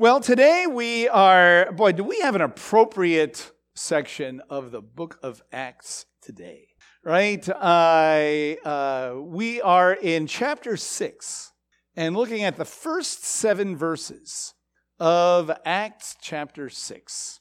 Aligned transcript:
Well, 0.00 0.20
today 0.20 0.66
we 0.66 1.10
are, 1.10 1.72
boy, 1.72 1.92
do 1.92 2.04
we 2.04 2.20
have 2.20 2.34
an 2.34 2.40
appropriate 2.40 3.52
section 3.74 4.40
of 4.48 4.70
the 4.70 4.80
book 4.80 5.18
of 5.22 5.42
Acts 5.52 6.06
today, 6.22 6.68
right? 7.04 7.46
Uh, 7.46 8.56
uh, 8.66 9.20
we 9.22 9.60
are 9.60 9.92
in 9.92 10.26
chapter 10.26 10.78
6 10.78 11.52
and 11.96 12.16
looking 12.16 12.44
at 12.44 12.56
the 12.56 12.64
first 12.64 13.26
seven 13.26 13.76
verses 13.76 14.54
of 14.98 15.50
Acts 15.66 16.16
chapter 16.18 16.70
6. 16.70 17.40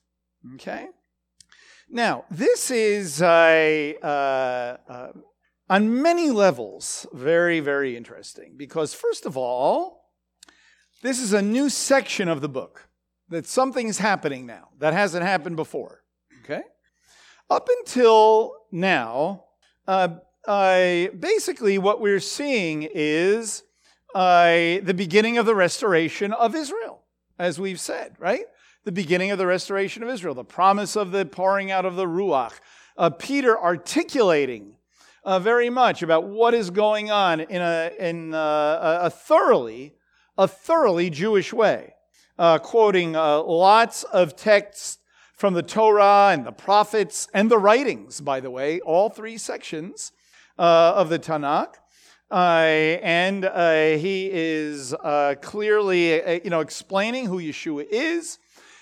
Okay? 0.55 0.87
Now, 1.89 2.25
this 2.29 2.71
is 2.71 3.21
uh, 3.21 3.93
uh, 4.03 5.07
on 5.69 6.01
many 6.01 6.29
levels 6.29 7.07
very, 7.13 7.61
very 7.61 7.95
interesting 7.95 8.55
because, 8.57 8.93
first 8.93 9.25
of 9.25 9.37
all, 9.37 9.98
this 11.01 11.19
is 11.19 11.33
a 11.33 11.41
new 11.41 11.69
section 11.69 12.27
of 12.27 12.41
the 12.41 12.49
book 12.49 12.89
that 13.29 13.45
something's 13.45 13.99
happening 13.99 14.45
now 14.45 14.69
that 14.79 14.93
hasn't 14.93 15.23
happened 15.23 15.55
before. 15.55 16.03
Okay? 16.43 16.61
Up 17.49 17.69
until 17.79 18.55
now, 18.71 19.45
uh, 19.87 20.09
basically 21.19 21.77
what 21.77 22.01
we're 22.01 22.19
seeing 22.19 22.87
is 22.93 23.63
uh, 24.15 24.79
the 24.83 24.93
beginning 24.95 25.37
of 25.37 25.45
the 25.45 25.55
restoration 25.55 26.33
of 26.33 26.55
Israel, 26.55 27.03
as 27.37 27.59
we've 27.59 27.79
said, 27.79 28.15
right? 28.19 28.45
The 28.83 28.91
beginning 28.91 29.31
of 29.31 29.37
the 29.37 29.45
restoration 29.45 30.03
of 30.03 30.09
Israel, 30.09 30.33
the 30.33 30.43
promise 30.43 30.95
of 30.95 31.11
the 31.11 31.25
pouring 31.25 31.71
out 31.71 31.85
of 31.85 31.95
the 31.95 32.05
Ruach. 32.05 32.53
Uh, 32.97 33.09
Peter 33.09 33.59
articulating 33.59 34.75
uh, 35.23 35.39
very 35.39 35.69
much 35.69 36.01
about 36.01 36.25
what 36.25 36.53
is 36.53 36.69
going 36.69 37.11
on 37.11 37.39
in 37.39 37.61
a, 37.61 37.91
in 37.99 38.33
uh, 38.33 38.37
a, 39.01 39.05
a 39.05 39.09
thoroughly, 39.09 39.93
a 40.39 40.47
thoroughly 40.47 41.09
Jewish 41.09 41.51
way, 41.51 41.93
uh, 42.39 42.59
quoting 42.59 43.13
uh, 43.13 43.43
lots 43.43 44.03
of 44.03 44.37
texts 44.37 44.97
from 45.35 45.53
the 45.53 45.61
Torah 45.61 46.29
and 46.31 46.45
the 46.45 46.53
prophets 46.53 47.27
and 47.33 47.51
the 47.51 47.57
writings, 47.57 48.21
by 48.21 48.39
the 48.39 48.49
way, 48.49 48.79
all 48.79 49.09
three 49.09 49.37
sections 49.37 50.13
uh, 50.57 50.93
of 50.95 51.09
the 51.09 51.19
Tanakh. 51.19 51.75
Uh, 52.31 52.63
and 53.03 53.43
uh, 53.43 53.97
he 53.97 54.29
is 54.31 54.93
uh, 54.93 55.35
clearly, 55.41 56.41
you 56.41 56.49
know, 56.49 56.61
explaining 56.61 57.25
who 57.25 57.39
Yeshua 57.39 57.85
is, 57.91 58.39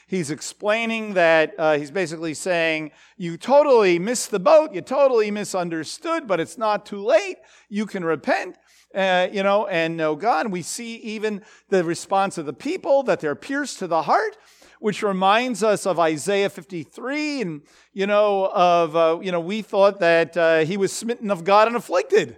He's 0.09 0.31
explaining 0.31 1.15
that 1.15 1.53
he's 1.77 1.91
basically 1.91 2.33
saying, 2.33 2.91
You 3.17 3.35
totally 3.35 3.99
missed 3.99 4.31
the 4.31 4.39
boat, 4.39 4.73
you 4.73 4.79
totally 4.79 5.31
misunderstood, 5.31 6.27
but 6.27 6.39
it's 6.39 6.57
not 6.57 6.85
too 6.85 7.03
late. 7.03 7.35
You 7.67 7.85
can 7.85 8.05
repent. 8.05 8.55
Uh, 8.97 9.29
you 9.31 9.43
know, 9.43 9.67
and 9.67 9.95
know 9.95 10.15
God. 10.15 10.51
We 10.51 10.63
see 10.63 10.95
even 10.95 11.43
the 11.69 11.83
response 11.83 12.39
of 12.39 12.47
the 12.47 12.53
people 12.53 13.03
that 13.03 13.19
they're 13.19 13.35
pierced 13.35 13.77
to 13.77 13.87
the 13.87 14.01
heart, 14.01 14.35
which 14.79 15.03
reminds 15.03 15.61
us 15.61 15.85
of 15.85 15.99
Isaiah 15.99 16.49
53, 16.49 17.41
and 17.41 17.61
you 17.93 18.07
know, 18.07 18.47
of 18.47 18.95
uh, 18.95 19.19
you 19.21 19.31
know, 19.31 19.39
we 19.39 19.61
thought 19.61 19.99
that 19.99 20.35
uh, 20.35 20.65
he 20.65 20.77
was 20.77 20.91
smitten 20.91 21.29
of 21.29 21.43
God 21.43 21.67
and 21.67 21.77
afflicted. 21.77 22.37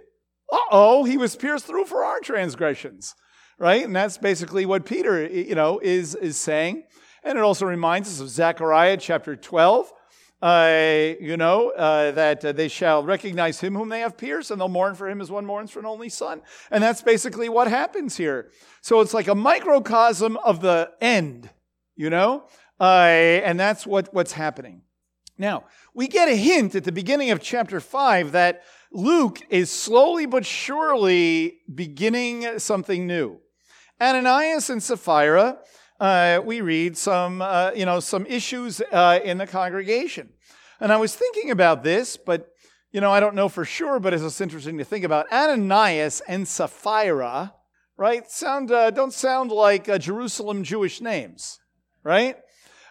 Uh 0.52 0.58
oh, 0.70 1.04
he 1.04 1.16
was 1.16 1.34
pierced 1.34 1.64
through 1.64 1.86
for 1.86 2.04
our 2.04 2.20
transgressions, 2.20 3.14
right? 3.58 3.82
And 3.82 3.96
that's 3.96 4.18
basically 4.18 4.66
what 4.66 4.84
Peter, 4.84 5.26
you 5.26 5.54
know, 5.54 5.80
is 5.82 6.14
is 6.14 6.36
saying. 6.36 6.82
And 7.24 7.38
it 7.38 7.42
also 7.42 7.64
reminds 7.64 8.10
us 8.10 8.20
of 8.20 8.28
Zechariah 8.28 8.98
chapter 8.98 9.34
12. 9.34 9.92
Uh, 10.42 11.12
you 11.20 11.36
know, 11.36 11.68
uh, 11.70 12.12
that 12.12 12.42
uh, 12.42 12.52
they 12.52 12.68
shall 12.68 13.04
recognize 13.04 13.60
him 13.60 13.74
whom 13.74 13.90
they 13.90 14.00
have 14.00 14.16
pierced, 14.16 14.50
and 14.50 14.58
they'll 14.58 14.68
mourn 14.68 14.94
for 14.94 15.06
him 15.06 15.20
as 15.20 15.30
one 15.30 15.44
mourns 15.44 15.70
for 15.70 15.80
an 15.80 15.86
only 15.86 16.08
son. 16.08 16.40
And 16.70 16.82
that's 16.82 17.02
basically 17.02 17.50
what 17.50 17.68
happens 17.68 18.16
here. 18.16 18.50
So 18.80 19.00
it's 19.00 19.12
like 19.12 19.28
a 19.28 19.34
microcosm 19.34 20.38
of 20.38 20.62
the 20.62 20.90
end, 21.00 21.50
you 21.94 22.08
know, 22.08 22.44
uh, 22.80 22.84
and 23.44 23.60
that's 23.60 23.86
what, 23.86 24.14
what's 24.14 24.32
happening. 24.32 24.80
Now, 25.36 25.64
we 25.94 26.08
get 26.08 26.28
a 26.28 26.36
hint 26.36 26.74
at 26.74 26.84
the 26.84 26.92
beginning 26.92 27.30
of 27.30 27.40
chapter 27.40 27.78
5 27.78 28.32
that 28.32 28.62
Luke 28.92 29.40
is 29.50 29.70
slowly 29.70 30.26
but 30.26 30.46
surely 30.46 31.58
beginning 31.72 32.58
something 32.58 33.06
new. 33.06 33.40
Ananias 34.00 34.70
and 34.70 34.82
Sapphira 34.82 35.58
uh, 36.00 36.40
we 36.42 36.62
read 36.62 36.96
some, 36.96 37.42
uh, 37.42 37.70
you 37.76 37.84
know, 37.84 38.00
some 38.00 38.24
issues 38.26 38.80
uh, 38.90 39.20
in 39.22 39.38
the 39.38 39.46
congregation. 39.46 40.30
And 40.80 40.90
I 40.90 40.96
was 40.96 41.14
thinking 41.14 41.50
about 41.50 41.82
this, 41.82 42.16
but, 42.16 42.48
you 42.90 43.02
know, 43.02 43.12
I 43.12 43.20
don't 43.20 43.34
know 43.34 43.50
for 43.50 43.66
sure, 43.66 44.00
but 44.00 44.14
it's 44.14 44.22
just 44.22 44.40
interesting 44.40 44.78
to 44.78 44.84
think 44.84 45.04
about. 45.04 45.30
Ananias 45.30 46.22
and 46.26 46.48
Sapphira, 46.48 47.52
right, 47.98 48.28
sound, 48.30 48.72
uh, 48.72 48.90
don't 48.90 49.12
sound 49.12 49.50
like 49.50 49.90
uh, 49.90 49.98
Jerusalem 49.98 50.64
Jewish 50.64 51.02
names, 51.02 51.60
right? 52.02 52.36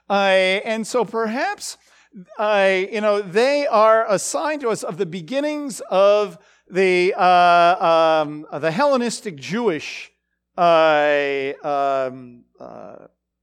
and 0.08 0.88
so 0.88 1.06
perhaps, 1.06 1.78
you 2.16 3.02
know, 3.02 3.22
they 3.22 3.68
are 3.68 4.06
assigned 4.12 4.62
to 4.62 4.70
us 4.70 4.84
of 4.84 4.98
the 4.98 5.06
beginnings 5.06 5.82
of 5.90 6.38
the, 6.70 7.14
uh, 7.18 8.24
um, 8.24 8.46
the 8.52 8.72
Hellenistic 8.72 9.36
Jewish 9.36 10.12
uh, 10.60 11.54
um, 11.64 12.44
uh, 12.44 12.49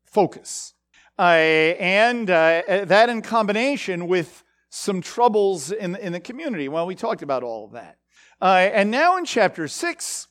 focus. 0.04 0.74
And 1.18 2.28
uh, 2.30 2.84
that 2.84 3.08
in 3.08 3.22
combination 3.22 4.06
with 4.06 4.44
some 4.70 5.00
troubles 5.00 5.70
in, 5.70 5.96
in 5.96 6.12
the 6.12 6.20
community. 6.20 6.68
Well, 6.68 6.86
we 6.86 6.94
talked 6.94 7.22
about 7.22 7.42
all 7.42 7.64
of 7.64 7.72
that. 7.72 7.96
Uh, 8.40 8.68
and 8.72 8.90
now 8.90 9.16
in 9.16 9.24
chapter 9.24 9.66
6, 9.68 10.28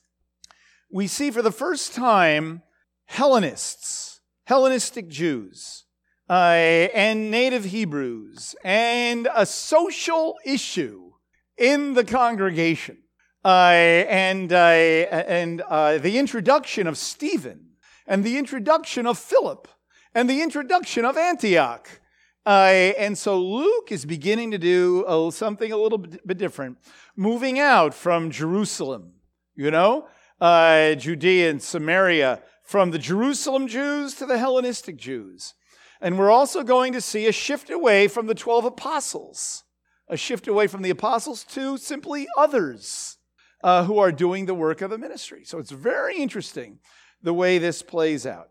we 0.90 1.06
see 1.06 1.30
for 1.30 1.42
the 1.42 1.50
first 1.50 1.94
time 1.94 2.62
Hellenists, 3.06 4.20
Hellenistic 4.44 5.08
Jews, 5.08 5.84
uh, 6.30 6.32
and 6.32 7.30
native 7.30 7.64
Hebrews, 7.64 8.54
and 8.64 9.28
a 9.34 9.46
social 9.46 10.36
issue 10.44 11.12
in 11.56 11.94
the 11.94 12.04
congregation. 12.04 12.98
Uh, 13.44 14.06
and 14.08 14.52
uh, 14.52 14.56
and 14.56 15.60
uh, 15.60 15.98
the 15.98 16.18
introduction 16.18 16.88
of 16.88 16.98
Stephen, 16.98 17.65
and 18.06 18.24
the 18.24 18.38
introduction 18.38 19.06
of 19.06 19.18
Philip, 19.18 19.68
and 20.14 20.30
the 20.30 20.42
introduction 20.42 21.04
of 21.04 21.16
Antioch. 21.16 22.00
Uh, 22.46 22.92
and 22.96 23.18
so 23.18 23.40
Luke 23.40 23.90
is 23.90 24.04
beginning 24.04 24.52
to 24.52 24.58
do 24.58 25.04
uh, 25.06 25.30
something 25.32 25.72
a 25.72 25.76
little 25.76 25.98
bit 25.98 26.38
different, 26.38 26.78
moving 27.16 27.58
out 27.58 27.92
from 27.92 28.30
Jerusalem, 28.30 29.14
you 29.56 29.70
know, 29.70 30.06
uh, 30.40 30.94
Judea 30.94 31.50
and 31.50 31.60
Samaria, 31.60 32.42
from 32.62 32.92
the 32.92 32.98
Jerusalem 32.98 33.66
Jews 33.66 34.14
to 34.14 34.26
the 34.26 34.38
Hellenistic 34.38 34.96
Jews. 34.96 35.54
And 36.00 36.18
we're 36.18 36.30
also 36.30 36.62
going 36.62 36.92
to 36.92 37.00
see 37.00 37.26
a 37.26 37.32
shift 37.32 37.70
away 37.70 38.06
from 38.06 38.26
the 38.26 38.34
12 38.34 38.66
apostles, 38.66 39.64
a 40.08 40.16
shift 40.16 40.46
away 40.46 40.66
from 40.66 40.82
the 40.82 40.90
apostles 40.90 41.42
to 41.44 41.78
simply 41.78 42.26
others 42.36 43.18
uh, 43.64 43.84
who 43.84 43.98
are 43.98 44.12
doing 44.12 44.46
the 44.46 44.54
work 44.54 44.82
of 44.82 44.90
the 44.90 44.98
ministry. 44.98 45.42
So 45.44 45.58
it's 45.58 45.70
very 45.70 46.16
interesting 46.16 46.78
the 47.22 47.34
way 47.34 47.58
this 47.58 47.82
plays 47.82 48.26
out. 48.26 48.48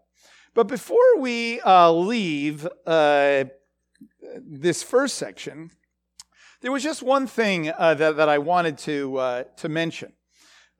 But 0.56 0.68
before 0.68 1.20
we 1.20 1.60
uh, 1.62 1.92
leave 1.92 2.66
uh, 2.88 3.44
this 4.38 4.82
first 4.82 5.16
section, 5.16 5.70
there 6.62 6.72
was 6.72 6.82
just 6.82 7.04
one 7.04 7.28
thing 7.28 7.70
uh, 7.70 7.94
that, 7.96 8.16
that 8.16 8.30
I 8.30 8.38
wanted 8.38 8.78
to, 8.80 9.18
uh, 9.18 9.44
to 9.58 9.70
mention. 9.70 10.14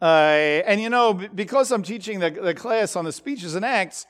Uh, 0.02 0.64
and 0.66 0.80
you 0.82 0.90
know, 0.90 1.14
because 1.14 1.72
I'm 1.72 1.84
teaching 1.84 2.20
the, 2.20 2.30
the 2.30 2.54
class 2.54 2.96
on 2.96 3.04
the 3.04 3.12
speeches 3.12 3.54
and 3.56 3.66
acts, 3.66 4.06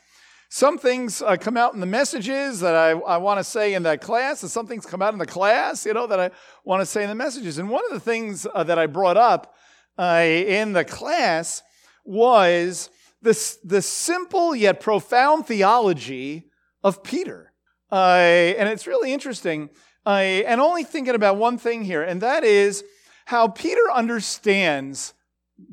some 0.49 0.77
things 0.77 1.23
uh, 1.23 1.35
come 1.35 1.57
out 1.57 1.73
in 1.73 1.79
the 1.79 1.87
messages 1.87 2.59
that 2.59 2.75
I, 2.75 2.91
I 2.91 3.17
want 3.17 3.39
to 3.39 3.43
say 3.43 3.73
in 3.73 3.83
that 3.83 4.01
class, 4.01 4.43
and 4.43 4.51
some 4.51 4.67
things 4.67 4.85
come 4.85 5.01
out 5.01 5.13
in 5.13 5.19
the 5.19 5.25
class, 5.25 5.83
you 5.83 5.93
know, 5.93 6.05
that 6.05 6.19
I 6.19 6.29
want 6.63 6.81
to 6.81 6.85
say 6.85 7.01
in 7.01 7.09
the 7.09 7.15
messages. 7.15 7.57
And 7.57 7.69
one 7.69 7.83
of 7.85 7.91
the 7.91 7.99
things 7.99 8.43
that 8.55 8.77
I 8.77 8.85
brought 8.85 9.17
up 9.17 9.55
in 9.97 10.73
the 10.73 10.85
class 10.85 11.63
was 12.05 12.91
the, 13.25 13.57
the 13.63 13.81
simple 13.81 14.55
yet 14.55 14.79
profound 14.79 15.47
theology 15.47 16.49
of 16.83 17.03
Peter. 17.03 17.51
Uh, 17.91 18.53
and 18.57 18.69
it's 18.69 18.87
really 18.87 19.11
interesting. 19.11 19.69
Uh, 20.05 20.43
and 20.45 20.61
only 20.61 20.83
thinking 20.83 21.15
about 21.15 21.35
one 21.35 21.57
thing 21.57 21.83
here, 21.83 22.03
and 22.03 22.21
that 22.21 22.43
is 22.43 22.83
how 23.25 23.47
Peter 23.47 23.91
understands 23.91 25.15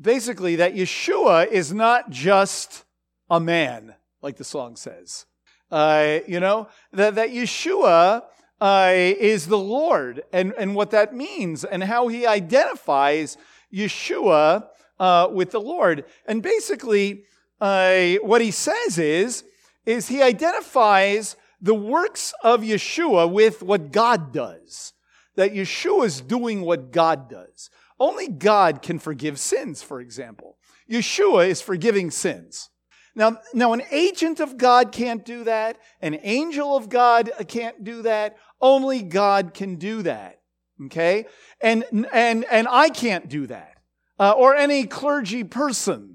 basically 0.01 0.55
that 0.55 0.73
Yeshua 0.73 1.47
is 1.47 1.71
not 1.71 2.09
just 2.09 2.83
a 3.29 3.39
man, 3.39 3.93
like 4.23 4.37
the 4.37 4.43
song 4.43 4.75
says. 4.75 5.25
Uh, 5.69 6.19
you 6.27 6.39
know, 6.39 6.67
that, 6.91 7.15
that 7.15 7.29
Yeshua 7.29 8.23
uh, 8.59 8.91
is 8.93 9.45
the 9.45 9.57
Lord 9.57 10.23
and, 10.33 10.53
and 10.57 10.73
what 10.73 10.91
that 10.91 11.13
means 11.13 11.63
and 11.63 11.83
how 11.83 12.07
he 12.07 12.25
identifies 12.25 13.37
Yeshua 13.71 14.67
uh, 14.99 15.27
with 15.31 15.51
the 15.51 15.61
Lord. 15.61 16.05
And 16.25 16.41
basically, 16.41 17.25
uh, 17.63 18.15
what 18.15 18.41
he 18.41 18.51
says 18.51 18.97
is, 18.99 19.45
is 19.85 20.09
he 20.09 20.21
identifies 20.21 21.37
the 21.61 21.73
works 21.73 22.33
of 22.43 22.59
Yeshua 22.59 23.31
with 23.31 23.63
what 23.63 23.93
God 23.93 24.33
does. 24.33 24.91
That 25.37 25.53
Yeshua 25.53 26.05
is 26.05 26.19
doing 26.19 26.63
what 26.63 26.91
God 26.91 27.29
does. 27.29 27.69
Only 27.97 28.27
God 28.27 28.81
can 28.81 28.99
forgive 28.99 29.39
sins, 29.39 29.81
for 29.81 30.01
example. 30.01 30.57
Yeshua 30.91 31.47
is 31.47 31.61
forgiving 31.61 32.11
sins. 32.11 32.69
Now, 33.15 33.37
now, 33.53 33.71
an 33.71 33.83
agent 33.91 34.41
of 34.41 34.57
God 34.57 34.91
can't 34.91 35.23
do 35.23 35.45
that. 35.45 35.77
An 36.01 36.19
angel 36.21 36.75
of 36.75 36.89
God 36.89 37.31
can't 37.47 37.81
do 37.81 38.01
that. 38.01 38.35
Only 38.59 39.03
God 39.03 39.53
can 39.53 39.75
do 39.75 40.01
that. 40.01 40.41
Okay? 40.87 41.27
And, 41.61 41.85
and, 42.11 42.43
and 42.51 42.67
I 42.69 42.89
can't 42.89 43.29
do 43.29 43.47
that. 43.47 43.77
Uh, 44.19 44.31
or 44.31 44.53
any 44.53 44.85
clergy 44.85 45.45
person 45.45 46.13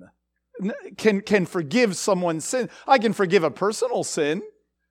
can, 0.97 1.21
can 1.21 1.47
forgive 1.47 1.97
someone's 1.97 2.45
sin. 2.45 2.69
I 2.87 2.99
can 2.99 3.13
forgive 3.13 3.45
a 3.45 3.51
personal 3.51 4.05
sin, 4.05 4.43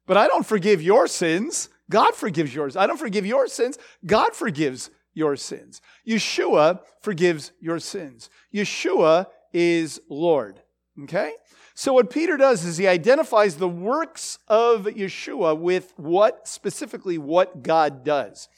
but 0.06 0.18
I 0.18 0.28
don't 0.28 0.46
forgive 0.46 0.82
your 0.82 1.08
sins. 1.08 1.70
God 1.90 2.16
forgives 2.16 2.54
yours. 2.54 2.76
I 2.76 2.88
don't 2.88 3.00
forgive 3.00 3.26
your 3.26 3.48
sins. 3.48 3.78
God 4.06 4.36
forgives 4.36 4.90
your 5.14 5.36
sins. 5.36 5.82
Yeshua 6.08 6.82
forgives 7.02 7.52
your 7.60 7.80
sins. 7.80 8.30
Yeshua 8.54 9.28
is 9.54 10.00
Lord. 10.10 10.62
Okay? 11.04 11.34
So, 11.74 11.94
what 11.94 12.10
Peter 12.10 12.38
does 12.38 12.66
is 12.66 12.78
he 12.78 12.88
identifies 12.88 13.56
the 13.56 13.68
works 13.68 14.40
of 14.48 14.86
Yeshua 14.86 15.58
with 15.58 15.94
what, 15.96 16.48
specifically, 16.48 17.18
what 17.18 17.62
God 17.62 18.04
does. 18.04 18.50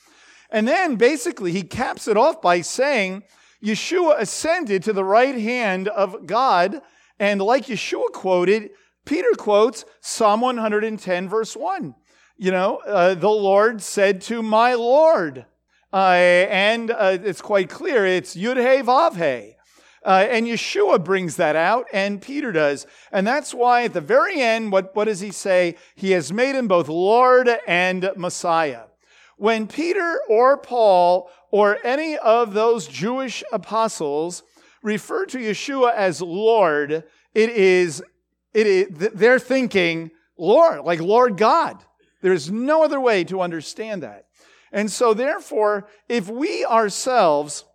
And 0.49 0.67
then 0.67 0.95
basically 0.95 1.51
he 1.51 1.61
caps 1.63 2.07
it 2.07 2.17
off 2.17 2.41
by 2.41 2.61
saying, 2.61 3.23
Yeshua 3.63 4.19
ascended 4.19 4.83
to 4.83 4.93
the 4.93 5.03
right 5.03 5.35
hand 5.35 5.87
of 5.89 6.25
God. 6.25 6.81
And 7.19 7.41
like 7.41 7.65
Yeshua 7.65 8.11
quoted, 8.13 8.71
Peter 9.05 9.31
quotes 9.37 9.85
Psalm 10.01 10.41
110, 10.41 11.29
verse 11.29 11.55
1. 11.55 11.95
You 12.37 12.51
know, 12.51 12.77
uh, 12.85 13.15
the 13.15 13.29
Lord 13.29 13.81
said 13.81 14.21
to 14.21 14.41
my 14.41 14.73
Lord. 14.75 15.45
Uh, 15.91 16.45
and 16.49 16.91
uh, 16.91 17.17
it's 17.23 17.41
quite 17.41 17.69
clear 17.69 18.05
it's 18.05 18.35
Yud 18.35 18.57
He 18.57 18.83
Vav 18.83 19.15
He. 19.15 19.55
Uh, 20.05 20.25
and 20.29 20.47
Yeshua 20.47 21.03
brings 21.03 21.35
that 21.35 21.57
out, 21.57 21.85
and 21.91 22.21
Peter 22.21 22.51
does. 22.51 22.87
And 23.11 23.27
that's 23.27 23.53
why 23.53 23.83
at 23.83 23.93
the 23.93 24.01
very 24.01 24.39
end, 24.39 24.71
what, 24.71 24.95
what 24.95 25.05
does 25.05 25.19
he 25.19 25.31
say? 25.31 25.75
He 25.95 26.11
has 26.11 26.31
made 26.31 26.55
him 26.55 26.67
both 26.67 26.87
Lord 26.87 27.49
and 27.67 28.09
Messiah. 28.15 28.83
When 29.35 29.67
Peter 29.67 30.21
or 30.29 30.57
Paul 30.57 31.29
or 31.51 31.79
any 31.83 32.17
of 32.17 32.53
those 32.53 32.87
Jewish 32.87 33.43
apostles 33.51 34.43
refer 34.81 35.25
to 35.27 35.37
Yeshua 35.37 35.93
as 35.93 36.21
Lord, 36.21 37.03
it 37.33 37.49
is, 37.49 38.03
it 38.53 38.67
is 38.67 38.87
they're 39.13 39.39
thinking 39.39 40.11
Lord, 40.37 40.81
like 40.85 41.01
Lord 41.01 41.37
God. 41.37 41.83
There's 42.21 42.51
no 42.51 42.83
other 42.83 42.99
way 42.99 43.23
to 43.25 43.41
understand 43.41 44.03
that. 44.03 44.25
And 44.71 44.91
so, 44.91 45.13
therefore, 45.13 45.87
if 46.07 46.29
we 46.29 46.65
ourselves, 46.65 47.65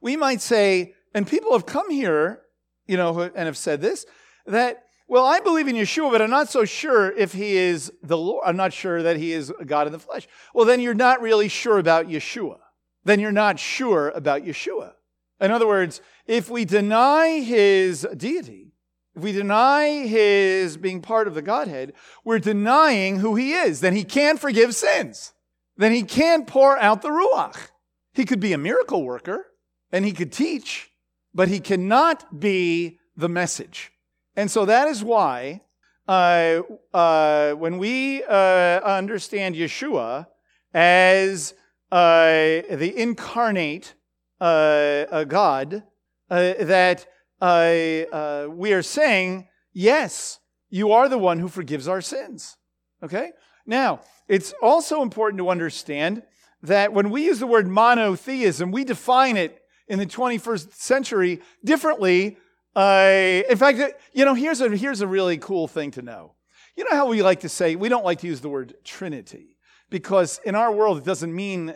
we 0.00 0.16
might 0.16 0.40
say, 0.40 0.94
and 1.14 1.26
people 1.26 1.52
have 1.52 1.66
come 1.66 1.90
here, 1.90 2.42
you 2.86 2.96
know, 2.96 3.20
and 3.20 3.46
have 3.46 3.56
said 3.56 3.80
this, 3.80 4.06
that, 4.46 4.84
well, 5.08 5.24
I 5.24 5.40
believe 5.40 5.66
in 5.66 5.76
Yeshua, 5.76 6.12
but 6.12 6.22
I'm 6.22 6.30
not 6.30 6.48
so 6.48 6.64
sure 6.64 7.10
if 7.10 7.32
he 7.32 7.56
is 7.56 7.92
the 8.02 8.16
Lord. 8.16 8.44
I'm 8.46 8.56
not 8.56 8.72
sure 8.72 9.02
that 9.02 9.16
he 9.16 9.32
is 9.32 9.52
God 9.66 9.86
in 9.86 9.92
the 9.92 9.98
flesh. 9.98 10.28
Well, 10.54 10.66
then 10.66 10.80
you're 10.80 10.94
not 10.94 11.20
really 11.20 11.48
sure 11.48 11.78
about 11.78 12.06
Yeshua. 12.06 12.58
Then 13.04 13.18
you're 13.18 13.32
not 13.32 13.58
sure 13.58 14.10
about 14.10 14.42
Yeshua. 14.42 14.92
In 15.40 15.50
other 15.50 15.66
words, 15.66 16.00
if 16.26 16.50
we 16.50 16.64
deny 16.64 17.40
his 17.40 18.06
deity, 18.16 18.72
if 19.16 19.22
we 19.22 19.32
deny 19.32 20.06
his 20.06 20.76
being 20.76 21.02
part 21.02 21.26
of 21.26 21.34
the 21.34 21.42
Godhead, 21.42 21.94
we're 22.24 22.38
denying 22.38 23.18
who 23.18 23.34
he 23.34 23.52
is. 23.52 23.80
Then 23.80 23.94
he 23.94 24.04
can't 24.04 24.38
forgive 24.38 24.74
sins. 24.74 25.32
Then 25.76 25.92
he 25.92 26.02
can't 26.02 26.46
pour 26.46 26.78
out 26.78 27.02
the 27.02 27.08
Ruach. 27.08 27.70
He 28.12 28.24
could 28.24 28.40
be 28.40 28.52
a 28.52 28.58
miracle 28.58 29.02
worker 29.02 29.46
and 29.90 30.04
he 30.04 30.12
could 30.12 30.32
teach, 30.32 30.90
but 31.34 31.48
he 31.48 31.58
cannot 31.58 32.38
be 32.38 32.98
the 33.16 33.28
message. 33.28 33.92
And 34.36 34.50
so 34.50 34.64
that 34.66 34.88
is 34.88 35.02
why 35.02 35.62
uh, 36.06 36.62
uh, 36.92 37.52
when 37.52 37.78
we 37.78 38.22
uh, 38.24 38.80
understand 38.80 39.54
Yeshua 39.54 40.26
as 40.74 41.54
uh, 41.90 42.30
the 42.70 42.92
incarnate 42.96 43.94
God, 44.40 45.82
uh, 46.30 46.54
that 46.60 47.06
we 47.40 48.72
are 48.72 48.82
saying, 48.82 49.48
yes, 49.72 50.38
you 50.70 50.92
are 50.92 51.08
the 51.08 51.18
one 51.18 51.38
who 51.38 51.48
forgives 51.48 51.88
our 51.88 52.00
sins. 52.00 52.56
Okay? 53.02 53.32
Now, 53.66 54.00
it's 54.28 54.54
also 54.62 55.02
important 55.02 55.38
to 55.38 55.48
understand 55.48 56.22
that 56.62 56.92
when 56.92 57.10
we 57.10 57.24
use 57.24 57.38
the 57.40 57.46
word 57.46 57.66
monotheism, 57.68 58.70
we 58.70 58.84
define 58.84 59.36
it 59.36 59.60
in 59.88 59.98
the 59.98 60.06
21st 60.06 60.72
century 60.74 61.40
differently. 61.64 62.36
Uh, 62.76 63.42
in 63.48 63.56
fact, 63.56 63.80
you 64.12 64.24
know, 64.24 64.34
here's 64.34 64.60
a, 64.60 64.76
here's 64.76 65.00
a 65.00 65.06
really 65.06 65.38
cool 65.38 65.66
thing 65.66 65.90
to 65.92 66.02
know. 66.02 66.34
You 66.76 66.84
know 66.84 66.96
how 66.96 67.08
we 67.08 67.22
like 67.22 67.40
to 67.40 67.48
say, 67.48 67.76
we 67.76 67.88
don't 67.88 68.04
like 68.04 68.20
to 68.20 68.26
use 68.26 68.40
the 68.40 68.48
word 68.48 68.74
Trinity 68.84 69.56
because 69.90 70.40
in 70.44 70.54
our 70.54 70.72
world 70.72 70.98
it 70.98 71.04
doesn't 71.04 71.34
mean, 71.34 71.74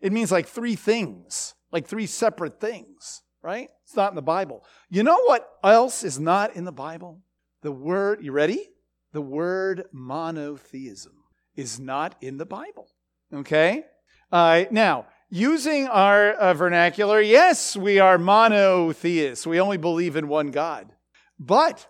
it 0.00 0.12
means 0.12 0.32
like 0.32 0.48
three 0.48 0.76
things, 0.76 1.54
like 1.72 1.86
three 1.86 2.06
separate 2.06 2.60
things, 2.60 3.22
right? 3.42 3.68
It's 3.84 3.96
not 3.96 4.12
in 4.12 4.16
the 4.16 4.22
Bible. 4.22 4.64
You 4.88 5.02
know 5.02 5.22
what 5.24 5.48
else 5.62 6.04
is 6.04 6.18
not 6.18 6.56
in 6.56 6.64
the 6.64 6.72
Bible? 6.72 7.22
The 7.62 7.72
word, 7.72 8.20
you 8.22 8.32
ready? 8.32 8.68
The 9.12 9.20
word 9.20 9.84
monotheism 9.92 11.12
is 11.56 11.78
not 11.78 12.14
in 12.20 12.38
the 12.38 12.46
Bible. 12.46 12.88
Okay? 13.32 13.84
Uh, 14.32 14.64
now, 14.70 15.06
using 15.28 15.86
our 15.88 16.32
uh, 16.32 16.54
vernacular, 16.54 17.20
yes, 17.20 17.76
we 17.76 17.98
are 17.98 18.18
monotheists. 18.18 19.46
We 19.46 19.60
only 19.60 19.76
believe 19.76 20.16
in 20.16 20.28
one 20.28 20.50
God. 20.50 20.92
But 21.38 21.86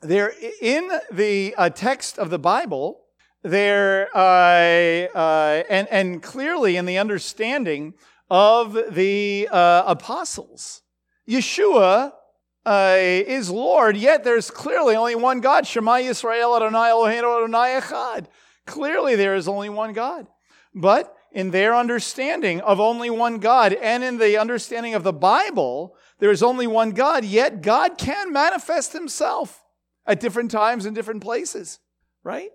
there, 0.00 0.32
in 0.60 0.90
the 1.12 1.54
uh, 1.56 1.70
text 1.70 2.18
of 2.18 2.30
the 2.30 2.38
Bible, 2.38 3.02
there, 3.42 4.08
uh, 4.14 5.06
uh, 5.16 5.62
and, 5.70 5.88
and 5.88 6.22
clearly 6.22 6.76
in 6.76 6.86
the 6.86 6.98
understanding 6.98 7.94
of 8.28 8.94
the 8.94 9.48
uh, 9.50 9.84
apostles, 9.86 10.82
Yeshua 11.28 12.12
uh, 12.64 12.96
is 12.98 13.50
Lord, 13.50 13.96
yet 13.96 14.24
there's 14.24 14.50
clearly 14.50 14.96
only 14.96 15.14
one 15.14 15.40
God. 15.40 15.66
Shema 15.66 15.94
Yisrael 15.94 16.56
Adonai 16.56 16.90
Eloheinu 16.90 17.44
Adonai 17.44 17.80
Echad. 17.80 18.26
Clearly 18.66 19.14
there 19.14 19.36
is 19.36 19.46
only 19.46 19.68
one 19.68 19.92
God. 19.92 20.26
But 20.74 21.16
in 21.30 21.52
their 21.52 21.76
understanding 21.76 22.60
of 22.60 22.80
only 22.80 23.08
one 23.08 23.38
God 23.38 23.72
and 23.72 24.02
in 24.02 24.18
the 24.18 24.36
understanding 24.38 24.94
of 24.94 25.04
the 25.04 25.12
Bible, 25.12 25.94
there 26.18 26.30
is 26.30 26.42
only 26.42 26.66
one 26.66 26.90
God, 26.90 27.24
yet 27.24 27.62
God 27.62 27.98
can 27.98 28.32
manifest 28.32 28.92
himself 28.92 29.62
at 30.06 30.20
different 30.20 30.50
times 30.50 30.86
and 30.86 30.94
different 30.94 31.22
places, 31.22 31.78
right? 32.24 32.50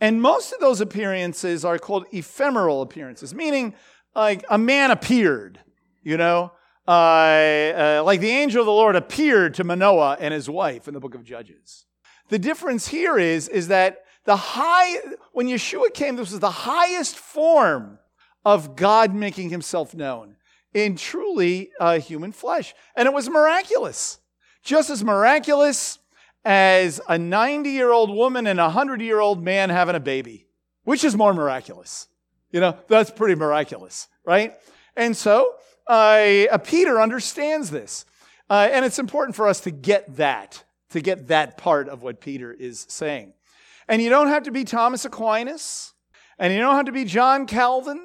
And 0.00 0.20
most 0.20 0.52
of 0.52 0.60
those 0.60 0.80
appearances 0.80 1.64
are 1.64 1.78
called 1.78 2.06
ephemeral 2.12 2.82
appearances, 2.82 3.34
meaning 3.34 3.74
like 4.16 4.44
a 4.48 4.56
man 4.56 4.90
appeared, 4.90 5.60
you 6.02 6.16
know, 6.16 6.52
uh, 6.88 6.90
uh, 6.90 8.02
like 8.04 8.20
the 8.20 8.30
angel 8.30 8.60
of 8.60 8.66
the 8.66 8.72
Lord 8.72 8.96
appeared 8.96 9.54
to 9.54 9.64
Manoah 9.64 10.16
and 10.18 10.32
his 10.32 10.48
wife 10.48 10.88
in 10.88 10.94
the 10.94 11.00
book 11.00 11.14
of 11.14 11.22
Judges. 11.22 11.84
The 12.30 12.38
difference 12.38 12.88
here 12.88 13.18
is, 13.18 13.48
is 13.48 13.68
that 13.68 14.04
the 14.24 14.36
high, 14.36 14.96
when 15.32 15.46
Yeshua 15.46 15.92
came, 15.92 16.16
this 16.16 16.30
was 16.30 16.40
the 16.40 16.50
highest 16.50 17.16
form 17.16 17.98
of 18.44 18.74
God 18.74 19.14
making 19.14 19.50
himself 19.50 19.94
known 19.94 20.36
in 20.72 20.96
truly 20.96 21.70
uh, 21.78 21.98
human 21.98 22.32
flesh. 22.32 22.74
And 22.96 23.06
it 23.06 23.12
was 23.12 23.28
miraculous. 23.28 24.18
Just 24.62 24.90
as 24.90 25.04
miraculous 25.04 25.98
as 26.44 27.00
a 27.08 27.18
90 27.18 27.70
year 27.70 27.90
old 27.90 28.10
woman 28.10 28.46
and 28.46 28.58
a 28.58 28.64
100 28.64 29.00
year 29.00 29.20
old 29.20 29.44
man 29.44 29.68
having 29.70 29.94
a 29.94 30.00
baby. 30.00 30.46
Which 30.84 31.04
is 31.04 31.16
more 31.16 31.34
miraculous? 31.34 32.08
You 32.50 32.60
know, 32.60 32.76
that's 32.88 33.10
pretty 33.10 33.34
miraculous, 33.34 34.08
right? 34.24 34.54
And 34.96 35.16
so 35.16 35.54
uh, 35.86 36.58
Peter 36.64 37.00
understands 37.00 37.70
this. 37.70 38.04
Uh, 38.48 38.68
and 38.70 38.84
it's 38.84 38.98
important 38.98 39.34
for 39.34 39.48
us 39.48 39.60
to 39.60 39.70
get 39.70 40.16
that, 40.16 40.64
to 40.90 41.00
get 41.00 41.28
that 41.28 41.58
part 41.58 41.88
of 41.88 42.02
what 42.02 42.20
Peter 42.20 42.52
is 42.52 42.86
saying. 42.88 43.32
And 43.88 44.00
you 44.00 44.08
don't 44.08 44.28
have 44.28 44.44
to 44.44 44.52
be 44.52 44.64
Thomas 44.64 45.04
Aquinas, 45.04 45.92
and 46.38 46.52
you 46.52 46.60
don't 46.60 46.76
have 46.76 46.86
to 46.86 46.92
be 46.92 47.04
John 47.04 47.46
Calvin, 47.46 48.00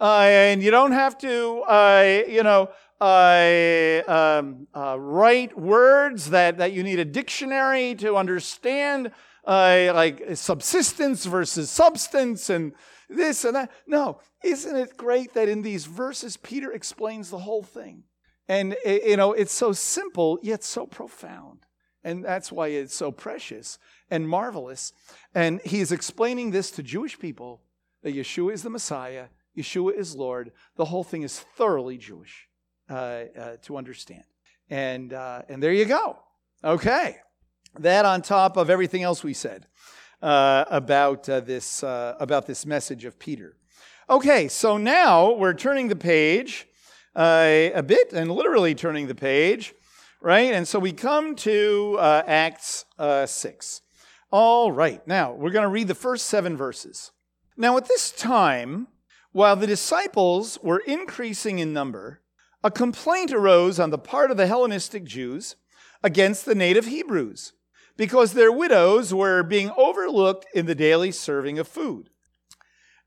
uh, 0.00 0.20
and 0.22 0.62
you 0.62 0.70
don't 0.70 0.92
have 0.92 1.18
to, 1.18 1.62
uh, 1.62 2.22
you 2.26 2.42
know, 2.42 2.70
um, 3.00 4.66
uh, 4.74 4.96
write 4.98 5.58
words 5.58 6.30
that, 6.30 6.58
that 6.58 6.72
you 6.72 6.82
need 6.82 6.98
a 6.98 7.04
dictionary 7.04 7.94
to 7.96 8.16
understand, 8.16 9.10
uh, 9.46 9.92
like 9.94 10.22
subsistence 10.34 11.24
versus 11.24 11.70
substance 11.70 12.50
and 12.50 12.72
this 13.08 13.44
and 13.44 13.56
that. 13.56 13.70
No, 13.86 14.20
isn't 14.42 14.76
it 14.76 14.96
great 14.96 15.34
that 15.34 15.48
in 15.48 15.62
these 15.62 15.86
verses, 15.86 16.36
Peter 16.36 16.72
explains 16.72 17.30
the 17.30 17.38
whole 17.38 17.62
thing? 17.62 18.04
And, 18.48 18.76
you 18.84 19.16
know, 19.16 19.32
it's 19.32 19.52
so 19.52 19.72
simple, 19.72 20.38
yet 20.42 20.62
so 20.62 20.86
profound. 20.86 21.60
And 22.02 22.22
that's 22.22 22.52
why 22.52 22.68
it's 22.68 22.94
so 22.94 23.10
precious 23.10 23.78
and 24.10 24.28
marvelous. 24.28 24.92
And 25.34 25.60
he 25.62 25.80
is 25.80 25.92
explaining 25.92 26.50
this 26.50 26.70
to 26.72 26.82
Jewish 26.82 27.18
people 27.18 27.62
that 28.02 28.14
Yeshua 28.14 28.52
is 28.52 28.62
the 28.62 28.68
Messiah 28.68 29.28
Yeshua 29.56 29.96
is 29.96 30.14
Lord. 30.14 30.52
The 30.76 30.84
whole 30.84 31.04
thing 31.04 31.22
is 31.22 31.38
thoroughly 31.38 31.96
Jewish 31.96 32.48
uh, 32.90 32.92
uh, 32.92 33.56
to 33.62 33.76
understand. 33.76 34.24
And, 34.68 35.12
uh, 35.12 35.42
and 35.48 35.62
there 35.62 35.72
you 35.72 35.84
go. 35.84 36.18
Okay. 36.62 37.16
That 37.78 38.04
on 38.04 38.22
top 38.22 38.56
of 38.56 38.70
everything 38.70 39.02
else 39.02 39.24
we 39.24 39.34
said 39.34 39.66
uh, 40.22 40.64
about, 40.68 41.28
uh, 41.28 41.40
this, 41.40 41.82
uh, 41.82 42.14
about 42.20 42.46
this 42.46 42.64
message 42.64 43.04
of 43.04 43.18
Peter. 43.18 43.56
Okay, 44.08 44.48
so 44.48 44.76
now 44.76 45.32
we're 45.32 45.54
turning 45.54 45.88
the 45.88 45.96
page 45.96 46.66
uh, 47.16 47.70
a 47.74 47.82
bit 47.82 48.12
and 48.12 48.30
literally 48.30 48.74
turning 48.74 49.06
the 49.06 49.14
page, 49.14 49.74
right? 50.20 50.52
And 50.52 50.68
so 50.68 50.78
we 50.78 50.92
come 50.92 51.34
to 51.36 51.96
uh, 51.98 52.22
Acts 52.26 52.84
uh, 52.98 53.26
6. 53.26 53.80
All 54.30 54.72
right, 54.72 55.06
now 55.06 55.32
we're 55.32 55.50
going 55.50 55.62
to 55.62 55.68
read 55.68 55.88
the 55.88 55.94
first 55.94 56.26
seven 56.26 56.56
verses. 56.56 57.12
Now, 57.56 57.76
at 57.76 57.86
this 57.86 58.10
time, 58.10 58.88
while 59.32 59.56
the 59.56 59.66
disciples 59.66 60.58
were 60.62 60.82
increasing 60.86 61.58
in 61.58 61.72
number, 61.72 62.20
a 62.62 62.70
complaint 62.70 63.32
arose 63.32 63.80
on 63.80 63.90
the 63.90 63.98
part 63.98 64.30
of 64.30 64.36
the 64.36 64.46
Hellenistic 64.46 65.04
Jews 65.04 65.56
against 66.02 66.44
the 66.44 66.54
native 66.54 66.86
Hebrews 66.86 67.52
because 67.96 68.32
their 68.32 68.52
widows 68.52 69.14
were 69.14 69.42
being 69.42 69.70
overlooked 69.76 70.46
in 70.54 70.66
the 70.66 70.74
daily 70.74 71.12
serving 71.12 71.58
of 71.58 71.68
food. 71.68 72.10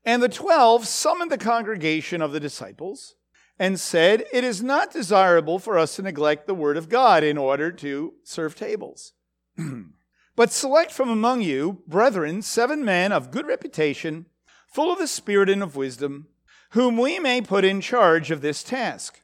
And 0.04 0.22
the 0.22 0.28
twelve 0.28 0.86
summoned 0.86 1.30
the 1.30 1.38
congregation 1.38 2.22
of 2.22 2.32
the 2.32 2.40
disciples 2.40 3.16
and 3.58 3.78
said, 3.78 4.24
It 4.32 4.44
is 4.44 4.62
not 4.62 4.92
desirable 4.92 5.58
for 5.58 5.78
us 5.78 5.96
to 5.96 6.02
neglect 6.02 6.46
the 6.46 6.54
word 6.54 6.76
of 6.76 6.88
God 6.88 7.22
in 7.24 7.36
order 7.36 7.70
to 7.72 8.14
serve 8.22 8.54
tables. 8.54 9.12
but 10.36 10.52
select 10.52 10.92
from 10.92 11.10
among 11.10 11.42
you, 11.42 11.82
brethren, 11.86 12.42
seven 12.42 12.84
men 12.84 13.12
of 13.12 13.30
good 13.30 13.46
reputation, 13.46 14.26
full 14.68 14.92
of 14.92 14.98
the 14.98 15.08
Spirit 15.08 15.50
and 15.50 15.62
of 15.62 15.76
wisdom, 15.76 16.28
whom 16.70 16.96
we 16.96 17.18
may 17.18 17.40
put 17.40 17.64
in 17.64 17.80
charge 17.80 18.30
of 18.30 18.40
this 18.40 18.62
task. 18.62 19.22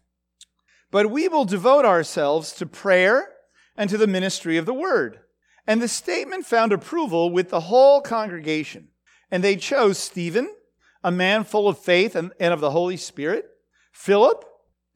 But 0.91 1.11
we 1.11 1.29
will 1.29 1.45
devote 1.45 1.85
ourselves 1.85 2.53
to 2.55 2.67
prayer 2.67 3.29
and 3.77 3.91
to 3.91 3.99
the 3.99 4.07
ministry 4.07 4.57
of 4.57 4.67
the 4.67 4.75
word. 4.75 5.21
And 5.67 5.81
the 5.81 5.89
statement 5.89 6.47
found 6.47 6.73
approval 6.73 7.31
with 7.31 7.51
the 7.51 7.61
whole 7.61 8.01
congregation. 8.01 8.89
And 9.31 9.43
they 9.43 9.57
chose 9.57 9.99
Stephen, 9.99 10.55
a 11.03 11.11
man 11.11 11.45
full 11.45 11.69
of 11.69 11.79
faith 11.79 12.15
and, 12.15 12.33
and 12.39 12.53
of 12.53 12.61
the 12.61 12.71
Holy 12.71 12.97
Spirit, 12.97 13.47
Philip, 13.93 14.45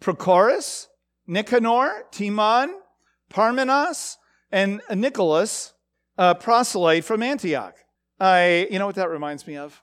Prochorus, 0.00 0.86
Nicanor, 1.26 2.04
Timon, 2.10 2.74
Parmenas, 3.30 4.16
and 4.50 4.80
Nicholas, 4.94 5.74
a 6.16 6.34
proselyte 6.34 7.04
from 7.04 7.22
Antioch. 7.22 7.74
I, 8.20 8.66
you 8.70 8.78
know 8.78 8.86
what 8.86 8.96
that 8.96 9.10
reminds 9.10 9.46
me 9.46 9.56
of 9.56 9.82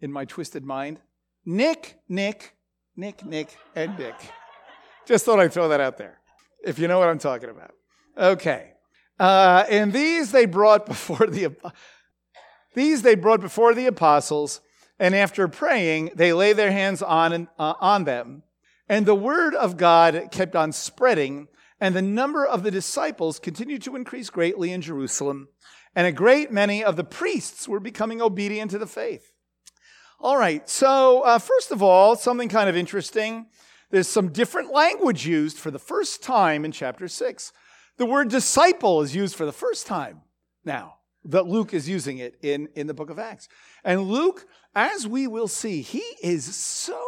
in 0.00 0.12
my 0.12 0.24
twisted 0.24 0.64
mind? 0.64 1.00
Nick, 1.44 1.98
Nick, 2.08 2.56
Nick, 2.96 3.24
Nick, 3.24 3.56
and 3.74 3.98
Nick. 3.98 4.14
Just 5.06 5.24
thought 5.24 5.40
I'd 5.40 5.52
throw 5.52 5.68
that 5.68 5.80
out 5.80 5.98
there, 5.98 6.18
if 6.64 6.78
you 6.78 6.88
know 6.88 6.98
what 6.98 7.08
I'm 7.08 7.18
talking 7.18 7.50
about. 7.50 7.72
Okay. 8.16 8.72
Uh, 9.18 9.64
and 9.68 9.92
these 9.92 10.30
they 10.30 10.46
brought 10.46 10.86
before 10.86 11.26
the 11.26 11.56
these 12.74 13.02
they 13.02 13.16
brought 13.16 13.40
before 13.40 13.74
the 13.74 13.86
apostles, 13.86 14.60
and 14.98 15.14
after 15.14 15.48
praying, 15.48 16.10
they 16.14 16.32
lay 16.32 16.52
their 16.52 16.70
hands 16.70 17.02
on 17.02 17.48
uh, 17.58 17.74
on 17.80 18.04
them, 18.04 18.44
and 18.88 19.06
the 19.06 19.14
word 19.14 19.54
of 19.54 19.76
God 19.76 20.28
kept 20.30 20.54
on 20.54 20.70
spreading, 20.70 21.48
and 21.80 21.96
the 21.96 22.02
number 22.02 22.46
of 22.46 22.62
the 22.62 22.70
disciples 22.70 23.40
continued 23.40 23.82
to 23.82 23.96
increase 23.96 24.30
greatly 24.30 24.70
in 24.70 24.82
Jerusalem, 24.82 25.48
and 25.96 26.06
a 26.06 26.12
great 26.12 26.52
many 26.52 26.84
of 26.84 26.94
the 26.94 27.04
priests 27.04 27.66
were 27.66 27.80
becoming 27.80 28.22
obedient 28.22 28.70
to 28.70 28.78
the 28.78 28.86
faith. 28.86 29.32
All 30.20 30.36
right, 30.36 30.68
so 30.68 31.22
uh, 31.22 31.38
first 31.38 31.72
of 31.72 31.82
all, 31.82 32.14
something 32.14 32.48
kind 32.48 32.68
of 32.68 32.76
interesting. 32.76 33.46
There's 33.90 34.08
some 34.08 34.28
different 34.28 34.72
language 34.72 35.26
used 35.26 35.58
for 35.58 35.70
the 35.72 35.78
first 35.78 36.22
time 36.22 36.64
in 36.64 36.72
chapter 36.72 37.08
six. 37.08 37.52
The 37.98 38.06
word 38.06 38.28
disciple 38.30 39.02
is 39.02 39.14
used 39.14 39.34
for 39.34 39.44
the 39.44 39.52
first 39.52 39.86
time 39.88 40.22
now 40.64 40.98
that 41.24 41.48
Luke 41.48 41.74
is 41.74 41.88
using 41.88 42.18
it 42.18 42.38
in, 42.42 42.68
in 42.76 42.86
the 42.86 42.94
book 42.94 43.10
of 43.10 43.18
Acts. 43.18 43.48
And 43.84 44.02
Luke, 44.02 44.46
as 44.72 45.06
we 45.06 45.26
will 45.26 45.48
see, 45.48 45.82
he 45.82 46.04
is 46.22 46.44
so 46.54 47.02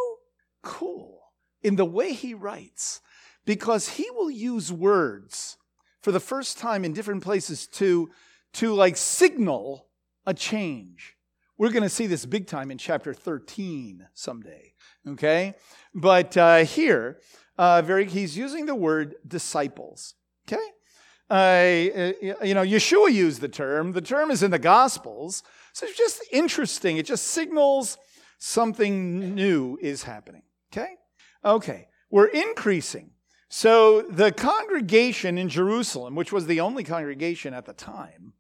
cool 0.62 1.20
in 1.62 1.76
the 1.76 1.84
way 1.84 2.12
he 2.12 2.34
writes 2.34 3.00
because 3.46 3.90
he 3.90 4.10
will 4.10 4.32
use 4.32 4.72
words 4.72 5.56
for 6.02 6.10
the 6.10 6.18
first 6.18 6.58
time 6.58 6.84
in 6.84 6.92
different 6.92 7.22
places 7.22 7.68
to, 7.68 8.10
to 8.54 8.74
like 8.74 8.96
signal 8.96 9.86
a 10.26 10.34
change. 10.34 11.16
We're 11.56 11.70
going 11.70 11.84
to 11.84 11.88
see 11.88 12.08
this 12.08 12.26
big 12.26 12.48
time 12.48 12.72
in 12.72 12.78
chapter 12.78 13.14
13 13.14 14.08
someday, 14.14 14.72
okay? 15.06 15.54
But 15.94 16.36
uh, 16.36 16.64
here, 16.64 17.20
uh, 17.56 17.82
very, 17.82 18.06
he's 18.06 18.36
using 18.36 18.66
the 18.66 18.74
word 18.74 19.14
disciples, 19.26 20.14
okay? 20.48 20.64
Uh, 21.30 22.12
you 22.42 22.54
know, 22.54 22.64
Yeshua 22.64 23.12
used 23.12 23.40
the 23.40 23.48
term. 23.48 23.92
The 23.92 24.00
term 24.00 24.32
is 24.32 24.42
in 24.42 24.50
the 24.50 24.58
Gospels. 24.58 25.44
So 25.72 25.86
it's 25.86 25.96
just 25.96 26.20
interesting. 26.32 26.96
It 26.96 27.06
just 27.06 27.28
signals 27.28 27.98
something 28.38 29.34
new 29.34 29.78
is 29.80 30.02
happening. 30.02 30.42
Okay? 30.72 30.94
Okay. 31.44 31.88
We're 32.10 32.26
increasing. 32.26 33.10
So 33.48 34.02
the 34.02 34.32
congregation 34.32 35.38
in 35.38 35.48
Jerusalem, 35.48 36.16
which 36.16 36.32
was 36.32 36.46
the 36.46 36.60
only 36.60 36.82
congregation 36.82 37.54
at 37.54 37.64
the 37.64 37.72
time, 37.74 38.32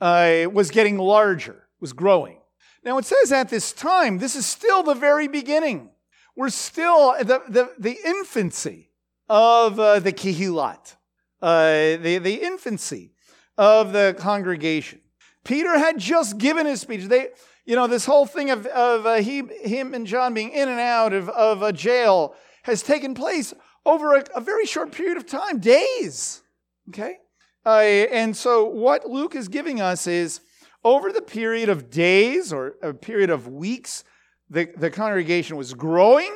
uh, 0.00 0.46
was 0.52 0.70
getting 0.70 0.98
larger, 0.98 1.68
was 1.80 1.92
growing. 1.92 2.38
Now 2.84 2.98
it 2.98 3.04
says 3.04 3.30
at 3.30 3.48
this 3.48 3.72
time, 3.72 4.18
this 4.18 4.34
is 4.34 4.44
still 4.44 4.82
the 4.82 4.94
very 4.94 5.28
beginning. 5.28 5.90
We're 6.36 6.50
still 6.50 7.14
the, 7.18 7.42
the, 7.48 7.70
the 7.78 7.96
infancy 8.04 8.90
of 9.28 9.78
uh, 9.78 10.00
the 10.00 10.12
Kehillat 10.12 10.96
uh, 11.44 11.98
the, 11.98 12.18
the 12.22 12.42
infancy 12.42 13.12
of 13.58 13.92
the 13.92 14.16
congregation. 14.18 14.98
Peter 15.44 15.78
had 15.78 15.98
just 15.98 16.38
given 16.38 16.64
his 16.64 16.80
speech. 16.80 17.04
They, 17.04 17.28
you 17.66 17.76
know, 17.76 17.86
this 17.86 18.06
whole 18.06 18.24
thing 18.24 18.48
of, 18.48 18.64
of 18.66 19.04
uh, 19.04 19.16
he, 19.16 19.42
him 19.62 19.92
and 19.92 20.06
John 20.06 20.32
being 20.32 20.50
in 20.52 20.70
and 20.70 20.80
out 20.80 21.12
of, 21.12 21.28
of 21.28 21.60
a 21.60 21.70
jail 21.70 22.34
has 22.62 22.82
taken 22.82 23.12
place 23.12 23.52
over 23.84 24.16
a, 24.16 24.24
a 24.34 24.40
very 24.40 24.64
short 24.64 24.90
period 24.92 25.18
of 25.18 25.26
time, 25.26 25.58
days. 25.58 26.42
Okay? 26.88 27.18
Uh, 27.66 27.80
and 28.10 28.34
so 28.34 28.64
what 28.64 29.06
Luke 29.06 29.34
is 29.34 29.48
giving 29.48 29.82
us 29.82 30.06
is 30.06 30.40
over 30.82 31.12
the 31.12 31.20
period 31.20 31.68
of 31.68 31.90
days 31.90 32.54
or 32.54 32.76
a 32.82 32.94
period 32.94 33.28
of 33.28 33.48
weeks, 33.48 34.02
the, 34.48 34.70
the 34.78 34.90
congregation 34.90 35.58
was 35.58 35.74
growing. 35.74 36.32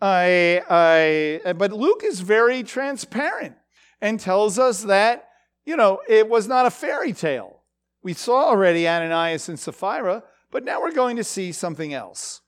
Uh, 0.00 0.60
uh, 0.68 1.52
but 1.54 1.72
Luke 1.72 2.02
is 2.04 2.20
very 2.20 2.62
transparent 2.62 3.56
and 4.04 4.20
tells 4.20 4.58
us 4.58 4.82
that, 4.82 5.30
you 5.64 5.78
know, 5.78 5.98
it 6.06 6.28
was 6.28 6.46
not 6.46 6.66
a 6.66 6.70
fairy 6.70 7.14
tale. 7.14 7.62
We 8.02 8.12
saw 8.12 8.50
already 8.50 8.86
Ananias 8.86 9.48
and 9.48 9.58
Sapphira, 9.58 10.22
but 10.50 10.62
now 10.62 10.82
we're 10.82 10.92
going 10.92 11.16
to 11.16 11.24
see 11.24 11.52
something 11.52 11.94
else. 11.94 12.42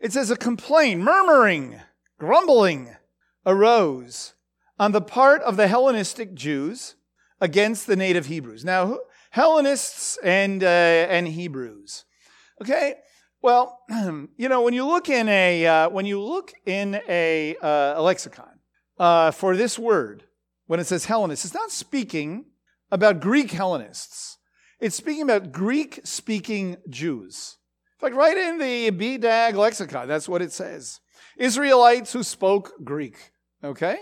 It 0.00 0.12
says 0.12 0.30
a 0.30 0.36
complaint, 0.36 1.00
murmuring, 1.00 1.80
grumbling 2.18 2.94
arose 3.46 4.34
on 4.78 4.92
the 4.92 5.00
part 5.00 5.40
of 5.44 5.56
the 5.56 5.66
Hellenistic 5.66 6.34
Jews 6.34 6.96
against 7.40 7.86
the 7.86 7.96
native 7.96 8.26
Hebrews. 8.26 8.62
Now, 8.62 8.98
Hellenists 9.30 10.18
and, 10.22 10.62
uh, 10.62 10.66
and 10.66 11.26
Hebrews. 11.26 12.04
Okay? 12.60 12.96
Well, 13.40 13.80
you 14.36 14.50
know, 14.50 14.60
when 14.60 14.74
you 14.74 14.84
look 14.84 15.08
in 15.08 15.26
a, 15.30 15.66
uh, 15.66 15.88
when 15.88 16.04
you 16.04 16.20
look 16.20 16.52
in 16.66 17.00
a, 17.08 17.56
uh, 17.62 17.98
a 17.98 18.02
lexicon 18.02 18.60
uh, 18.98 19.30
for 19.30 19.56
this 19.56 19.78
word, 19.78 20.25
when 20.66 20.80
it 20.80 20.86
says 20.86 21.04
Hellenists, 21.04 21.44
it's 21.44 21.54
not 21.54 21.70
speaking 21.70 22.46
about 22.90 23.20
Greek 23.20 23.50
Hellenists. 23.50 24.38
It's 24.80 24.96
speaking 24.96 25.22
about 25.22 25.52
Greek 25.52 26.00
speaking 26.04 26.76
Jews. 26.88 27.56
In 27.96 28.08
fact, 28.08 28.16
right 28.16 28.36
in 28.36 28.58
the 28.58 28.90
BDAG 28.90 29.54
lexicon, 29.54 30.06
that's 30.06 30.28
what 30.28 30.42
it 30.42 30.52
says. 30.52 31.00
Israelites 31.38 32.12
who 32.12 32.22
spoke 32.22 32.72
Greek. 32.84 33.32
Okay? 33.64 33.98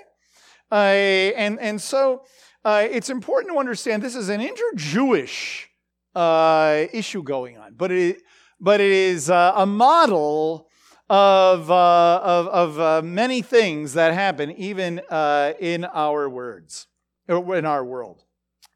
Uh, 0.71 0.75
and, 0.75 1.61
and 1.61 1.81
so 1.81 2.25
uh, 2.65 2.87
it's 2.91 3.11
important 3.11 3.53
to 3.53 3.59
understand 3.59 4.03
this 4.03 4.17
is 4.17 4.29
an 4.29 4.41
inter 4.41 4.73
Jewish 4.75 5.69
uh, 6.15 6.87
issue 6.93 7.23
going 7.23 7.59
on, 7.59 7.75
but 7.77 7.93
it, 7.93 8.23
but 8.59 8.81
it 8.81 8.91
is 8.91 9.31
uh, 9.31 9.53
a 9.55 9.67
model 9.67 10.69
of, 11.11 11.71
uh, 11.71 12.21
of, 12.23 12.47
of 12.49 12.81
uh, 12.81 13.03
many 13.03 13.43
things 13.43 13.95
that 13.95 14.15
happen 14.15 14.51
even 14.53 15.01
uh, 15.11 15.53
in 15.61 15.85
our 15.85 16.29
words, 16.29 16.87
or 17.29 17.57
in 17.57 17.67
our 17.67 17.85
world. 17.85 18.25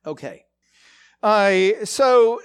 Okay. 0.07 0.45
so 1.85 2.41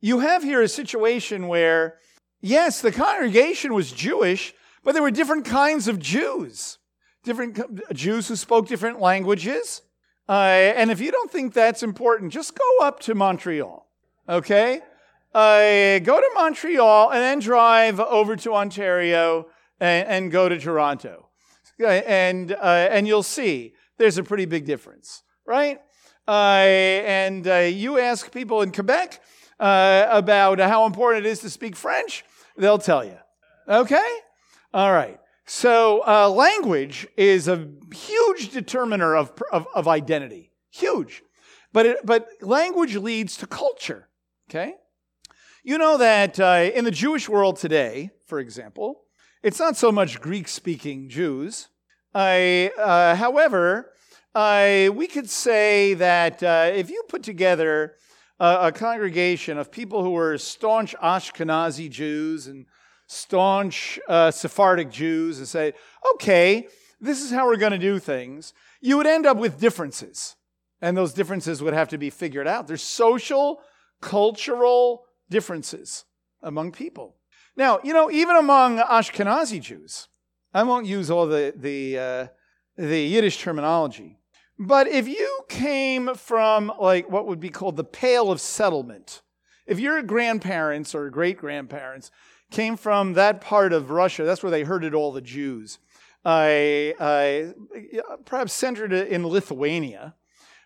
you 0.00 0.18
have 0.20 0.42
here 0.42 0.62
a 0.62 0.68
situation 0.68 1.48
where, 1.48 1.98
yes, 2.40 2.80
the 2.80 2.92
congregation 2.92 3.74
was 3.74 3.92
Jewish, 3.92 4.54
but 4.82 4.92
there 4.92 5.02
were 5.02 5.10
different 5.10 5.44
kinds 5.44 5.88
of 5.88 5.98
Jews, 5.98 6.78
different 7.22 7.58
Jews 7.92 8.28
who 8.28 8.36
spoke 8.36 8.66
different 8.66 9.00
languages. 9.00 9.82
Uh, 10.28 10.72
and 10.76 10.90
if 10.90 11.00
you 11.00 11.10
don't 11.10 11.30
think 11.30 11.52
that's 11.52 11.82
important, 11.82 12.32
just 12.32 12.56
go 12.56 12.86
up 12.86 13.00
to 13.00 13.14
Montreal, 13.14 13.86
okay? 14.28 14.80
Uh, 15.34 15.98
go 16.00 16.20
to 16.20 16.30
Montreal 16.34 17.10
and 17.10 17.20
then 17.20 17.38
drive 17.38 18.00
over 18.00 18.36
to 18.36 18.54
Ontario 18.54 19.46
and, 19.78 20.08
and 20.08 20.32
go 20.32 20.48
to 20.48 20.58
Toronto. 20.58 21.28
And, 21.78 22.52
uh, 22.52 22.88
and 22.90 23.06
you'll 23.06 23.22
see 23.22 23.74
there's 23.96 24.18
a 24.18 24.22
pretty 24.22 24.44
big 24.44 24.66
difference, 24.66 25.22
right? 25.46 25.80
uh, 26.30 26.62
and 27.04 27.48
uh, 27.48 27.56
you 27.56 27.98
ask 27.98 28.30
people 28.32 28.62
in 28.62 28.70
Quebec 28.70 29.20
uh, 29.58 30.06
about 30.10 30.60
how 30.60 30.86
important 30.86 31.26
it 31.26 31.28
is 31.28 31.40
to 31.40 31.50
speak 31.50 31.74
French, 31.74 32.24
they'll 32.56 32.78
tell 32.78 33.04
you. 33.04 33.18
Okay? 33.68 34.18
All 34.72 34.92
right. 34.92 35.18
So, 35.46 36.06
uh, 36.06 36.28
language 36.28 37.08
is 37.16 37.48
a 37.48 37.68
huge 37.92 38.50
determiner 38.50 39.16
of, 39.16 39.32
of, 39.50 39.66
of 39.74 39.88
identity. 39.88 40.52
Huge. 40.70 41.24
But, 41.72 41.86
it, 41.86 42.06
but 42.06 42.28
language 42.40 42.94
leads 42.94 43.36
to 43.38 43.48
culture. 43.48 44.08
Okay? 44.48 44.74
You 45.62 45.76
know 45.76 45.98
that 45.98 46.40
uh, 46.40 46.70
in 46.74 46.86
the 46.86 46.90
Jewish 46.90 47.28
world 47.28 47.56
today, 47.56 48.12
for 48.24 48.40
example, 48.40 49.02
it's 49.42 49.58
not 49.58 49.76
so 49.76 49.92
much 49.92 50.18
Greek 50.18 50.48
speaking 50.48 51.10
Jews. 51.10 51.68
Uh, 52.14 53.14
however, 53.14 53.92
we 54.34 55.06
could 55.06 55.28
say 55.28 55.92
that 55.94 56.42
uh, 56.42 56.70
if 56.72 56.88
you 56.88 57.02
put 57.10 57.22
together 57.22 57.96
a, 58.38 58.68
a, 58.68 58.72
congregation 58.72 59.58
of 59.58 59.70
people 59.70 60.02
who 60.02 60.12
were 60.12 60.38
staunch 60.38 60.96
Ashkenazi 60.96 61.90
Jews 61.90 62.46
and 62.46 62.64
staunch 63.06 64.00
uh, 64.08 64.30
Sephardic 64.30 64.90
Jews 64.90 65.40
and 65.40 65.46
say, 65.46 65.74
okay, 66.14 66.68
this 67.02 67.20
is 67.20 67.30
how 67.30 67.46
we're 67.46 67.56
going 67.56 67.72
to 67.72 67.78
do 67.78 67.98
things, 67.98 68.54
you 68.80 68.96
would 68.96 69.06
end 69.06 69.26
up 69.26 69.36
with 69.36 69.60
differences. 69.60 70.36
And 70.80 70.96
those 70.96 71.12
differences 71.12 71.62
would 71.62 71.74
have 71.74 71.88
to 71.88 71.98
be 71.98 72.08
figured 72.08 72.46
out. 72.48 72.66
There's 72.66 72.82
social, 72.82 73.60
cultural 74.00 75.04
differences 75.30 76.04
among 76.42 76.72
people. 76.72 77.16
Now, 77.56 77.80
you 77.82 77.92
know, 77.92 78.10
even 78.10 78.36
among 78.36 78.78
Ashkenazi 78.78 79.60
Jews, 79.60 80.08
I 80.52 80.62
won't 80.62 80.86
use 80.86 81.10
all 81.10 81.26
the, 81.26 81.54
the, 81.56 81.98
uh, 81.98 82.26
the 82.76 83.00
Yiddish 83.00 83.40
terminology, 83.40 84.18
but 84.58 84.88
if 84.88 85.08
you 85.08 85.40
came 85.48 86.14
from 86.14 86.72
like 86.78 87.08
what 87.08 87.26
would 87.26 87.40
be 87.40 87.48
called 87.48 87.76
the 87.76 87.84
Pale 87.84 88.30
of 88.30 88.40
Settlement, 88.40 89.22
if 89.66 89.80
your 89.80 90.02
grandparents 90.02 90.94
or 90.94 91.08
great 91.10 91.38
grandparents 91.38 92.10
came 92.50 92.76
from 92.76 93.14
that 93.14 93.40
part 93.40 93.72
of 93.72 93.90
Russia, 93.90 94.24
that's 94.24 94.42
where 94.42 94.50
they 94.50 94.64
herded 94.64 94.94
all 94.94 95.12
the 95.12 95.20
Jews, 95.20 95.78
I, 96.24 96.94
I, 97.00 97.54
perhaps 98.26 98.52
centered 98.52 98.92
in 98.92 99.26
Lithuania, 99.26 100.14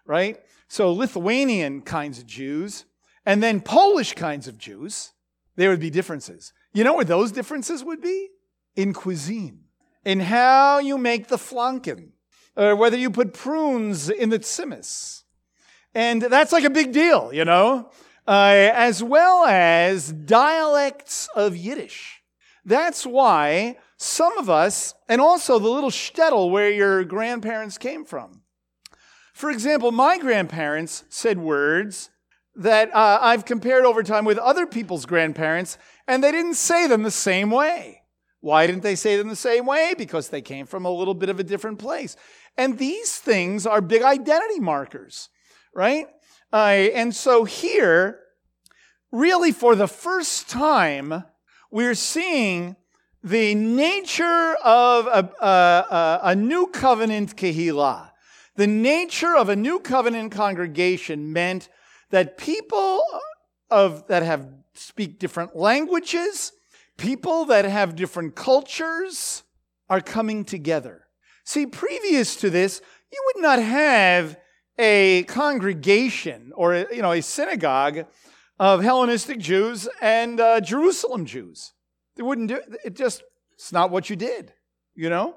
right? 0.06 0.40
So 0.66 0.92
Lithuanian 0.92 1.83
kinds 1.83 2.18
of 2.18 2.26
Jews, 2.26 2.87
and 3.26 3.43
then 3.43 3.61
Polish 3.61 4.14
kinds 4.14 4.49
of 4.49 4.59
Jews, 4.59 5.12
there 5.57 5.71
would 5.71 5.81
be 5.81 5.90
differences. 5.90 6.52
You 6.73 6.85
know 6.85 6.95
where 6.95 7.04
those 7.04 7.33
differences 7.33 7.85
would 7.85 8.00
be? 8.00 8.28
In 8.76 8.93
cuisine, 8.93 9.64
in 10.04 10.21
how 10.21 10.78
you 10.78 10.99
make 10.99 11.28
the 11.28 11.37
flanken 11.38 12.12
or 12.57 12.76
whether 12.76 12.97
you 12.97 13.11
put 13.11 13.35
prunes 13.35 14.11
in 14.11 14.31
the 14.31 14.38
tzimmus. 14.38 15.23
And 15.95 16.23
that's 16.23 16.52
like 16.52 16.64
a 16.64 16.71
big 16.71 16.93
deal, 16.93 17.33
you 17.33 17.45
know, 17.45 17.90
uh, 18.26 18.71
as 18.75 19.02
well 19.02 19.45
as 19.47 20.12
dialects 20.12 21.28
of 21.37 21.57
Yiddish. 21.57 22.23
That's 22.64 23.07
why 23.07 23.76
some 23.97 24.37
of 24.38 24.50
us, 24.50 24.95
and 25.09 25.21
also 25.21 25.59
the 25.59 25.69
little 25.69 25.90
shtetl 25.90 26.50
where 26.50 26.71
your 26.71 27.04
grandparents 27.04 27.78
came 27.78 28.04
from. 28.04 28.43
For 29.33 29.50
example, 29.50 29.93
my 29.93 30.19
grandparents 30.19 31.04
said 31.09 31.38
words 31.38 32.11
that 32.56 32.94
uh, 32.94 33.18
I've 33.20 33.44
compared 33.44 33.84
over 33.84 34.02
time 34.02 34.25
with 34.25 34.38
other 34.38 34.66
people's 34.66 35.06
grandparents, 35.06 35.78
and 36.06 36.23
they 36.23 36.32
didn't 36.32 36.54
say 36.54 36.87
them 36.87 37.02
the 37.02 37.11
same 37.11 37.50
way. 37.50 38.02
Why 38.40 38.66
didn't 38.66 38.82
they 38.82 38.94
say 38.94 39.16
them 39.16 39.28
the 39.28 39.37
same 39.37 39.66
way? 39.66 39.94
Because 39.96 40.28
they 40.28 40.42
came 40.42 40.66
from 40.66 40.84
a 40.84 40.90
little 40.90 41.14
bit 41.14 41.30
of 41.30 41.40
a 41.40 41.44
different 41.44 41.78
place. 41.78 42.16
And 42.56 42.78
these 42.78 43.16
things 43.16 43.66
are 43.66 43.80
big 43.80 44.02
identity 44.02 44.61
markers, 44.61 45.30
right? 45.75 46.06
Uh, 46.52 46.90
and 46.94 47.14
so 47.14 47.44
here, 47.44 48.20
really 49.11 49.50
for 49.50 49.75
the 49.75 49.88
first 49.88 50.49
time, 50.49 51.25
we're 51.70 51.94
seeing 51.94 52.76
the 53.25 53.54
nature 53.54 54.54
of 54.62 55.06
a, 55.06 55.30
a, 55.43 56.21
a 56.23 56.36
new 56.36 56.67
covenant 56.67 57.36
kehillah. 57.36 58.10
The 58.56 58.67
nature 58.67 59.34
of 59.34 59.49
a 59.49 59.56
new 59.56 59.80
covenant 59.80 60.30
congregation 60.30 61.32
meant 61.32 61.69
that 62.15 62.39
people 62.39 63.03
of, 63.73 64.07
that 64.07 64.23
have 64.23 64.47
speak 64.75 65.19
different 65.19 65.57
languages, 65.57 66.53
people 66.97 67.45
that 67.47 67.65
have 67.65 67.97
different 67.97 68.37
cultures 68.37 69.43
are 69.91 70.00
coming 70.00 70.45
together. 70.45 71.09
See, 71.43 71.67
previous 71.67 72.37
to 72.37 72.50
this, 72.50 72.81
you 73.13 73.21
would 73.27 73.43
not 73.43 73.59
have 73.59 74.39
a 74.79 75.25
congregation 75.25 76.53
or 76.55 76.87
you 76.93 77.03
know 77.03 77.11
a 77.11 77.21
synagogue 77.21 78.07
of 78.61 78.81
Hellenistic 78.81 79.41
Jews 79.41 79.89
and 80.00 80.39
uh, 80.39 80.61
Jerusalem 80.61 81.27
Jews. 81.27 81.73
They 82.15 82.23
wouldn't 82.23 82.47
do 82.47 82.55
it. 82.59 82.81
it. 82.85 82.95
Just 82.95 83.25
it's 83.55 83.73
not 83.73 83.91
what 83.91 84.09
you 84.09 84.15
did, 84.15 84.53
you 84.95 85.11
know. 85.11 85.35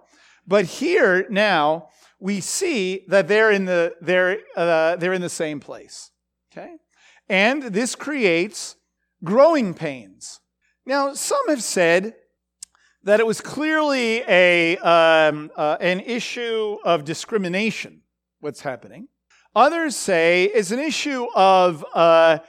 But 0.48 0.66
here 0.66 1.26
now 1.32 1.90
we 2.20 2.40
see 2.40 3.04
that 3.08 3.28
they're 3.28 3.50
in 3.50 3.66
the 3.66 3.96
they're 4.00 4.38
uh, 4.56 4.96
they're 4.98 5.14
in 5.14 5.22
the 5.22 5.28
same 5.28 5.60
place. 5.60 6.12
Okay, 6.58 6.78
and 7.30 7.62
this 7.62 7.94
creates 7.94 8.78
growing 9.24 9.76
pains. 9.76 10.40
Now 10.88 11.14
some 11.14 11.50
have 11.50 11.62
said 11.62 12.16
that 13.04 13.20
it 13.20 13.28
was 13.28 13.42
clearly 13.42 14.24
a, 14.28 14.78
um, 14.78 15.52
uh, 15.56 15.78
an 15.80 16.00
issue 16.00 16.78
of 16.84 17.06
discrimination, 17.06 18.02
what's 18.40 18.62
happening. 18.62 19.08
Others 19.56 19.96
say 19.96 20.46
it's 20.46 20.72
an 20.72 20.80
issue 20.80 21.28
of, 21.36 21.86
uh, 21.94 22.40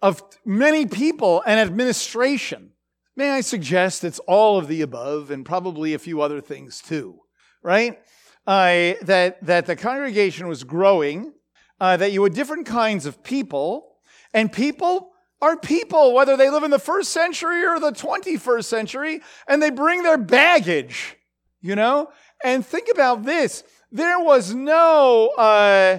of 0.00 0.22
many 0.46 0.86
people 0.86 1.42
and 1.46 1.60
administration. 1.60 2.70
May 3.14 3.30
I 3.30 3.42
suggest 3.42 4.04
it's 4.04 4.20
all 4.20 4.56
of 4.56 4.68
the 4.68 4.80
above 4.80 5.30
and 5.30 5.44
probably 5.44 5.92
a 5.92 5.98
few 5.98 6.22
other 6.22 6.40
things 6.40 6.80
too, 6.80 7.20
right? 7.62 7.98
Uh, 8.46 8.94
that, 9.02 9.36
that 9.42 9.66
the 9.66 9.76
congregation 9.76 10.48
was 10.48 10.64
growing, 10.64 11.34
uh, 11.80 11.96
that 11.96 12.12
you 12.12 12.22
had 12.22 12.34
different 12.34 12.66
kinds 12.66 13.06
of 13.06 13.22
people, 13.22 13.96
and 14.34 14.52
people 14.52 15.10
are 15.42 15.56
people, 15.56 16.12
whether 16.12 16.36
they 16.36 16.50
live 16.50 16.62
in 16.62 16.70
the 16.70 16.78
first 16.78 17.12
century 17.12 17.64
or 17.64 17.80
the 17.80 17.92
21st 17.92 18.64
century, 18.64 19.20
and 19.48 19.62
they 19.62 19.70
bring 19.70 20.02
their 20.02 20.18
baggage, 20.18 21.16
you 21.62 21.74
know? 21.74 22.10
And 22.44 22.64
think 22.64 22.88
about 22.92 23.24
this 23.24 23.64
there 23.92 24.20
was 24.20 24.54
no 24.54 25.28
uh, 25.36 25.98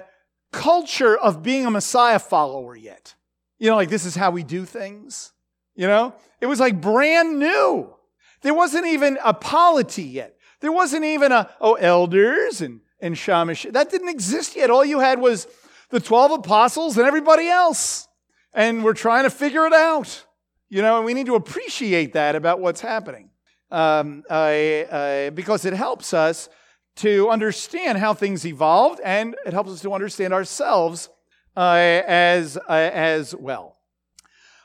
culture 0.52 1.18
of 1.18 1.44
being 1.44 1.66
a 1.66 1.72
Messiah 1.72 2.20
follower 2.20 2.76
yet. 2.76 3.16
You 3.60 3.70
know, 3.70 3.76
like 3.76 3.90
this 3.90 4.06
is 4.06 4.16
how 4.16 4.32
we 4.32 4.44
do 4.44 4.66
things, 4.66 5.34
you 5.76 5.88
know? 5.88 6.14
It 6.40 6.46
was 6.46 6.60
like 6.60 6.80
brand 6.80 7.38
new. 7.38 7.94
There 8.42 8.54
wasn't 8.54 8.88
even 8.88 9.20
a 9.24 9.34
polity 9.34 10.04
yet. 10.04 10.38
There 10.62 10.72
wasn't 10.72 11.06
even 11.06 11.32
a, 11.32 11.50
oh, 11.60 11.74
elders 11.74 12.62
and, 12.62 12.82
and 13.00 13.18
shamash. 13.18 13.66
That 13.70 13.92
didn't 13.92 14.10
exist 14.10 14.56
yet. 14.56 14.70
All 14.70 14.86
you 14.86 15.00
had 15.00 15.20
was 15.20 15.48
the 15.92 16.00
12 16.00 16.32
apostles 16.32 16.98
and 16.98 17.06
everybody 17.06 17.48
else 17.48 18.08
and 18.54 18.84
we're 18.84 18.94
trying 18.94 19.24
to 19.24 19.30
figure 19.30 19.66
it 19.66 19.74
out. 19.74 20.26
You 20.70 20.82
know, 20.82 20.98
and 20.98 21.06
we 21.06 21.14
need 21.14 21.26
to 21.26 21.36
appreciate 21.36 22.14
that 22.14 22.36
about 22.36 22.60
what's 22.62 22.82
happening 22.82 23.30
um, 23.72 24.24
uh, 24.30 25.30
because 25.32 25.66
it 25.66 25.74
helps 25.74 26.14
us 26.14 26.50
to 26.98 27.30
understand 27.30 27.98
how 27.98 28.14
things 28.14 28.46
evolved 28.46 29.02
and 29.04 29.36
it 29.46 29.54
helps 29.54 29.72
us 29.72 29.82
to 29.82 29.94
understand 29.94 30.34
ourselves 30.34 31.10
uh, 31.58 32.02
as, 32.08 32.58
uh, 32.58 32.62
as 32.70 33.36
well. 33.36 33.78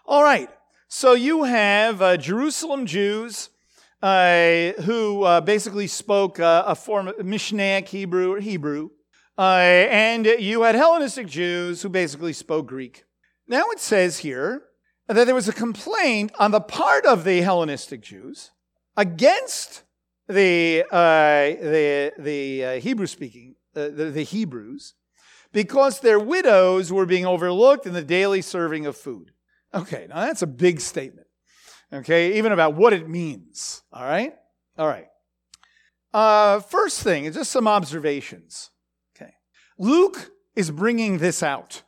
All 0.05 0.23
right, 0.23 0.49
so 0.87 1.15
you 1.15 1.43
have 1.43 2.01
uh, 2.01 2.17
Jerusalem 2.17 2.87
Jews 2.87 3.51
uh, 4.03 4.73
who 4.83 5.25
uh, 5.25 5.41
basically 5.41 5.89
spoke 5.89 6.39
a 6.39 6.75
form 6.77 7.09
of 7.09 7.17
Mishnaic 7.17 7.89
Hebrew 7.89 8.35
or 8.35 8.41
Hebrew, 8.41 8.91
and 9.45 10.27
you 10.27 10.63
had 10.63 10.75
Hellenistic 10.75 11.27
Jews 11.27 11.83
who 11.83 11.89
basically 11.89 12.33
spoke 12.33 12.67
Greek. 12.67 13.05
Now 13.47 13.65
it 13.71 13.81
says 13.81 14.19
here 14.19 14.63
that 15.07 15.25
there 15.25 15.35
was 15.35 15.49
a 15.49 15.53
complaint 15.53 16.33
on 16.39 16.51
the 16.51 16.61
part 16.61 17.05
of 17.05 17.25
the 17.25 17.43
Hellenistic 17.43 18.01
Jews 18.01 18.51
against 18.97 19.83
the, 20.27 20.85
uh, 20.91 21.63
the, 21.63 22.13
the 22.19 22.65
uh, 22.65 22.81
Hebrew 22.81 23.07
speaking, 23.07 23.55
uh, 23.77 23.89
the, 23.89 24.11
the 24.11 24.23
Hebrews, 24.25 24.95
because 25.53 26.01
their 26.01 26.19
widows 26.19 26.93
were 26.93 27.07
being 27.07 27.27
overlooked 27.27 27.87
in 27.87 27.93
the 27.93 28.03
daily 28.03 28.43
serving 28.43 28.87
of 28.87 28.97
food. 28.97 29.33
Okay, 29.73 30.07
now 30.09 30.17
that's 30.27 30.43
a 30.43 30.47
big 30.47 30.81
statement. 30.81 31.27
Okay, 31.93 32.39
even 32.39 32.53
about 32.53 32.75
what 32.75 32.93
it 32.93 33.09
means. 33.09 33.83
All 33.93 34.03
right? 34.03 34.35
All 34.77 34.89
right. 34.89 35.07
Uh, 36.13 36.61
first 36.61 37.03
thing 37.03 37.31
just 37.33 37.53
some 37.53 37.69
observations. 37.69 38.71
Luke 39.79 40.31
is 40.55 40.71
bringing 40.71 41.19
this 41.19 41.43
out. 41.43 41.83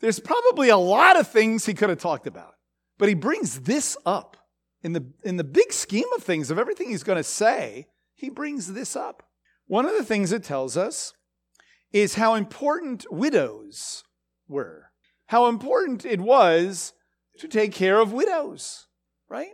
There's 0.00 0.20
probably 0.20 0.68
a 0.68 0.76
lot 0.76 1.18
of 1.18 1.28
things 1.28 1.66
he 1.66 1.74
could 1.74 1.88
have 1.88 1.98
talked 1.98 2.26
about, 2.26 2.54
but 2.98 3.08
he 3.08 3.14
brings 3.14 3.60
this 3.60 3.96
up. 4.06 4.36
In 4.84 4.92
the, 4.92 5.04
in 5.24 5.36
the 5.36 5.44
big 5.44 5.72
scheme 5.72 6.06
of 6.16 6.22
things, 6.22 6.52
of 6.52 6.58
everything 6.58 6.90
he's 6.90 7.02
going 7.02 7.16
to 7.16 7.24
say, 7.24 7.88
he 8.14 8.30
brings 8.30 8.72
this 8.74 8.94
up. 8.94 9.24
One 9.66 9.86
of 9.86 9.96
the 9.96 10.04
things 10.04 10.30
it 10.30 10.44
tells 10.44 10.76
us 10.76 11.14
is 11.92 12.14
how 12.14 12.34
important 12.34 13.04
widows 13.10 14.04
were, 14.46 14.92
how 15.26 15.48
important 15.48 16.04
it 16.04 16.20
was 16.20 16.92
to 17.38 17.48
take 17.48 17.72
care 17.72 17.98
of 17.98 18.12
widows, 18.12 18.86
right? 19.28 19.50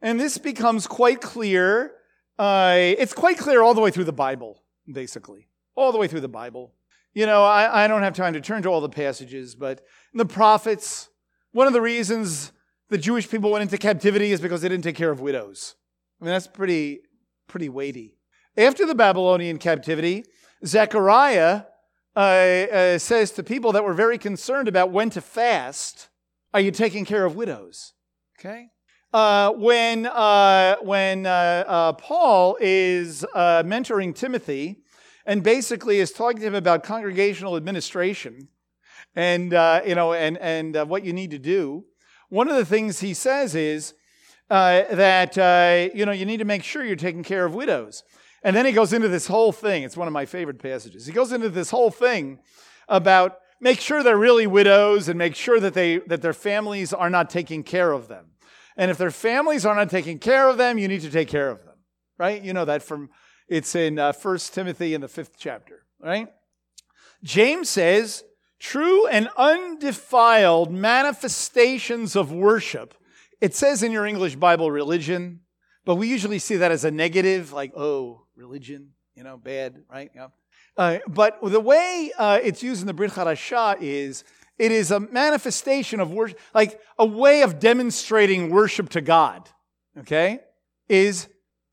And 0.00 0.20
this 0.20 0.38
becomes 0.38 0.86
quite 0.86 1.20
clear. 1.20 1.92
Uh, 2.38 2.74
it's 2.76 3.14
quite 3.14 3.36
clear 3.36 3.62
all 3.62 3.74
the 3.74 3.80
way 3.80 3.90
through 3.90 4.04
the 4.04 4.12
Bible, 4.12 4.62
basically, 4.90 5.48
all 5.74 5.90
the 5.90 5.98
way 5.98 6.06
through 6.06 6.20
the 6.20 6.28
Bible. 6.28 6.72
You 7.18 7.26
know, 7.26 7.42
I, 7.42 7.82
I 7.82 7.88
don't 7.88 8.04
have 8.04 8.14
time 8.14 8.34
to 8.34 8.40
turn 8.40 8.62
to 8.62 8.68
all 8.68 8.80
the 8.80 8.88
passages, 8.88 9.56
but 9.56 9.84
the 10.14 10.24
prophets, 10.24 11.08
one 11.50 11.66
of 11.66 11.72
the 11.72 11.80
reasons 11.80 12.52
the 12.90 12.96
Jewish 12.96 13.28
people 13.28 13.50
went 13.50 13.62
into 13.62 13.76
captivity 13.76 14.30
is 14.30 14.40
because 14.40 14.60
they 14.60 14.68
didn't 14.68 14.84
take 14.84 14.94
care 14.94 15.10
of 15.10 15.18
widows. 15.18 15.74
I 16.20 16.24
mean, 16.24 16.32
that's 16.32 16.46
pretty, 16.46 17.00
pretty 17.48 17.70
weighty. 17.70 18.14
After 18.56 18.86
the 18.86 18.94
Babylonian 18.94 19.58
captivity, 19.58 20.26
Zechariah 20.64 21.62
uh, 22.14 22.20
uh, 22.20 22.98
says 22.98 23.32
to 23.32 23.42
people 23.42 23.72
that 23.72 23.82
were 23.82 23.94
very 23.94 24.16
concerned 24.16 24.68
about 24.68 24.92
when 24.92 25.10
to 25.10 25.20
fast, 25.20 26.10
Are 26.54 26.60
you 26.60 26.70
taking 26.70 27.04
care 27.04 27.24
of 27.24 27.34
widows? 27.34 27.94
Okay? 28.38 28.68
Uh, 29.12 29.50
when 29.56 30.06
uh, 30.06 30.76
when 30.82 31.26
uh, 31.26 31.64
uh, 31.66 31.92
Paul 31.94 32.56
is 32.60 33.24
mentoring 33.34 34.14
Timothy 34.14 34.84
and 35.28 35.42
basically 35.42 35.98
is 35.98 36.10
talking 36.10 36.40
to 36.40 36.46
him 36.46 36.54
about 36.54 36.82
congregational 36.82 37.54
administration 37.54 38.48
and, 39.14 39.52
uh, 39.52 39.82
you 39.86 39.94
know, 39.94 40.14
and, 40.14 40.38
and 40.38 40.74
uh, 40.74 40.86
what 40.86 41.04
you 41.04 41.12
need 41.12 41.30
to 41.32 41.38
do, 41.38 41.84
one 42.30 42.48
of 42.48 42.56
the 42.56 42.64
things 42.64 43.00
he 43.00 43.12
says 43.12 43.54
is 43.54 43.92
uh, 44.48 44.84
that, 44.90 45.36
you 45.94 46.06
know, 46.06 46.12
you 46.12 46.24
need 46.24 46.38
to 46.38 46.46
make 46.46 46.64
sure 46.64 46.82
you're 46.82 46.96
taking 46.96 47.22
care 47.22 47.44
of 47.44 47.54
widows. 47.54 48.02
And 48.42 48.56
then 48.56 48.64
he 48.64 48.72
goes 48.72 48.94
into 48.94 49.08
this 49.08 49.26
whole 49.26 49.52
thing. 49.52 49.82
It's 49.82 49.98
one 49.98 50.08
of 50.08 50.14
my 50.14 50.24
favorite 50.24 50.62
passages. 50.62 51.04
He 51.04 51.12
goes 51.12 51.30
into 51.30 51.50
this 51.50 51.70
whole 51.70 51.90
thing 51.90 52.38
about 52.88 53.36
make 53.60 53.80
sure 53.80 54.02
they're 54.02 54.16
really 54.16 54.46
widows 54.46 55.08
and 55.08 55.18
make 55.18 55.34
sure 55.34 55.60
that, 55.60 55.74
they, 55.74 55.98
that 56.06 56.22
their 56.22 56.32
families 56.32 56.94
are 56.94 57.10
not 57.10 57.28
taking 57.28 57.62
care 57.62 57.92
of 57.92 58.08
them. 58.08 58.26
And 58.78 58.90
if 58.90 58.96
their 58.96 59.10
families 59.10 59.66
are 59.66 59.74
not 59.74 59.90
taking 59.90 60.18
care 60.18 60.48
of 60.48 60.56
them, 60.56 60.78
you 60.78 60.88
need 60.88 61.02
to 61.02 61.10
take 61.10 61.28
care 61.28 61.50
of 61.50 61.64
them, 61.64 61.74
right? 62.16 62.40
You 62.40 62.54
know 62.54 62.64
that 62.64 62.82
from, 62.82 63.10
it's 63.48 63.74
in 63.74 63.98
uh, 63.98 64.12
1 64.12 64.38
Timothy 64.52 64.94
in 64.94 65.00
the 65.00 65.08
fifth 65.08 65.36
chapter, 65.38 65.84
right? 66.00 66.28
James 67.22 67.68
says, 67.68 68.24
true 68.58 69.06
and 69.06 69.28
undefiled 69.36 70.70
manifestations 70.70 72.16
of 72.16 72.32
worship. 72.32 72.94
It 73.40 73.54
says 73.54 73.82
in 73.82 73.92
your 73.92 74.06
English 74.06 74.36
Bible 74.36 74.70
religion, 74.70 75.40
but 75.84 75.96
we 75.96 76.08
usually 76.08 76.38
see 76.38 76.56
that 76.56 76.70
as 76.70 76.84
a 76.84 76.90
negative, 76.90 77.52
like, 77.52 77.72
oh, 77.76 78.26
religion, 78.36 78.90
you 79.14 79.24
know, 79.24 79.36
bad, 79.36 79.82
right? 79.90 80.10
Yeah. 80.14 80.28
Uh, 80.76 80.98
but 81.08 81.38
the 81.42 81.60
way 81.60 82.12
uh, 82.18 82.38
it's 82.42 82.62
used 82.62 82.80
in 82.80 82.86
the 82.86 82.94
Brit 82.94 83.12
Hadashah 83.12 83.78
is 83.80 84.24
it 84.58 84.72
is 84.72 84.90
a 84.90 85.00
manifestation 85.00 86.00
of 86.00 86.10
worship, 86.10 86.38
like 86.54 86.80
a 86.98 87.06
way 87.06 87.42
of 87.42 87.58
demonstrating 87.58 88.50
worship 88.50 88.88
to 88.90 89.00
God, 89.00 89.48
okay? 89.98 90.40
Is 90.88 91.28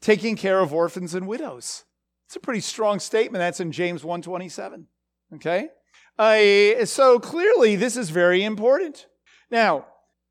taking 0.06 0.36
care 0.36 0.60
of 0.60 0.72
orphans 0.72 1.15
and 1.15 1.28
widows. 1.28 1.84
It's 2.28 2.36
a 2.36 2.39
pretty 2.39 2.60
strong 2.60 3.00
statement. 3.00 3.39
That's 3.39 3.60
in 3.60 3.72
James 3.72 4.04
127, 4.04 4.86
okay? 5.34 5.70
Uh, 6.20 6.86
so 6.86 7.20
clearly, 7.20 7.76
this 7.76 7.98
is 7.98 8.12
very 8.12 8.44
important. 8.44 9.08
Now, 9.50 9.88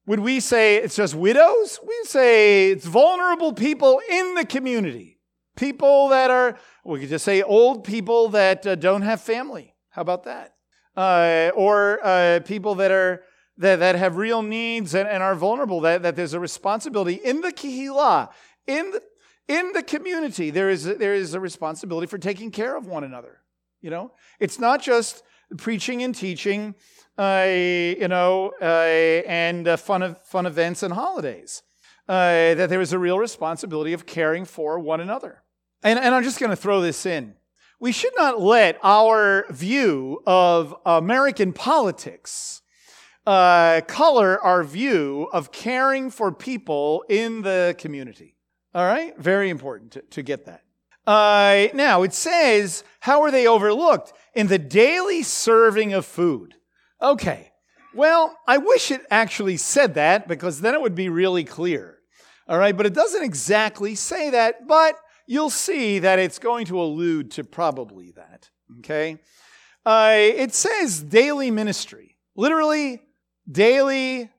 would 0.06 0.20
we 0.20 0.38
say 0.38 0.76
it's 0.76 0.94
just 0.94 1.16
widows? 1.16 1.80
We 1.84 2.00
say 2.04 2.70
it's 2.70 2.86
vulnerable 2.86 3.52
people 3.52 4.00
in 4.08 4.36
the 4.36 4.46
community. 4.46 5.18
People 5.56 6.08
that 6.10 6.30
are, 6.30 6.56
we 6.84 7.00
could 7.00 7.08
just 7.08 7.24
say 7.24 7.42
old 7.42 7.82
people 7.82 8.28
that 8.28 8.64
uh, 8.64 8.76
don't 8.76 9.02
have 9.02 9.22
family. 9.22 9.74
How 9.90 10.02
about 10.02 10.22
that? 10.22 10.54
Uh, 10.96 11.50
or 11.56 11.98
uh, 12.04 12.38
people 12.44 12.76
that 12.76 12.92
are 12.92 13.24
that, 13.58 13.80
that 13.80 13.96
have 13.96 14.16
real 14.16 14.42
needs 14.42 14.94
and, 14.94 15.08
and 15.08 15.20
are 15.20 15.34
vulnerable, 15.34 15.80
that, 15.80 16.02
that 16.02 16.14
there's 16.14 16.34
a 16.34 16.40
responsibility 16.40 17.14
in 17.14 17.40
the 17.40 17.52
kehillah, 17.52 18.30
in 18.66 18.92
the, 18.92 19.02
in 19.48 19.72
the 19.72 19.82
community, 19.82 20.50
there 20.50 20.70
is, 20.70 20.86
a, 20.86 20.94
there 20.94 21.14
is 21.14 21.34
a 21.34 21.40
responsibility 21.40 22.06
for 22.06 22.18
taking 22.18 22.50
care 22.50 22.76
of 22.76 22.86
one 22.86 23.04
another. 23.04 23.40
You 23.80 23.90
know, 23.90 24.12
it's 24.40 24.58
not 24.58 24.82
just 24.82 25.22
preaching 25.56 26.02
and 26.02 26.14
teaching 26.14 26.74
uh, 27.16 27.46
you 27.48 28.08
know, 28.08 28.52
uh, 28.60 28.64
and 28.64 29.68
uh, 29.68 29.76
fun, 29.76 30.02
of, 30.02 30.18
fun 30.22 30.46
events 30.46 30.82
and 30.82 30.92
holidays. 30.92 31.62
Uh, 32.08 32.54
that 32.54 32.68
there 32.68 32.82
is 32.82 32.92
a 32.92 32.98
real 32.98 33.18
responsibility 33.18 33.94
of 33.94 34.04
caring 34.04 34.44
for 34.44 34.78
one 34.78 35.00
another. 35.00 35.42
And, 35.82 35.98
and 35.98 36.14
I'm 36.14 36.22
just 36.22 36.38
going 36.38 36.50
to 36.50 36.56
throw 36.56 36.82
this 36.82 37.06
in. 37.06 37.34
We 37.80 37.92
should 37.92 38.12
not 38.16 38.40
let 38.40 38.78
our 38.82 39.46
view 39.50 40.22
of 40.26 40.74
American 40.84 41.52
politics 41.52 42.60
uh, 43.26 43.80
color 43.86 44.38
our 44.42 44.64
view 44.64 45.28
of 45.32 45.50
caring 45.50 46.10
for 46.10 46.30
people 46.30 47.04
in 47.08 47.40
the 47.40 47.74
community. 47.78 48.36
All 48.74 48.84
right? 48.84 49.16
Very 49.18 49.50
important 49.50 49.92
to, 49.92 50.02
to 50.02 50.22
get 50.22 50.46
that. 50.46 50.62
Uh, 51.06 51.68
now, 51.74 52.02
it 52.02 52.14
says, 52.14 52.82
how 53.00 53.22
are 53.22 53.30
they 53.30 53.46
overlooked? 53.46 54.12
In 54.34 54.46
the 54.46 54.58
daily 54.58 55.22
serving 55.22 55.92
of 55.92 56.06
food. 56.06 56.54
Okay, 57.00 57.52
well, 57.94 58.36
I 58.46 58.58
wish 58.58 58.90
it 58.90 59.02
actually 59.10 59.56
said 59.56 59.94
that 59.94 60.26
because 60.26 60.60
then 60.60 60.74
it 60.74 60.80
would 60.80 60.94
be 60.94 61.08
really 61.08 61.44
clear. 61.44 61.98
All 62.48 62.58
right, 62.58 62.76
but 62.76 62.86
it 62.86 62.94
doesn't 62.94 63.22
exactly 63.22 63.94
say 63.94 64.30
that, 64.30 64.66
but 64.66 64.96
you'll 65.26 65.50
see 65.50 65.98
that 66.00 66.18
it's 66.18 66.38
going 66.38 66.66
to 66.66 66.80
allude 66.80 67.30
to 67.32 67.44
probably 67.44 68.10
that. 68.12 68.50
Okay? 68.78 69.18
Uh, 69.86 70.14
it 70.16 70.54
says 70.54 71.02
daily 71.02 71.50
ministry. 71.50 72.16
Literally, 72.34 73.02
daily, 73.50 74.30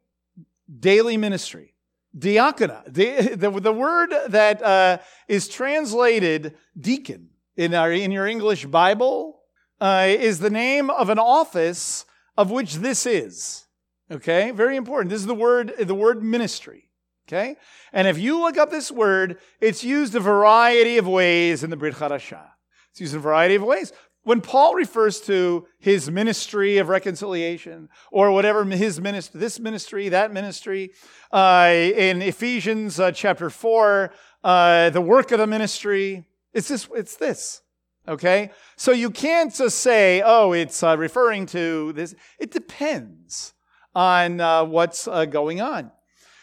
daily 0.79 1.17
ministry. 1.17 1.74
Diakonia. 2.17 2.83
The, 2.85 3.35
the, 3.35 3.49
the 3.49 3.73
word 3.73 4.13
that 4.29 4.61
uh, 4.61 4.97
is 5.27 5.47
translated 5.47 6.55
deacon 6.79 7.29
in, 7.55 7.73
our, 7.73 7.91
in 7.91 8.11
your 8.11 8.27
English 8.27 8.65
Bible 8.65 9.41
uh, 9.81 10.05
is 10.07 10.39
the 10.39 10.49
name 10.49 10.89
of 10.89 11.09
an 11.09 11.19
office 11.19 12.05
of 12.37 12.51
which 12.51 12.75
this 12.75 13.05
is. 13.05 13.65
Okay? 14.09 14.51
Very 14.51 14.75
important. 14.75 15.09
This 15.09 15.21
is 15.21 15.27
the 15.27 15.35
word, 15.35 15.73
the 15.79 15.95
word 15.95 16.23
ministry. 16.23 16.89
Okay? 17.27 17.55
And 17.91 18.07
if 18.07 18.19
you 18.19 18.39
look 18.39 18.57
up 18.57 18.69
this 18.69 18.91
word, 18.91 19.39
it's 19.59 19.83
used 19.83 20.15
a 20.15 20.19
variety 20.19 20.97
of 20.97 21.07
ways 21.07 21.63
in 21.63 21.69
the 21.69 21.77
Brit 21.77 21.95
Hadashah. 21.95 22.49
It's 22.91 23.01
used 23.01 23.13
in 23.13 23.19
a 23.19 23.23
variety 23.23 23.55
of 23.55 23.63
ways. 23.63 23.91
When 24.25 24.41
Paul 24.41 24.73
refers 24.73 25.21
to 25.21 25.67
his 25.77 26.09
ministry 26.09 26.79
of 26.79 26.89
reconciliation 26.89 27.89
or 28.11 28.31
whatever 28.31 28.65
his 28.65 28.99
ministry, 28.99 29.39
this 29.39 29.59
ministry, 29.59 30.09
that 30.09 30.33
ministry, 30.33 30.93
uh, 31.31 31.69
in 31.71 32.23
Ephesians 32.23 32.99
uh, 32.99 33.11
chapter 33.11 33.51
4, 33.51 34.11
uh, 34.43 34.89
the 34.89 34.99
work 34.99 35.31
of 35.31 35.37
the 35.37 35.45
ministry, 35.45 36.25
it's 36.55 36.69
this, 36.69 36.89
it's 36.95 37.15
this. 37.17 37.61
Okay? 38.07 38.49
So 38.77 38.93
you 38.93 39.11
can't 39.11 39.53
just 39.53 39.77
say, 39.77 40.23
oh, 40.25 40.53
it's 40.53 40.81
uh, 40.81 40.97
referring 40.97 41.45
to 41.47 41.93
this. 41.93 42.15
It 42.39 42.49
depends 42.49 43.53
on 43.93 44.41
uh, 44.41 44.63
what's 44.63 45.07
uh, 45.07 45.25
going 45.25 45.61
on. 45.61 45.91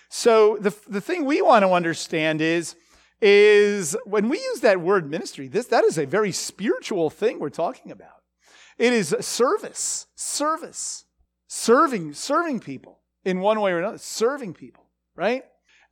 So 0.09 0.57
the, 0.61 0.73
the 0.87 1.01
thing 1.01 1.25
we 1.25 1.43
want 1.43 1.65
to 1.65 1.73
understand 1.73 2.41
is, 2.41 2.77
is 3.23 3.97
when 4.05 4.29
we 4.29 4.39
use 4.39 4.61
that 4.61 4.81
word 4.81 5.09
ministry, 5.09 5.49
this, 5.49 5.67
that 5.69 5.85
is 5.85 5.97
a 5.97 6.05
very 6.05 6.33
spiritual 6.33 7.09
thing 7.09 7.39
we're 7.39 7.51
talking 7.51 7.93
about. 7.93 8.23
It 8.79 8.93
is 8.93 9.15
service, 9.21 10.09
service, 10.17 11.05
serving, 11.47 12.15
serving 12.15 12.61
people 12.61 12.99
in 13.25 13.41
one 13.41 13.61
way 13.61 13.73
or 13.73 13.79
another, 13.79 13.99
serving 13.99 14.55
people, 14.55 14.85
right? 15.15 15.45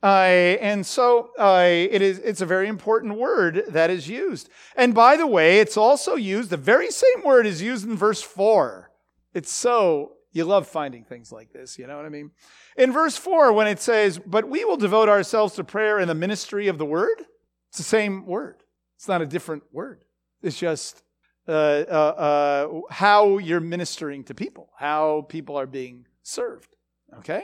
Uh, 0.03 0.57
and 0.59 0.85
so 0.85 1.29
uh, 1.37 1.63
it 1.63 2.01
is, 2.01 2.19
it's 2.19 2.41
a 2.41 2.45
very 2.45 2.67
important 2.67 3.17
word 3.17 3.63
that 3.69 3.89
is 3.89 4.09
used. 4.09 4.49
And 4.75 4.93
by 4.93 5.15
the 5.15 5.27
way, 5.27 5.59
it's 5.59 5.77
also 5.77 6.15
used, 6.15 6.49
the 6.49 6.57
very 6.57 6.89
same 6.89 7.23
word 7.23 7.45
is 7.45 7.61
used 7.61 7.87
in 7.87 7.95
verse 7.95 8.21
4. 8.21 8.91
It's 9.33 9.51
so, 9.51 10.13
you 10.31 10.45
love 10.45 10.67
finding 10.67 11.03
things 11.03 11.31
like 11.31 11.51
this, 11.51 11.77
you 11.77 11.87
know 11.87 11.97
what 11.97 12.05
I 12.05 12.09
mean? 12.09 12.31
In 12.77 12.91
verse 12.91 13.17
4, 13.17 13.51
when 13.53 13.67
it 13.67 13.81
says, 13.81 14.19
But 14.19 14.47
we 14.47 14.63
will 14.63 14.77
devote 14.77 15.09
ourselves 15.09 15.55
to 15.55 15.63
prayer 15.63 15.99
in 15.99 16.07
the 16.07 16.15
ministry 16.15 16.67
of 16.67 16.77
the 16.77 16.85
word, 16.85 17.25
it's 17.69 17.77
the 17.77 17.83
same 17.83 18.25
word. 18.25 18.63
It's 18.97 19.07
not 19.07 19.21
a 19.21 19.25
different 19.25 19.63
word. 19.71 20.03
It's 20.41 20.57
just 20.57 21.03
uh, 21.47 21.51
uh, 21.51 21.93
uh 21.93 22.81
how 22.91 23.39
you're 23.39 23.59
ministering 23.59 24.23
to 24.25 24.35
people, 24.35 24.69
how 24.77 25.25
people 25.27 25.57
are 25.57 25.65
being 25.65 26.05
served. 26.23 26.75
Okay? 27.19 27.43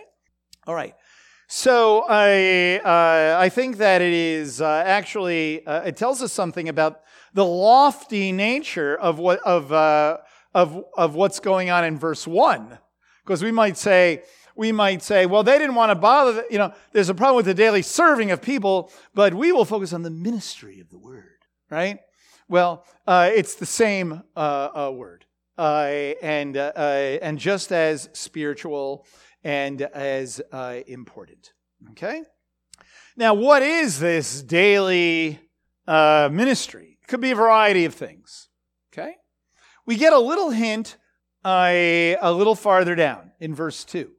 All 0.65 0.75
right. 0.75 0.95
So 1.47 2.05
I, 2.07 2.79
uh, 2.83 3.39
I 3.39 3.49
think 3.49 3.77
that 3.77 4.01
it 4.01 4.13
is 4.13 4.61
uh, 4.61 4.83
actually, 4.85 5.65
uh, 5.65 5.81
it 5.83 5.95
tells 5.95 6.21
us 6.21 6.33
something 6.33 6.67
about 6.67 7.01
the 7.33 7.45
lofty 7.45 8.33
nature 8.33 8.97
of, 8.97 9.17
what, 9.17 9.39
of, 9.39 9.71
of, 10.57 10.83
of 10.95 11.15
what's 11.15 11.39
going 11.39 11.69
on 11.69 11.85
in 11.85 11.99
verse 11.99 12.25
1. 12.25 12.79
Because 13.23 13.43
we 13.43 13.51
might 13.51 13.77
say, 13.77 14.23
we 14.55 14.71
might 14.71 15.03
say, 15.03 15.25
well, 15.25 15.43
they 15.43 15.57
didn't 15.59 15.75
want 15.75 15.91
to 15.91 15.95
bother, 15.95 16.45
you 16.49 16.57
know, 16.57 16.73
there's 16.93 17.09
a 17.09 17.13
problem 17.13 17.35
with 17.35 17.45
the 17.45 17.53
daily 17.53 17.83
serving 17.83 18.31
of 18.31 18.41
people, 18.41 18.91
but 19.13 19.33
we 19.33 19.51
will 19.51 19.65
focus 19.65 19.93
on 19.93 20.01
the 20.01 20.09
ministry 20.09 20.79
of 20.79 20.89
the 20.89 20.97
word, 20.97 21.39
right? 21.69 21.99
Well, 22.47 22.85
uh, 23.05 23.29
it's 23.35 23.55
the 23.55 23.65
same 23.65 24.23
uh, 24.35 24.91
word. 24.93 25.25
uh, 25.57 26.13
and, 26.21 26.55
uh, 26.55 26.71
uh, 26.75 27.17
and 27.21 27.39
just 27.39 27.71
as 27.71 28.09
spiritual 28.13 29.05
and 29.43 29.81
as 29.81 30.41
uh, 30.51 30.79
important. 30.87 31.53
Okay? 31.91 32.23
Now, 33.15 33.33
what 33.33 33.63
is 33.63 33.99
this 33.99 34.41
daily 34.43 35.39
uh, 35.87 36.29
ministry? 36.31 36.97
It 37.01 37.07
could 37.07 37.21
be 37.21 37.31
a 37.31 37.35
variety 37.35 37.85
of 37.85 37.95
things. 37.95 38.46
We 39.87 39.95
get 39.95 40.13
a 40.13 40.19
little 40.19 40.51
hint 40.51 40.97
uh, 41.43 42.17
a 42.21 42.31
little 42.31 42.55
farther 42.55 42.93
down 42.93 43.31
in 43.39 43.55
verse 43.55 43.85
2. 43.85 44.11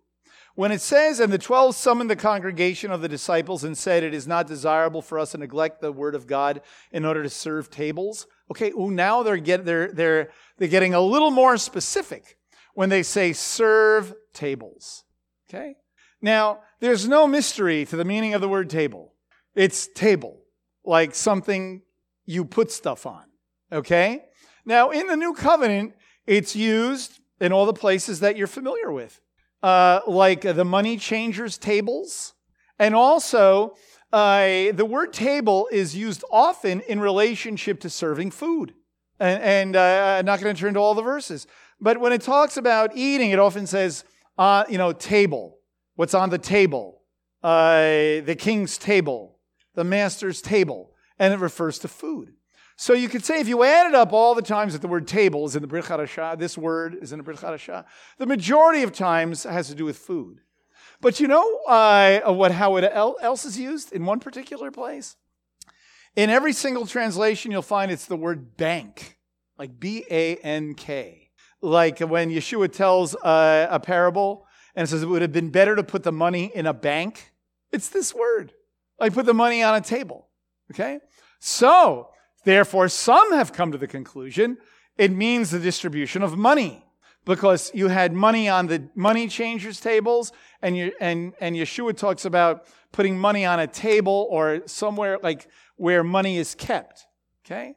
When 0.55 0.73
it 0.73 0.81
says, 0.81 1.21
And 1.21 1.33
the 1.33 1.39
twelve 1.39 1.77
summoned 1.77 2.11
the 2.11 2.17
congregation 2.17 2.91
of 2.91 3.03
the 3.03 3.09
disciples 3.09 3.63
and 3.63 3.79
said, 3.79 4.03
It 4.03 4.15
is 4.15 4.27
not 4.27 4.49
desirable 4.49 5.03
for 5.03 5.19
us 5.19 5.33
to 5.33 5.39
neglect 5.39 5.81
the 5.81 5.93
word 5.93 6.15
of 6.15 6.27
God 6.27 6.63
in 6.91 7.05
order 7.05 7.23
to 7.23 7.31
serve 7.31 7.71
tables. 7.71 8.27
Okay, 8.51 8.71
ooh, 8.71 8.91
now 8.91 9.23
they're, 9.23 9.37
get, 9.37 9.65
they're, 9.65 9.93
they're, 9.93 10.31
they're 10.57 10.69
getting 10.69 10.95
a 10.95 11.01
little 11.01 11.31
more 11.31 11.57
specific 11.59 12.39
when 12.75 12.89
they 12.89 13.03
say 13.03 13.35
serve 13.35 14.15
tables. 14.33 15.05
Okay? 15.49 15.77
Now, 16.23 16.61
there's 16.81 17.07
no 17.07 17.29
mystery 17.29 17.85
to 17.85 17.97
the 17.97 18.05
meaning 18.05 18.35
of 18.35 18.41
the 18.41 18.49
word 18.49 18.71
table. 18.71 19.13
It's 19.55 19.87
table, 19.87 20.41
like 20.85 21.15
something 21.15 21.83
you 22.25 22.45
put 22.45 22.73
stuff 22.73 23.05
on. 23.05 23.25
Okay? 23.71 24.25
Now, 24.69 24.91
in 24.91 25.07
the 25.07 25.17
new 25.17 25.33
covenant, 25.33 25.95
it's 26.27 26.55
used 26.55 27.21
in 27.41 27.53
all 27.53 27.65
the 27.65 27.73
places 27.73 28.21
that 28.21 28.37
you're 28.37 28.47
familiar 28.47 28.93
with, 28.93 29.19
uh, 29.63 30.01
like 30.07 30.43
the 30.43 30.65
money 30.65 30.99
changers' 30.99 31.57
tables. 31.57 32.35
And 32.79 32.95
also, 32.95 33.77
uh, 34.13 34.73
the 34.73 34.85
word 34.87 35.15
table 35.15 35.71
is 35.73 35.97
used 35.97 36.23
often 36.31 36.83
in 36.83 37.01
relationship 37.01 37.81
to 37.81 37.89
serving 37.89 38.31
food. 38.31 38.75
And, 39.19 39.43
and 39.43 39.77
uh, 39.77 40.17
I'm 40.19 40.27
not 40.27 40.39
going 40.39 40.55
to 40.55 40.61
turn 40.61 40.75
to 40.75 40.81
all 40.81 40.95
the 40.95 41.01
verses. 41.01 41.47
But 41.81 41.99
when 41.99 42.13
it 42.13 42.21
talks 42.21 42.59
about 42.59 42.95
eating, 42.95 43.31
it 43.31 43.39
often 43.39 43.67
says, 43.67 44.05
uh, 44.37 44.65
you 44.69 44.77
know, 44.77 44.93
table. 44.93 45.61
What's 45.95 46.13
on 46.13 46.29
the 46.29 46.37
table? 46.37 47.01
Uh, 47.43 48.21
the 48.21 48.37
king's 48.39 48.77
table, 48.77 49.39
the 49.75 49.85
master's 49.85 50.43
table. 50.43 50.93
And 51.19 51.33
it 51.33 51.41
refers 51.41 51.79
to 51.79 51.89
food. 51.89 52.35
So 52.81 52.93
you 52.93 53.09
could 53.09 53.25
say 53.25 53.41
if 53.41 53.49
you 53.49 53.65
added 53.65 53.97
up 53.97 54.13
all 54.13 54.37
the 54.37 54.41
times 54.41 54.73
that 54.73 54.83
the 54.83 54.87
word 54.87 55.09
table 55.09 55.45
is 55.45 55.57
in 55.57 55.63
the 55.63 55.67
Brit 55.67 55.87
Hadashah, 55.87 56.39
this 56.39 56.57
word 56.57 56.97
is 57.03 57.11
in 57.11 57.19
the 57.19 57.25
Brit 57.25 57.39
Hadashah, 57.39 57.85
the 58.19 58.27
majority 58.27 58.85
of 58.85 58.93
times 58.93 59.43
has 59.43 59.67
to 59.67 59.75
do 59.75 59.85
with 59.85 59.99
food. 59.99 60.43
But 61.01 61.19
you 61.19 61.27
know 61.27 61.59
uh, 61.67 62.33
what, 62.33 62.53
how 62.53 62.77
it 62.77 62.85
else 62.85 63.45
is 63.45 63.59
used 63.59 63.93
in 63.93 64.07
one 64.07 64.21
particular 64.21 64.71
place? 64.71 65.17
In 66.15 66.31
every 66.31 66.53
single 66.53 66.87
translation, 66.87 67.51
you'll 67.51 67.63
find 67.63 67.91
it's 67.91 68.07
the 68.07 68.17
word 68.17 68.57
bank, 68.57 69.19
like 69.59 69.81
B 69.81 70.05
A 70.09 70.37
N 70.37 70.75
K. 70.75 71.31
Like 71.61 71.99
when 71.99 72.31
Yeshua 72.31 72.71
tells 72.71 73.17
uh, 73.17 73.67
a 73.69 73.81
parable 73.81 74.47
and 74.77 74.89
says 74.89 75.03
it 75.03 75.07
would 75.07 75.23
have 75.23 75.33
been 75.33 75.51
better 75.51 75.75
to 75.75 75.83
put 75.83 76.05
the 76.05 76.13
money 76.13 76.53
in 76.55 76.65
a 76.65 76.73
bank, 76.73 77.33
it's 77.73 77.89
this 77.89 78.15
word. 78.15 78.53
Like 79.01 79.15
put 79.15 79.27
the 79.27 79.35
money 79.35 79.65
on 79.65 79.75
a 79.75 79.81
table. 79.81 80.29
Okay? 80.71 81.01
So, 81.41 82.11
Therefore, 82.49 82.89
some 82.89 83.35
have 83.35 83.53
come 83.53 83.73
to 83.73 83.77
the 83.77 83.87
conclusion 83.87 84.57
it 84.97 85.13
means 85.13 85.51
the 85.51 85.59
distribution 85.59 86.23
of 86.23 86.39
money 86.39 86.83
because 87.27 87.71
you 87.75 87.89
had 87.89 88.15
money 88.15 88.49
on 88.49 88.69
the 88.69 88.89
money 88.95 89.29
changers 89.29 89.79
tables 89.81 90.33
and 90.63 90.75
you, 90.75 90.93
and 90.99 91.35
and 91.43 91.55
Yeshua 91.55 91.95
talks 91.95 92.25
about 92.25 92.65
putting 92.91 93.19
money 93.19 93.45
on 93.45 93.61
a 93.61 93.67
table 93.67 94.27
or 94.31 94.63
somewhere 94.65 95.19
like 95.23 95.47
where 95.77 96.03
money 96.03 96.39
is 96.39 96.55
kept. 96.55 97.07
Okay? 97.45 97.75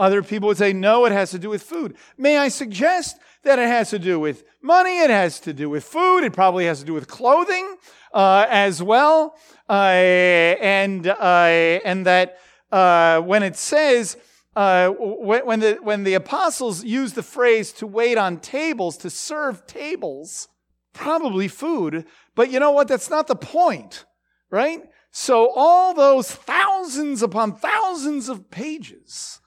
Other 0.00 0.24
people 0.24 0.48
would 0.48 0.58
say 0.58 0.72
no, 0.72 1.04
it 1.04 1.12
has 1.12 1.30
to 1.30 1.38
do 1.38 1.50
with 1.50 1.62
food. 1.62 1.96
May 2.16 2.38
I 2.38 2.48
suggest 2.48 3.20
that 3.44 3.60
it 3.60 3.68
has 3.68 3.90
to 3.90 4.00
do 4.00 4.18
with 4.18 4.42
money, 4.60 4.98
it 4.98 5.10
has 5.10 5.38
to 5.40 5.52
do 5.52 5.70
with 5.70 5.84
food, 5.84 6.24
it 6.24 6.32
probably 6.32 6.66
has 6.66 6.80
to 6.80 6.84
do 6.84 6.92
with 6.92 7.06
clothing 7.06 7.76
uh, 8.12 8.46
as 8.48 8.82
well, 8.82 9.36
uh, 9.68 9.72
and 9.72 11.06
uh, 11.06 11.84
and 11.84 12.04
that 12.06 12.38
uh, 12.70 13.20
when 13.20 13.42
it 13.42 13.56
says, 13.56 14.16
uh, 14.56 14.90
when, 14.90 15.60
the, 15.60 15.78
when 15.82 16.04
the 16.04 16.14
apostles 16.14 16.84
use 16.84 17.12
the 17.12 17.22
phrase 17.22 17.72
to 17.72 17.86
wait 17.86 18.18
on 18.18 18.38
tables, 18.38 18.96
to 18.98 19.10
serve 19.10 19.66
tables, 19.66 20.48
probably 20.92 21.48
food, 21.48 22.04
but 22.34 22.50
you 22.50 22.58
know 22.58 22.72
what? 22.72 22.88
That's 22.88 23.10
not 23.10 23.26
the 23.26 23.36
point, 23.36 24.04
right? 24.50 24.82
So 25.10 25.50
all 25.54 25.94
those 25.94 26.30
thousands 26.30 27.22
upon 27.22 27.56
thousands 27.56 28.28
of 28.28 28.50
pages 28.50 29.40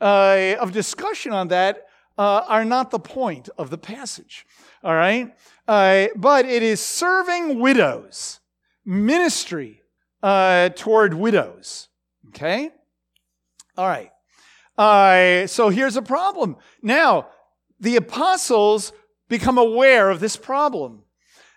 uh, 0.00 0.56
of 0.60 0.72
discussion 0.72 1.32
on 1.32 1.48
that 1.48 1.86
uh, 2.16 2.42
are 2.48 2.64
not 2.64 2.90
the 2.90 2.98
point 2.98 3.48
of 3.58 3.70
the 3.70 3.78
passage, 3.78 4.46
all 4.82 4.94
right? 4.94 5.34
Uh, 5.66 6.08
but 6.16 6.44
it 6.44 6.62
is 6.62 6.80
serving 6.80 7.60
widows, 7.60 8.40
ministry 8.84 9.82
uh, 10.22 10.70
toward 10.70 11.14
widows. 11.14 11.87
Okay? 12.28 12.70
All 13.76 13.86
right. 13.86 14.10
Uh, 14.76 15.46
so 15.46 15.68
here's 15.70 15.96
a 15.96 16.02
problem. 16.02 16.56
Now, 16.82 17.28
the 17.80 17.96
apostles 17.96 18.92
become 19.28 19.58
aware 19.58 20.10
of 20.10 20.20
this 20.20 20.36
problem 20.36 21.02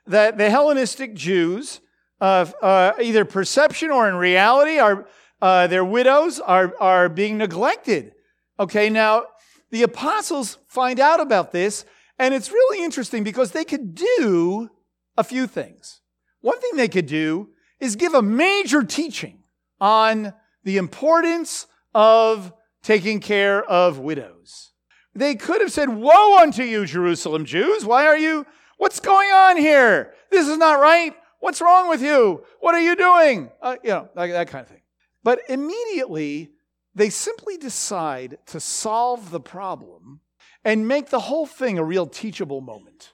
that 0.06 0.38
the 0.38 0.50
Hellenistic 0.50 1.14
Jews, 1.14 1.80
uh, 2.20 2.46
uh, 2.62 2.94
either 3.02 3.26
perception 3.26 3.92
or 3.92 4.08
in 4.08 4.16
reality, 4.16 4.80
are 4.80 5.08
uh, 5.42 5.68
their 5.68 5.86
widows 5.86 6.40
are, 6.40 6.74
are 6.80 7.10
being 7.10 7.38
neglected. 7.38 8.14
Okay, 8.60 8.90
now 8.90 9.26
the 9.72 9.84
apostles 9.84 10.58
find 10.68 11.00
out 11.00 11.20
about 11.20 11.52
this, 11.52 11.86
and 12.20 12.34
it's 12.34 12.52
really 12.52 12.84
interesting 12.84 13.24
because 13.24 13.52
they 13.52 13.64
could 13.64 13.96
do 13.96 14.70
a 15.18 15.24
few 15.24 15.48
things. 15.48 16.02
One 16.42 16.60
thing 16.60 16.76
they 16.76 16.88
could 16.88 17.08
do 17.08 17.50
is 17.80 17.96
give 17.96 18.14
a 18.14 18.22
major 18.22 18.84
teaching 18.84 19.40
on 19.80 20.34
the 20.64 20.78
importance 20.78 21.68
of 21.94 22.54
taking 22.84 23.20
care 23.20 23.64
of 23.64 24.00
widows. 24.00 24.72
They 25.14 25.36
could 25.36 25.62
have 25.62 25.72
said, 25.72 25.90
Woe 25.90 26.38
unto 26.40 26.64
you, 26.64 26.86
Jerusalem 26.86 27.46
Jews! 27.46 27.86
Why 27.86 28.06
are 28.06 28.18
you, 28.18 28.46
what's 28.78 29.00
going 29.00 29.30
on 29.30 29.58
here? 29.58 30.14
This 30.30 30.48
is 30.48 30.58
not 30.58 30.80
right. 30.80 31.14
What's 31.40 31.62
wrong 31.62 31.90
with 31.90 32.02
you? 32.02 32.44
What 32.60 32.76
are 32.76 32.82
you 32.82 32.96
doing? 32.96 33.52
Uh, 33.62 33.76
you 33.84 33.90
know, 33.90 34.10
like 34.16 34.32
that 34.32 34.48
kind 34.48 34.62
of 34.62 34.70
thing. 34.70 34.82
But 35.24 35.40
immediately, 35.50 36.52
they 36.96 37.10
simply 37.10 37.58
decide 37.58 38.38
to 38.48 38.60
solve 38.60 39.32
the 39.32 39.40
problem 39.40 40.22
and 40.64 40.88
make 40.88 41.10
the 41.10 41.20
whole 41.20 41.46
thing 41.46 41.78
a 41.78 41.84
real 41.84 42.08
teachable 42.08 42.62
moment. 42.62 43.14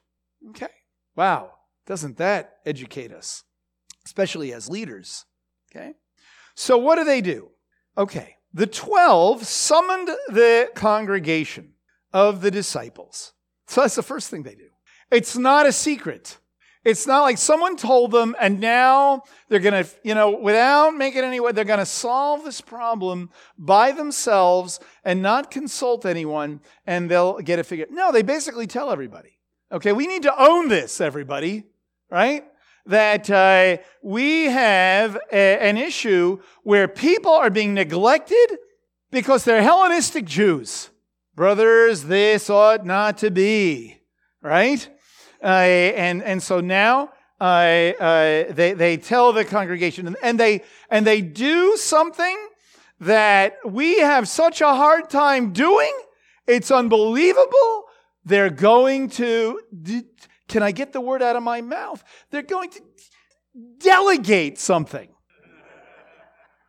Okay? 0.50 0.68
Wow. 1.16 1.54
Doesn't 1.86 2.18
that 2.18 2.58
educate 2.66 3.12
us? 3.12 3.44
Especially 4.06 4.54
as 4.54 4.70
leaders. 4.70 5.26
Okay? 5.72 5.94
So 6.60 6.76
what 6.76 6.96
do 6.96 7.04
they 7.04 7.22
do? 7.22 7.52
Okay, 8.00 8.38
the 8.52 8.66
12 8.66 9.46
summoned 9.46 10.10
the 10.28 10.72
congregation 10.74 11.74
of 12.12 12.42
the 12.42 12.50
disciples. 12.50 13.34
So 13.68 13.82
that's 13.82 13.94
the 13.94 14.02
first 14.02 14.32
thing 14.32 14.42
they 14.42 14.56
do. 14.56 14.70
It's 15.12 15.38
not 15.38 15.68
a 15.68 15.72
secret. 15.72 16.40
It's 16.84 17.06
not 17.06 17.22
like 17.22 17.38
someone 17.38 17.78
told 17.78 18.10
them 18.10 18.36
and 18.40 18.60
now 18.60 19.22
they're 19.50 19.60
going 19.60 19.84
to, 19.84 19.90
you 20.04 20.16
know, 20.16 20.32
without 20.32 20.96
making 20.96 21.24
any 21.24 21.40
way, 21.40 21.52
they're 21.52 21.64
going 21.64 21.78
to 21.78 21.86
solve 21.86 22.44
this 22.44 22.60
problem 22.60 23.30
by 23.56 23.92
themselves 23.92 24.80
and 25.04 25.22
not 25.22 25.52
consult 25.52 26.08
anyone 26.08 26.62
and 26.88 27.12
they'll 27.12 27.38
get 27.38 27.60
it 27.60 27.68
figured. 27.68 27.92
No, 27.92 28.12
they 28.12 28.24
basically 28.24 28.66
tell 28.66 28.90
everybody. 28.90 29.38
Okay, 29.72 29.92
we 29.92 30.08
need 30.08 30.24
to 30.24 30.42
own 30.42 30.70
this, 30.70 31.02
everybody, 31.02 31.66
right? 32.10 32.46
That 32.88 33.30
uh, 33.30 33.78
we 34.02 34.46
have 34.46 35.18
a, 35.32 35.60
an 35.60 35.78
issue 35.78 36.40
where 36.64 36.88
people 36.88 37.32
are 37.32 37.50
being 37.50 37.74
neglected 37.74 38.58
because 39.12 39.44
they're 39.44 39.62
Hellenistic 39.62 40.26
Jews. 40.26 40.90
Brothers, 41.36 42.06
this 42.06 42.50
ought 42.50 42.86
not 42.86 43.20
to 43.20 43.30
be, 43.30 44.00
right? 44.42 44.90
Uh, 45.44 45.48
and, 45.48 46.24
and 46.24 46.42
so 46.42 46.62
now 46.62 47.12
uh, 47.40 47.44
uh, 47.44 48.52
they, 48.52 48.74
they 48.74 48.98
tell 48.98 49.34
the 49.34 49.46
congregation, 49.46 50.16
and 50.24 50.40
they, 50.40 50.64
and 50.90 51.06
they 51.06 51.22
do 51.22 51.78
something 51.78 52.38
that 53.00 53.58
we 53.64 54.00
have 54.00 54.28
such 54.28 54.62
a 54.62 54.74
hard 54.74 55.10
time 55.10 55.54
doing. 55.54 55.94
It's 56.48 56.72
unbelievable. 56.72 57.84
They're 58.26 58.50
going 58.50 59.10
to 59.12 59.60
can 60.48 60.64
I 60.64 60.72
get 60.72 60.94
the 60.94 61.02
word 61.02 61.22
out 61.22 61.36
of 61.36 61.44
my 61.44 61.62
mouth? 61.62 62.04
They're 62.32 62.42
going 62.42 62.70
to 62.72 62.82
delegate 63.80 64.58
something. 64.60 65.10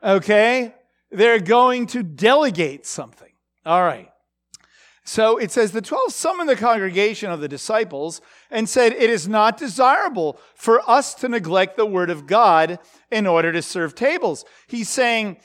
Okay? 0.02 0.74
They're 1.10 1.40
going 1.40 1.86
to 1.88 2.02
delegate 2.02 2.86
something. 2.86 3.32
All 3.64 3.82
right. 3.82 4.08
So 5.04 5.38
it 5.38 5.50
says 5.50 5.72
the 5.72 5.80
12 5.80 6.12
summoned 6.12 6.50
the 6.50 6.56
congregation 6.56 7.30
of 7.30 7.40
the 7.40 7.48
disciples 7.48 8.20
and 8.50 8.68
said, 8.68 8.92
It 8.92 9.08
is 9.08 9.26
not 9.26 9.56
desirable 9.56 10.38
for 10.54 10.82
us 10.88 11.14
to 11.14 11.30
neglect 11.30 11.78
the 11.78 11.86
word 11.86 12.10
of 12.10 12.26
God 12.26 12.78
in 13.10 13.26
order 13.26 13.50
to 13.52 13.62
serve 13.62 13.94
tables. 13.94 14.44
He's 14.66 14.90
saying, 14.90 15.38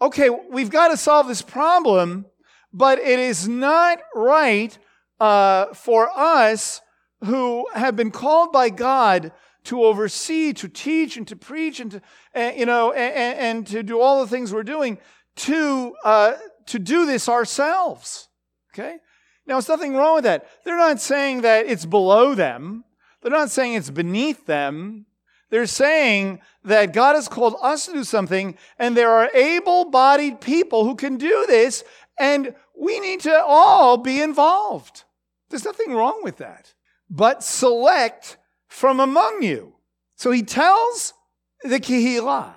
Okay, 0.00 0.30
we've 0.30 0.70
got 0.70 0.88
to 0.88 0.96
solve 0.96 1.28
this 1.28 1.42
problem, 1.42 2.24
but 2.72 2.98
it 2.98 3.18
is 3.18 3.46
not 3.46 4.00
right 4.14 4.76
uh, 5.20 5.66
for 5.74 6.08
us 6.16 6.80
who 7.24 7.66
have 7.74 7.96
been 7.96 8.10
called 8.10 8.52
by 8.52 8.70
God 8.70 9.32
to 9.64 9.82
oversee, 9.82 10.52
to 10.52 10.68
teach, 10.68 11.16
and 11.16 11.26
to 11.28 11.36
preach, 11.36 11.80
and 11.80 11.92
to 11.92 12.02
uh, 12.34 12.52
you 12.54 12.66
know, 12.66 12.92
and, 12.92 13.38
and, 13.38 13.66
to 13.66 13.82
do 13.82 14.00
all 14.00 14.20
the 14.20 14.28
things 14.28 14.52
we're 14.52 14.62
doing, 14.62 14.98
to 15.36 15.94
uh, 16.04 16.34
to 16.66 16.78
do 16.78 17.06
this 17.06 17.28
ourselves. 17.28 18.28
Okay. 18.72 18.98
Now, 19.46 19.54
there's 19.54 19.68
nothing 19.68 19.94
wrong 19.94 20.16
with 20.16 20.24
that. 20.24 20.46
They're 20.64 20.76
not 20.76 21.00
saying 21.00 21.42
that 21.42 21.66
it's 21.66 21.84
below 21.84 22.34
them. 22.34 22.84
They're 23.22 23.30
not 23.30 23.50
saying 23.50 23.74
it's 23.74 23.90
beneath 23.90 24.46
them. 24.46 25.06
They're 25.50 25.66
saying 25.66 26.40
that 26.64 26.92
God 26.92 27.14
has 27.14 27.28
called 27.28 27.56
us 27.62 27.86
to 27.86 27.92
do 27.92 28.04
something, 28.04 28.56
and 28.78 28.96
there 28.96 29.10
are 29.10 29.30
able 29.34 29.90
bodied 29.90 30.40
people 30.40 30.84
who 30.84 30.94
can 30.94 31.16
do 31.16 31.44
this, 31.46 31.84
and 32.18 32.54
we 32.76 33.00
need 33.00 33.20
to 33.20 33.44
all 33.44 33.96
be 33.96 34.20
involved. 34.20 35.04
There's 35.50 35.64
nothing 35.64 35.92
wrong 35.92 36.20
with 36.22 36.38
that. 36.38 36.73
But 37.14 37.44
select 37.44 38.38
from 38.66 38.98
among 38.98 39.42
you. 39.42 39.74
So 40.16 40.32
he 40.32 40.42
tells 40.42 41.14
the 41.62 41.78
Kehillah, 41.78 42.54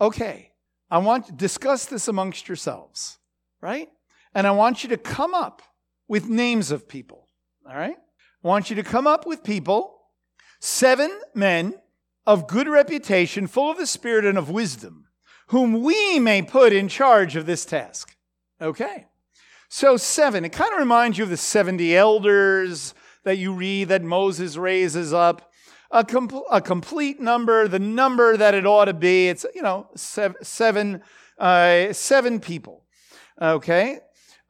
okay, 0.00 0.50
I 0.90 0.98
want 0.98 1.26
to 1.26 1.32
discuss 1.32 1.86
this 1.86 2.08
amongst 2.08 2.48
yourselves, 2.48 3.18
right? 3.60 3.88
And 4.34 4.44
I 4.44 4.50
want 4.50 4.82
you 4.82 4.88
to 4.88 4.96
come 4.96 5.34
up 5.34 5.62
with 6.08 6.28
names 6.28 6.72
of 6.72 6.88
people, 6.88 7.28
all 7.64 7.76
right? 7.76 7.96
I 8.44 8.48
want 8.48 8.70
you 8.70 8.76
to 8.76 8.82
come 8.82 9.06
up 9.06 9.24
with 9.24 9.44
people, 9.44 10.00
seven 10.58 11.16
men 11.32 11.74
of 12.26 12.48
good 12.48 12.66
reputation, 12.66 13.46
full 13.46 13.70
of 13.70 13.78
the 13.78 13.86
Spirit 13.86 14.24
and 14.24 14.36
of 14.36 14.50
wisdom, 14.50 15.06
whom 15.48 15.80
we 15.80 16.18
may 16.18 16.42
put 16.42 16.72
in 16.72 16.88
charge 16.88 17.36
of 17.36 17.46
this 17.46 17.64
task. 17.64 18.16
Okay. 18.60 19.06
So, 19.68 19.96
seven, 19.96 20.44
it 20.44 20.52
kind 20.52 20.72
of 20.72 20.80
reminds 20.80 21.18
you 21.18 21.24
of 21.24 21.30
the 21.30 21.36
70 21.36 21.96
elders 21.96 22.94
that 23.24 23.38
you 23.38 23.52
read 23.52 23.88
that 23.88 24.02
Moses 24.02 24.56
raises 24.56 25.12
up. 25.12 25.50
A, 25.90 26.04
com- 26.04 26.42
a 26.50 26.60
complete 26.60 27.20
number, 27.20 27.68
the 27.68 27.78
number 27.78 28.36
that 28.36 28.54
it 28.54 28.66
ought 28.66 28.86
to 28.86 28.94
be. 28.94 29.28
It's, 29.28 29.44
you 29.54 29.60
know, 29.62 29.88
seven, 29.94 30.42
seven, 30.42 31.02
uh, 31.38 31.92
seven 31.92 32.40
people. 32.40 32.84
Okay. 33.40 33.98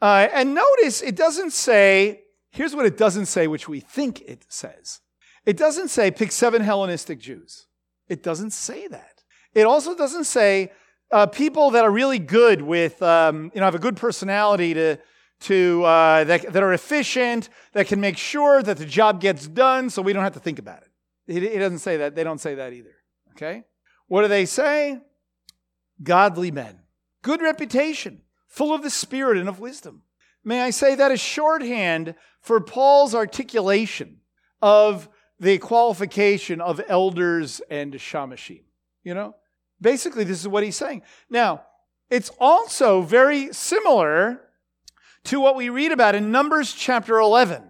Uh, 0.01 0.29
and 0.33 0.55
notice 0.55 1.03
it 1.03 1.17
doesn't 1.17 1.53
say, 1.53 2.23
here's 2.51 2.77
what 2.77 2.87
it 2.87 2.97
doesn't 2.97 3.27
say, 3.27 3.47
which 3.49 3.69
we 3.69 3.81
think 3.81 4.21
it 4.21 4.45
says. 4.49 5.01
It 5.45 5.57
doesn't 5.57 5.89
say 5.89 6.11
pick 6.11 6.31
seven 6.31 6.63
Hellenistic 6.63 7.19
Jews. 7.19 7.67
It 8.09 8.23
doesn't 8.23 8.53
say 8.53 8.87
that. 8.89 9.23
It 9.55 9.67
also 9.67 9.97
doesn't 9.97 10.25
say 10.25 10.73
uh, 11.11 11.27
people 11.27 11.73
that 11.73 11.85
are 11.85 11.91
really 11.91 12.19
good 12.21 12.63
with, 12.63 13.03
um, 13.03 13.51
you 13.55 13.61
know, 13.61 13.65
have 13.65 13.75
a 13.75 13.81
good 13.81 13.97
personality 13.97 14.75
to, 14.75 14.99
to 15.43 15.85
uh, 15.85 16.25
that, 16.25 16.53
that 16.53 16.63
are 16.63 16.73
efficient, 16.73 17.49
that 17.73 17.87
can 17.87 18.01
make 18.01 18.17
sure 18.17 18.63
that 18.63 18.77
the 18.77 18.87
job 18.87 19.21
gets 19.21 19.47
done 19.47 19.91
so 19.91 20.03
we 20.03 20.13
don't 20.13 20.25
have 20.25 20.35
to 20.35 20.41
think 20.41 20.59
about 20.59 20.83
it. 20.83 20.89
It, 21.27 21.43
it 21.43 21.59
doesn't 21.59 21.79
say 21.79 21.99
that. 21.99 22.15
They 22.15 22.25
don't 22.25 22.41
say 22.41 22.57
that 22.57 22.73
either. 22.73 22.95
Okay? 23.33 23.65
What 24.09 24.23
do 24.23 24.29
they 24.29 24.47
say? 24.47 25.01
Godly 26.03 26.51
men, 26.51 26.81
good 27.23 27.41
reputation, 27.41 28.23
full 28.49 28.75
of 28.75 28.83
the 28.83 28.91
Spirit 28.91 29.39
and 29.39 29.49
of 29.49 29.61
wisdom. 29.61 30.03
May 30.45 30.63
I 30.63 30.71
say 30.71 30.95
that 30.95 31.13
is 31.13 31.21
shorthand 31.21 32.15
for 32.41 32.61
Paul's 32.61 33.15
articulation 33.15 34.19
of 34.61 35.09
the 35.39 35.59
qualification 35.59 36.61
of 36.61 36.81
elders 36.89 37.61
and 37.71 37.93
shamashim. 37.95 38.63
You 39.05 39.15
know, 39.15 39.37
basically, 39.81 40.25
this 40.25 40.41
is 40.41 40.49
what 40.49 40.65
he's 40.65 40.77
saying. 40.77 41.03
Now, 41.31 41.63
it's 42.11 42.31
also 42.39 43.03
very 43.03 43.53
similar 43.53 44.41
to 45.25 45.41
what 45.41 45.57
we 45.57 45.69
read 45.69 45.93
about 45.93 46.15
in 46.15 46.31
Numbers 46.31 46.73
chapter 46.73 47.19
11 47.19 47.63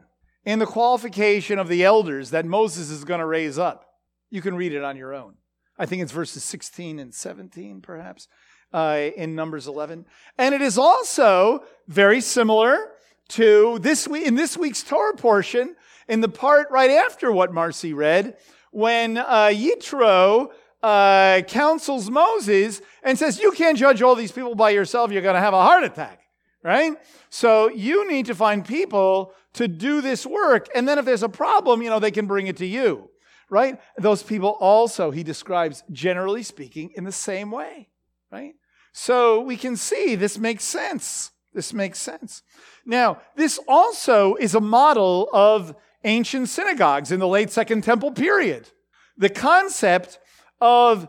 in 0.44 0.58
the 0.58 0.66
qualification 0.66 1.58
of 1.58 1.68
the 1.68 1.84
elders 1.84 2.30
that 2.30 2.46
Moses 2.46 2.90
is 2.90 3.04
going 3.04 3.20
to 3.20 3.26
raise 3.26 3.58
up. 3.58 3.86
You 4.30 4.42
can 4.42 4.54
read 4.54 4.72
it 4.72 4.82
on 4.82 4.96
your 4.96 5.14
own. 5.14 5.34
I 5.78 5.86
think 5.86 6.02
it's 6.02 6.12
verses 6.12 6.44
16 6.44 6.98
and 6.98 7.14
17, 7.14 7.80
perhaps, 7.80 8.28
uh, 8.72 9.10
in 9.16 9.34
Numbers 9.34 9.66
11. 9.66 10.06
And 10.38 10.54
it 10.54 10.62
is 10.62 10.78
also 10.78 11.64
very 11.88 12.20
similar 12.20 12.92
to 13.28 13.78
this 13.80 14.06
week, 14.08 14.26
in 14.26 14.34
this 14.34 14.56
week's 14.56 14.82
Torah 14.82 15.16
portion 15.16 15.76
in 16.08 16.20
the 16.20 16.28
part 16.28 16.68
right 16.70 16.90
after 16.90 17.30
what 17.30 17.52
Marcy 17.52 17.92
read, 17.92 18.36
when 18.70 19.18
uh, 19.18 19.50
Yitro 19.52 20.50
uh, 20.82 21.42
counsels 21.46 22.10
Moses 22.10 22.82
and 23.02 23.18
says, 23.18 23.38
You 23.38 23.52
can't 23.52 23.78
judge 23.78 24.02
all 24.02 24.14
these 24.14 24.32
people 24.32 24.54
by 24.54 24.70
yourself, 24.70 25.12
you're 25.12 25.22
going 25.22 25.34
to 25.34 25.40
have 25.40 25.54
a 25.54 25.62
heart 25.62 25.84
attack, 25.84 26.21
right? 26.62 26.94
So 27.30 27.68
you 27.68 28.08
need 28.08 28.26
to 28.26 28.34
find 28.34 28.64
people 28.64 29.32
to 29.54 29.68
do 29.68 30.00
this 30.00 30.24
work. 30.24 30.68
And 30.74 30.88
then 30.88 30.98
if 30.98 31.04
there's 31.04 31.22
a 31.22 31.28
problem, 31.28 31.82
you 31.82 31.90
know, 31.90 31.98
they 31.98 32.10
can 32.10 32.26
bring 32.26 32.46
it 32.46 32.56
to 32.58 32.66
you, 32.66 33.10
right? 33.50 33.80
Those 33.98 34.22
people 34.22 34.56
also, 34.60 35.10
he 35.10 35.22
describes, 35.22 35.82
generally 35.90 36.42
speaking, 36.42 36.92
in 36.94 37.04
the 37.04 37.12
same 37.12 37.50
way, 37.50 37.88
right? 38.30 38.54
So 38.92 39.40
we 39.40 39.56
can 39.56 39.76
see 39.76 40.14
this 40.14 40.38
makes 40.38 40.64
sense. 40.64 41.30
This 41.54 41.72
makes 41.72 41.98
sense. 41.98 42.42
Now, 42.86 43.20
this 43.36 43.58
also 43.68 44.36
is 44.36 44.54
a 44.54 44.60
model 44.60 45.28
of 45.32 45.74
ancient 46.04 46.48
synagogues 46.48 47.12
in 47.12 47.20
the 47.20 47.28
late 47.28 47.50
Second 47.50 47.84
Temple 47.84 48.12
period. 48.12 48.70
The 49.18 49.28
concept 49.28 50.18
of 50.60 51.08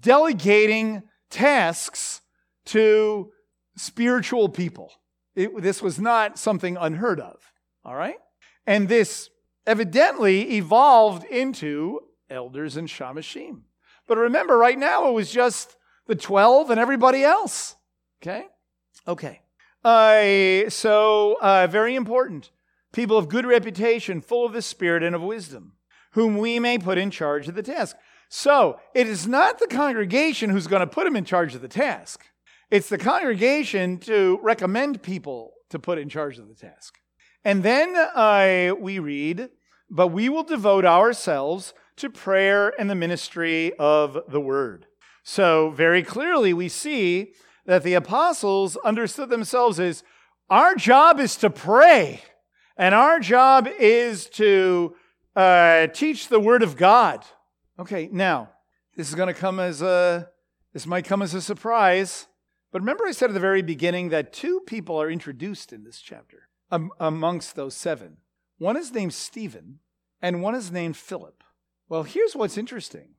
delegating 0.00 1.02
tasks 1.30 2.20
to 2.66 3.32
spiritual 3.76 4.48
people. 4.48 4.92
It, 5.34 5.62
this 5.62 5.80
was 5.80 5.98
not 5.98 6.38
something 6.38 6.76
unheard 6.76 7.20
of, 7.20 7.40
all 7.84 7.94
right? 7.94 8.18
And 8.66 8.88
this 8.88 9.30
evidently 9.66 10.56
evolved 10.56 11.24
into 11.24 12.00
elders 12.28 12.76
and 12.76 12.88
shamashim. 12.88 13.62
But 14.06 14.18
remember, 14.18 14.58
right 14.58 14.78
now 14.78 15.08
it 15.08 15.12
was 15.12 15.30
just 15.30 15.76
the 16.06 16.14
12 16.14 16.70
and 16.70 16.80
everybody 16.80 17.22
else, 17.22 17.76
okay? 18.22 18.46
Okay. 19.06 19.40
Uh, 19.84 20.68
so, 20.70 21.36
uh, 21.40 21.66
very 21.66 21.94
important 21.94 22.50
people 22.92 23.16
of 23.16 23.28
good 23.28 23.46
reputation, 23.46 24.20
full 24.20 24.44
of 24.44 24.52
the 24.52 24.62
Spirit 24.62 25.02
and 25.02 25.14
of 25.14 25.22
wisdom, 25.22 25.72
whom 26.12 26.36
we 26.36 26.58
may 26.58 26.78
put 26.78 26.98
in 26.98 27.10
charge 27.10 27.48
of 27.48 27.54
the 27.54 27.62
task. 27.62 27.96
So 28.28 28.78
it 28.94 29.06
is 29.06 29.26
not 29.26 29.58
the 29.58 29.66
congregation 29.66 30.50
who's 30.50 30.66
going 30.66 30.80
to 30.80 30.86
put 30.86 31.06
him 31.06 31.16
in 31.16 31.24
charge 31.24 31.54
of 31.54 31.62
the 31.62 31.68
task. 31.68 32.26
It's 32.72 32.88
the 32.88 32.96
congregation 32.96 33.98
to 33.98 34.38
recommend 34.42 35.02
people 35.02 35.52
to 35.68 35.78
put 35.78 35.98
in 35.98 36.08
charge 36.08 36.38
of 36.38 36.48
the 36.48 36.54
task. 36.54 36.96
And 37.44 37.62
then 37.62 37.94
uh, 37.94 38.72
we 38.80 38.98
read, 38.98 39.50
but 39.90 40.06
we 40.06 40.30
will 40.30 40.42
devote 40.42 40.86
ourselves 40.86 41.74
to 41.96 42.08
prayer 42.08 42.72
and 42.80 42.88
the 42.88 42.94
ministry 42.94 43.74
of 43.78 44.18
the 44.26 44.40
word. 44.40 44.86
So 45.22 45.68
very 45.72 46.02
clearly 46.02 46.54
we 46.54 46.70
see 46.70 47.34
that 47.66 47.82
the 47.82 47.92
apostles 47.92 48.78
understood 48.78 49.28
themselves 49.28 49.78
as 49.78 50.02
our 50.48 50.74
job 50.74 51.20
is 51.20 51.36
to 51.36 51.50
pray. 51.50 52.22
And 52.78 52.94
our 52.94 53.20
job 53.20 53.68
is 53.68 54.30
to 54.30 54.96
uh, 55.36 55.88
teach 55.88 56.28
the 56.28 56.40
Word 56.40 56.62
of 56.62 56.78
God. 56.78 57.22
Okay, 57.78 58.08
now, 58.10 58.48
this 58.96 59.10
is 59.10 59.14
going 59.14 59.28
to 59.28 59.38
come 59.38 59.60
as 59.60 59.82
a, 59.82 60.30
this 60.72 60.86
might 60.86 61.04
come 61.04 61.20
as 61.20 61.34
a 61.34 61.42
surprise. 61.42 62.28
But 62.72 62.80
remember, 62.80 63.06
I 63.06 63.12
said 63.12 63.30
at 63.30 63.34
the 63.34 63.40
very 63.40 63.62
beginning 63.62 64.08
that 64.08 64.32
two 64.32 64.60
people 64.66 65.00
are 65.00 65.10
introduced 65.10 65.72
in 65.72 65.84
this 65.84 66.00
chapter 66.00 66.48
um, 66.70 66.90
amongst 66.98 67.54
those 67.54 67.74
seven. 67.74 68.16
One 68.58 68.78
is 68.78 68.92
named 68.92 69.12
Stephen, 69.12 69.80
and 70.22 70.42
one 70.42 70.54
is 70.54 70.72
named 70.72 70.96
Philip. 70.96 71.44
Well, 71.88 72.02
here's 72.02 72.34
what's 72.34 72.58
interesting 72.58 73.10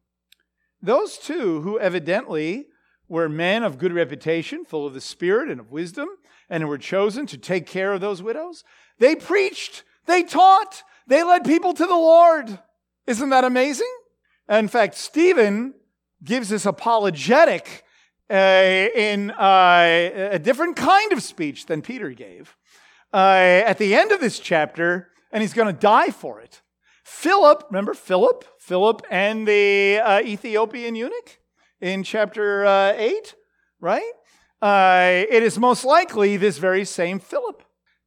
those 0.81 1.17
two, 1.17 1.61
who 1.61 1.79
evidently 1.79 2.67
were 3.07 3.29
men 3.29 3.63
of 3.63 3.77
good 3.77 3.93
reputation, 3.93 4.65
full 4.65 4.85
of 4.85 4.93
the 4.93 4.99
Spirit 4.99 5.49
and 5.49 5.59
of 5.59 5.71
wisdom, 5.71 6.09
and 6.49 6.67
were 6.67 6.77
chosen 6.77 7.25
to 7.27 7.37
take 7.37 7.65
care 7.65 7.93
of 7.93 8.01
those 8.01 8.21
widows, 8.21 8.63
they 8.97 9.15
preached, 9.15 9.83
they 10.07 10.23
taught, 10.23 10.83
they 11.07 11.23
led 11.23 11.45
people 11.45 11.73
to 11.73 11.85
the 11.85 11.93
Lord. 11.93 12.59
Isn't 13.07 13.29
that 13.29 13.43
amazing? 13.43 13.91
In 14.49 14.67
fact, 14.67 14.95
Stephen 14.95 15.73
gives 16.23 16.49
this 16.49 16.65
apologetic 16.65 17.83
in 18.33 19.31
uh, 19.31 20.29
a 20.31 20.39
different 20.39 20.75
kind 20.75 21.11
of 21.13 21.21
speech 21.21 21.65
than 21.65 21.81
Peter 21.81 22.09
gave 22.11 22.57
uh, 23.13 23.63
at 23.65 23.77
the 23.77 23.95
end 23.95 24.11
of 24.11 24.19
this 24.19 24.39
chapter, 24.39 25.09
and 25.31 25.41
he's 25.41 25.53
going 25.53 25.73
to 25.73 25.79
die 25.79 26.09
for 26.09 26.39
it. 26.39 26.61
Philip, 27.03 27.65
remember 27.69 27.93
Philip? 27.93 28.45
Philip 28.59 29.05
and 29.09 29.47
the 29.47 29.99
uh, 29.99 30.21
Ethiopian 30.21 30.95
eunuch 30.95 31.39
in 31.81 32.03
chapter 32.03 32.65
uh, 32.65 32.93
8, 32.95 33.35
right? 33.79 34.11
Uh, 34.61 35.25
it 35.29 35.43
is 35.43 35.59
most 35.59 35.83
likely 35.83 36.37
this 36.37 36.57
very 36.57 36.85
same 36.85 37.19
Philip 37.19 37.61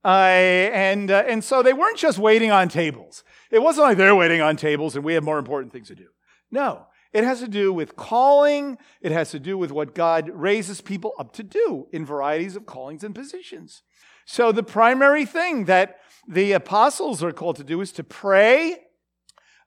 uh, 0.06 0.08
and, 0.08 1.10
uh, 1.10 1.24
and 1.26 1.44
so 1.44 1.62
they 1.62 1.72
weren't 1.72 1.98
just 1.98 2.18
waiting 2.18 2.50
on 2.50 2.68
tables. 2.68 3.22
It 3.50 3.60
wasn't 3.60 3.88
like 3.88 3.98
they're 3.98 4.14
waiting 4.14 4.40
on 4.40 4.56
tables 4.56 4.96
and 4.96 5.04
we 5.04 5.14
have 5.14 5.24
more 5.24 5.38
important 5.38 5.72
things 5.72 5.88
to 5.88 5.94
do. 5.94 6.06
No, 6.50 6.86
it 7.16 7.24
has 7.24 7.40
to 7.40 7.48
do 7.48 7.72
with 7.72 7.96
calling. 7.96 8.76
It 9.00 9.10
has 9.10 9.30
to 9.30 9.38
do 9.38 9.56
with 9.56 9.72
what 9.72 9.94
God 9.94 10.28
raises 10.28 10.82
people 10.82 11.14
up 11.18 11.32
to 11.32 11.42
do 11.42 11.86
in 11.90 12.04
varieties 12.04 12.56
of 12.56 12.66
callings 12.66 13.02
and 13.02 13.14
positions. 13.14 13.82
So 14.26 14.52
the 14.52 14.62
primary 14.62 15.24
thing 15.24 15.64
that 15.64 16.00
the 16.28 16.52
apostles 16.52 17.22
are 17.22 17.32
called 17.32 17.56
to 17.56 17.64
do 17.64 17.80
is 17.80 17.90
to 17.92 18.04
pray 18.04 18.76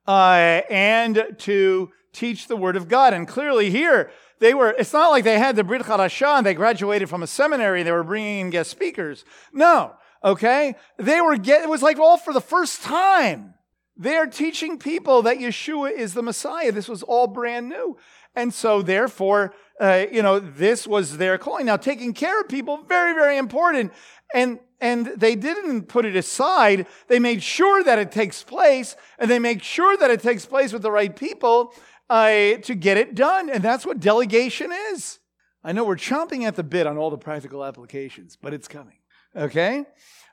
uh, 0.08 0.62
and 0.70 1.34
to 1.40 1.90
teach 2.14 2.48
the 2.48 2.56
word 2.56 2.76
of 2.76 2.88
God. 2.88 3.16
And 3.16 3.28
clearly 3.28 3.72
here, 3.72 4.12
they 4.38 4.54
were, 4.54 4.76
it's 4.78 4.94
not 4.94 5.10
like 5.10 5.24
they 5.24 5.40
had 5.40 5.56
the 5.56 5.64
Brit 5.64 5.82
Chadashah 5.82 6.38
and 6.38 6.46
they 6.46 6.54
graduated 6.54 7.10
from 7.10 7.24
a 7.24 7.28
seminary, 7.28 7.82
they 7.82 7.92
were 7.92 8.04
bringing 8.04 8.42
in 8.42 8.50
guest 8.52 8.70
speakers. 8.70 9.26
No, 9.52 9.96
okay? 10.24 10.76
They 10.98 11.20
were, 11.20 11.38
get, 11.38 11.64
it 11.64 11.70
was 11.70 11.82
like 11.82 11.98
all 11.98 12.18
for 12.18 12.32
the 12.32 12.42
first 12.42 12.84
time. 12.84 13.56
They're 14.02 14.28
teaching 14.28 14.80
people 14.80 15.22
that 15.24 15.40
Yeshua 15.40 15.92
is 15.92 16.14
the 16.14 16.24
Messiah. 16.24 16.72
This 16.72 16.88
was 16.88 17.04
all 17.04 17.28
brand 17.28 17.68
new. 17.68 17.98
And 18.34 18.54
so, 18.54 18.82
therefore, 18.82 19.54
uh, 19.78 20.06
you 20.10 20.24
know, 20.24 20.40
this 20.40 20.88
was 20.88 21.18
their 21.18 21.38
calling. 21.38 21.66
Now, 21.66 21.76
taking 21.76 22.14
care 22.14 22.40
of 22.40 22.48
people, 22.48 22.78
very, 22.88 23.14
very 23.14 23.38
important. 23.38 23.92
And, 24.34 24.60
and 24.80 25.08
they 25.18 25.36
didn't 25.36 25.90
put 25.90 26.06
it 26.06 26.16
aside. 26.16 26.88
They 27.10 27.20
made 27.20 27.44
sure 27.44 27.84
that 27.84 28.00
it 28.00 28.14
takes 28.14 28.42
place, 28.42 28.96
and 29.18 29.30
they 29.30 29.40
make 29.40 29.62
sure 29.62 29.98
that 29.98 30.10
it 30.10 30.22
takes 30.22 30.46
place 30.46 30.72
with 30.72 30.82
the 30.82 30.92
right 30.92 31.14
people 31.14 31.74
uh, 32.10 32.58
to 32.64 32.76
get 32.76 32.98
it 32.98 33.16
done. 33.16 33.50
And 33.50 33.62
that's 33.62 33.86
what 33.86 34.00
delegation 34.00 34.72
is. 34.94 35.20
I 35.62 35.74
know 35.74 35.84
we're 35.84 35.98
chomping 35.98 36.44
at 36.44 36.56
the 36.56 36.64
bit 36.64 36.88
on 36.88 36.98
all 36.98 37.10
the 37.10 37.18
practical 37.18 37.66
applications, 37.66 38.38
but 38.42 38.54
it's 38.54 38.70
coming. 38.70 39.00
Okay? 39.36 39.84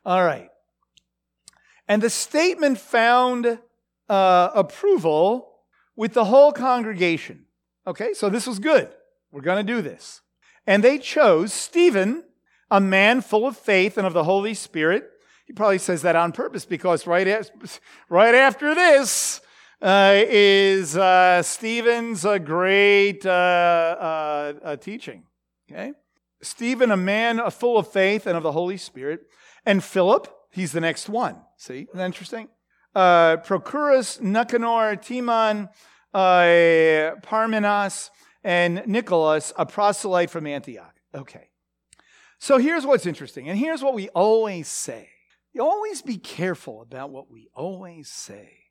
All 0.05 0.25
right. 0.25 0.51
And 1.89 2.03
the 2.03 2.11
statement 2.11 2.79
found 2.79 3.59
uh, 4.09 4.51
approval 4.55 5.53
with 5.95 6.15
the 6.15 6.25
whole 6.25 6.53
congregation. 6.53 7.47
Okay, 7.87 8.13
so 8.15 8.29
this 8.29 8.47
was 8.47 8.59
good. 8.59 8.89
We're 9.31 9.43
going 9.43 9.65
to 9.65 9.73
do 9.73 9.83
this. 9.83 10.21
And 10.67 10.83
they 10.83 10.99
chose 10.99 11.53
Stephen, 11.53 12.25
a 12.71 12.81
man 12.81 13.21
full 13.21 13.47
of 13.47 13.57
faith 13.57 13.97
and 13.97 14.07
of 14.07 14.13
the 14.13 14.25
Holy 14.25 14.55
Spirit. 14.55 15.09
He 15.47 15.53
probably 15.53 15.79
says 15.79 16.03
that 16.03 16.17
on 16.17 16.33
purpose 16.33 16.65
because 16.65 17.07
right, 17.07 17.49
right 18.09 18.35
after 18.35 18.75
this 18.75 19.41
uh, 19.81 20.15
is 20.27 20.97
uh, 20.97 21.43
Stephen's 21.43 22.25
great 22.45 23.25
uh, 23.25 23.31
uh, 23.31 24.53
uh, 24.63 24.77
teaching. 24.77 25.25
Okay, 25.71 25.93
Stephen, 26.43 26.91
a 26.91 26.97
man 26.97 27.51
full 27.51 27.79
of 27.79 27.89
faith 27.89 28.27
and 28.27 28.37
of 28.37 28.43
the 28.43 28.53
Holy 28.53 28.77
Spirit, 28.77 29.21
and 29.65 29.83
Philip, 29.83 30.29
he's 30.57 30.73
the 30.73 30.81
next 30.81 31.09
one. 31.09 31.37
See, 31.57 31.83
isn't 31.83 31.97
that 31.97 32.07
interesting? 32.07 32.49
Uh, 32.95 33.37
Prochorus, 33.37 34.21
Nicanor, 34.21 34.97
Timon, 34.97 35.69
uh, 36.13 37.15
Parmenas, 37.23 38.11
and 38.43 38.83
Nicholas, 38.87 39.53
a 39.57 39.67
proselyte 39.67 40.31
from 40.31 40.47
Antioch. 40.47 40.95
Okay. 41.15 41.51
So 42.39 42.59
here's 42.59 42.85
what's 42.85 43.07
interesting, 43.07 43.49
and 43.49 43.59
here's 43.59 43.83
what 43.83 43.95
we 43.95 44.09
always 44.09 44.69
say. 44.69 45.11
You 45.53 45.63
always 45.63 46.03
be 46.03 46.19
careful 46.19 46.83
about 46.83 47.11
what 47.11 47.31
we 47.31 47.49
always 47.55 48.09
say. 48.09 48.66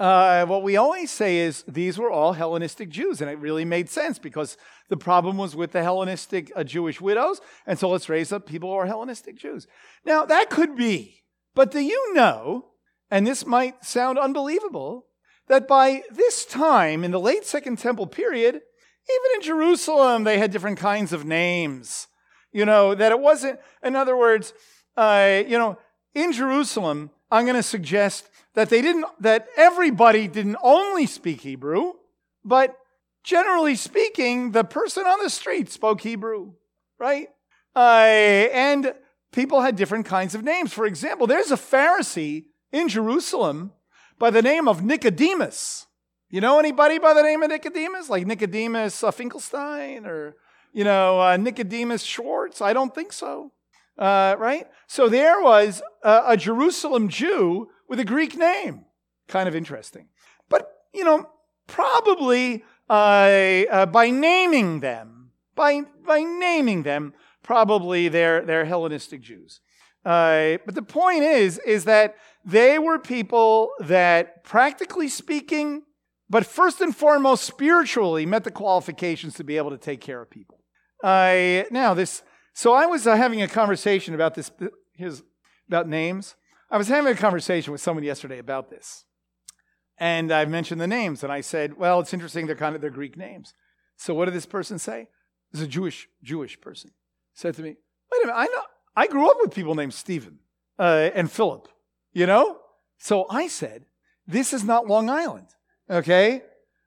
Uh, 0.00 0.46
what 0.46 0.62
we 0.62 0.76
always 0.76 1.10
say 1.10 1.38
is 1.38 1.62
these 1.68 1.98
were 1.98 2.10
all 2.10 2.32
Hellenistic 2.32 2.88
Jews, 2.88 3.20
and 3.20 3.30
it 3.30 3.38
really 3.38 3.64
made 3.64 3.88
sense 3.88 4.18
because 4.18 4.56
the 4.88 4.96
problem 4.96 5.36
was 5.36 5.54
with 5.54 5.72
the 5.72 5.82
Hellenistic 5.82 6.50
uh, 6.56 6.64
Jewish 6.64 7.00
widows, 7.00 7.40
and 7.66 7.78
so 7.78 7.88
let's 7.90 8.08
raise 8.08 8.32
up 8.32 8.46
people 8.46 8.70
who 8.70 8.76
are 8.76 8.86
Hellenistic 8.86 9.38
Jews. 9.38 9.66
Now, 10.04 10.24
that 10.24 10.50
could 10.50 10.76
be, 10.76 11.22
but 11.54 11.70
do 11.70 11.80
you 11.80 12.14
know, 12.14 12.70
and 13.10 13.26
this 13.26 13.46
might 13.46 13.84
sound 13.84 14.18
unbelievable, 14.18 15.06
that 15.48 15.68
by 15.68 16.02
this 16.10 16.46
time 16.46 17.04
in 17.04 17.10
the 17.10 17.20
late 17.20 17.44
Second 17.44 17.78
Temple 17.78 18.06
period, 18.06 18.54
even 18.54 19.36
in 19.36 19.42
Jerusalem, 19.42 20.24
they 20.24 20.38
had 20.38 20.50
different 20.50 20.78
kinds 20.78 21.12
of 21.12 21.24
names. 21.24 22.08
You 22.52 22.64
know, 22.64 22.94
that 22.94 23.12
it 23.12 23.20
wasn't, 23.20 23.60
in 23.82 23.96
other 23.96 24.16
words, 24.16 24.52
uh, 24.96 25.42
you 25.46 25.58
know, 25.58 25.78
in 26.14 26.32
Jerusalem, 26.32 27.10
I'm 27.30 27.44
going 27.44 27.56
to 27.56 27.62
suggest 27.62 28.28
that 28.54 28.70
they 28.70 28.82
didn't, 28.82 29.06
that 29.20 29.48
everybody 29.56 30.28
didn't 30.28 30.56
only 30.62 31.06
speak 31.06 31.40
Hebrew, 31.40 31.92
but 32.44 32.76
generally 33.24 33.76
speaking, 33.76 34.52
the 34.52 34.64
person 34.64 35.04
on 35.04 35.22
the 35.22 35.30
street 35.30 35.70
spoke 35.70 36.00
Hebrew, 36.00 36.52
right? 36.98 37.28
Uh, 37.74 38.48
and 38.52 38.94
people 39.32 39.62
had 39.62 39.76
different 39.76 40.06
kinds 40.06 40.34
of 40.34 40.44
names. 40.44 40.72
For 40.72 40.86
example, 40.86 41.26
there's 41.26 41.50
a 41.50 41.56
Pharisee 41.56 42.44
in 42.70 42.88
Jerusalem 42.88 43.72
by 44.18 44.30
the 44.30 44.42
name 44.42 44.68
of 44.68 44.82
Nicodemus. 44.82 45.86
You 46.30 46.40
know 46.40 46.58
anybody 46.58 46.98
by 46.98 47.14
the 47.14 47.22
name 47.22 47.42
of 47.42 47.50
Nicodemus? 47.50 48.08
Like 48.08 48.26
Nicodemus 48.26 49.02
uh, 49.02 49.10
Finkelstein 49.10 50.06
or, 50.06 50.36
you 50.72 50.84
know, 50.84 51.20
uh, 51.20 51.36
Nicodemus 51.36 52.02
Schwartz? 52.02 52.60
I 52.60 52.72
don't 52.72 52.94
think 52.94 53.12
so. 53.12 53.52
Uh, 53.98 54.36
right? 54.38 54.66
So 54.86 55.08
there 55.08 55.42
was 55.42 55.82
a, 56.02 56.22
a 56.28 56.36
Jerusalem 56.36 57.08
Jew 57.08 57.68
with 57.92 58.00
a 58.00 58.04
Greek 58.06 58.38
name. 58.38 58.86
Kind 59.28 59.50
of 59.50 59.54
interesting. 59.54 60.08
But, 60.48 60.66
you 60.94 61.04
know, 61.04 61.28
probably 61.66 62.64
uh, 62.88 62.92
uh, 63.70 63.84
by 63.84 64.08
naming 64.08 64.80
them, 64.80 65.32
by, 65.54 65.82
by 66.06 66.22
naming 66.22 66.84
them, 66.84 67.12
probably 67.42 68.08
they're, 68.08 68.46
they're 68.46 68.64
Hellenistic 68.64 69.20
Jews. 69.20 69.60
Uh, 70.06 70.56
but 70.64 70.74
the 70.74 70.82
point 70.82 71.22
is, 71.22 71.58
is 71.58 71.84
that 71.84 72.16
they 72.46 72.78
were 72.78 72.98
people 72.98 73.72
that, 73.78 74.42
practically 74.42 75.08
speaking, 75.08 75.82
but 76.30 76.46
first 76.46 76.80
and 76.80 76.96
foremost, 76.96 77.44
spiritually, 77.44 78.24
met 78.24 78.44
the 78.44 78.50
qualifications 78.50 79.34
to 79.34 79.44
be 79.44 79.58
able 79.58 79.70
to 79.70 79.76
take 79.76 80.00
care 80.00 80.22
of 80.22 80.30
people. 80.30 80.60
Uh, 81.04 81.64
now, 81.70 81.92
this. 81.92 82.22
So 82.54 82.72
I 82.72 82.86
was 82.86 83.06
uh, 83.06 83.16
having 83.16 83.42
a 83.42 83.48
conversation 83.48 84.14
about 84.14 84.34
this. 84.34 84.50
His 84.94 85.22
about 85.68 85.88
names. 85.88 86.36
I 86.72 86.78
was 86.78 86.88
having 86.88 87.12
a 87.12 87.16
conversation 87.16 87.70
with 87.70 87.80
someone 87.80 88.02
yesterday 88.02 88.38
about 88.38 88.70
this, 88.70 89.04
and 89.98 90.32
I 90.32 90.44
mentioned 90.46 90.80
the 90.80 90.88
names, 90.88 91.22
and 91.22 91.30
I 91.30 91.40
said, 91.42 91.76
"Well, 91.76 92.00
it's 92.00 92.12
interesting. 92.12 92.46
They're 92.46 92.56
kind 92.56 92.74
of 92.74 92.80
they're 92.80 92.90
Greek 92.90 93.16
names." 93.16 93.54
So 93.96 94.14
what 94.14 94.24
did 94.24 94.34
this 94.34 94.46
person 94.46 94.78
say? 94.78 95.08
This 95.52 95.60
is 95.60 95.66
a 95.68 95.70
Jewish 95.70 96.08
Jewish 96.24 96.60
person. 96.60 96.90
Said 97.34 97.54
to 97.54 97.62
me, 97.62 97.76
"Wait 98.10 98.24
a 98.24 98.26
minute. 98.26 98.38
I 98.38 98.46
know. 98.46 98.62
I 98.96 99.06
grew 99.06 99.30
up 99.30 99.36
with 99.40 99.54
people 99.54 99.74
named 99.74 99.94
Stephen 99.94 100.38
uh, 100.78 101.10
and 101.14 101.30
Philip. 101.30 101.68
You 102.12 102.26
know? 102.26 102.58
So 102.98 103.26
I 103.28 103.48
said, 103.48 103.84
this 104.26 104.52
is 104.52 104.64
not 104.64 104.86
Long 104.86 105.10
Island, 105.10 105.48
okay? 105.90 106.42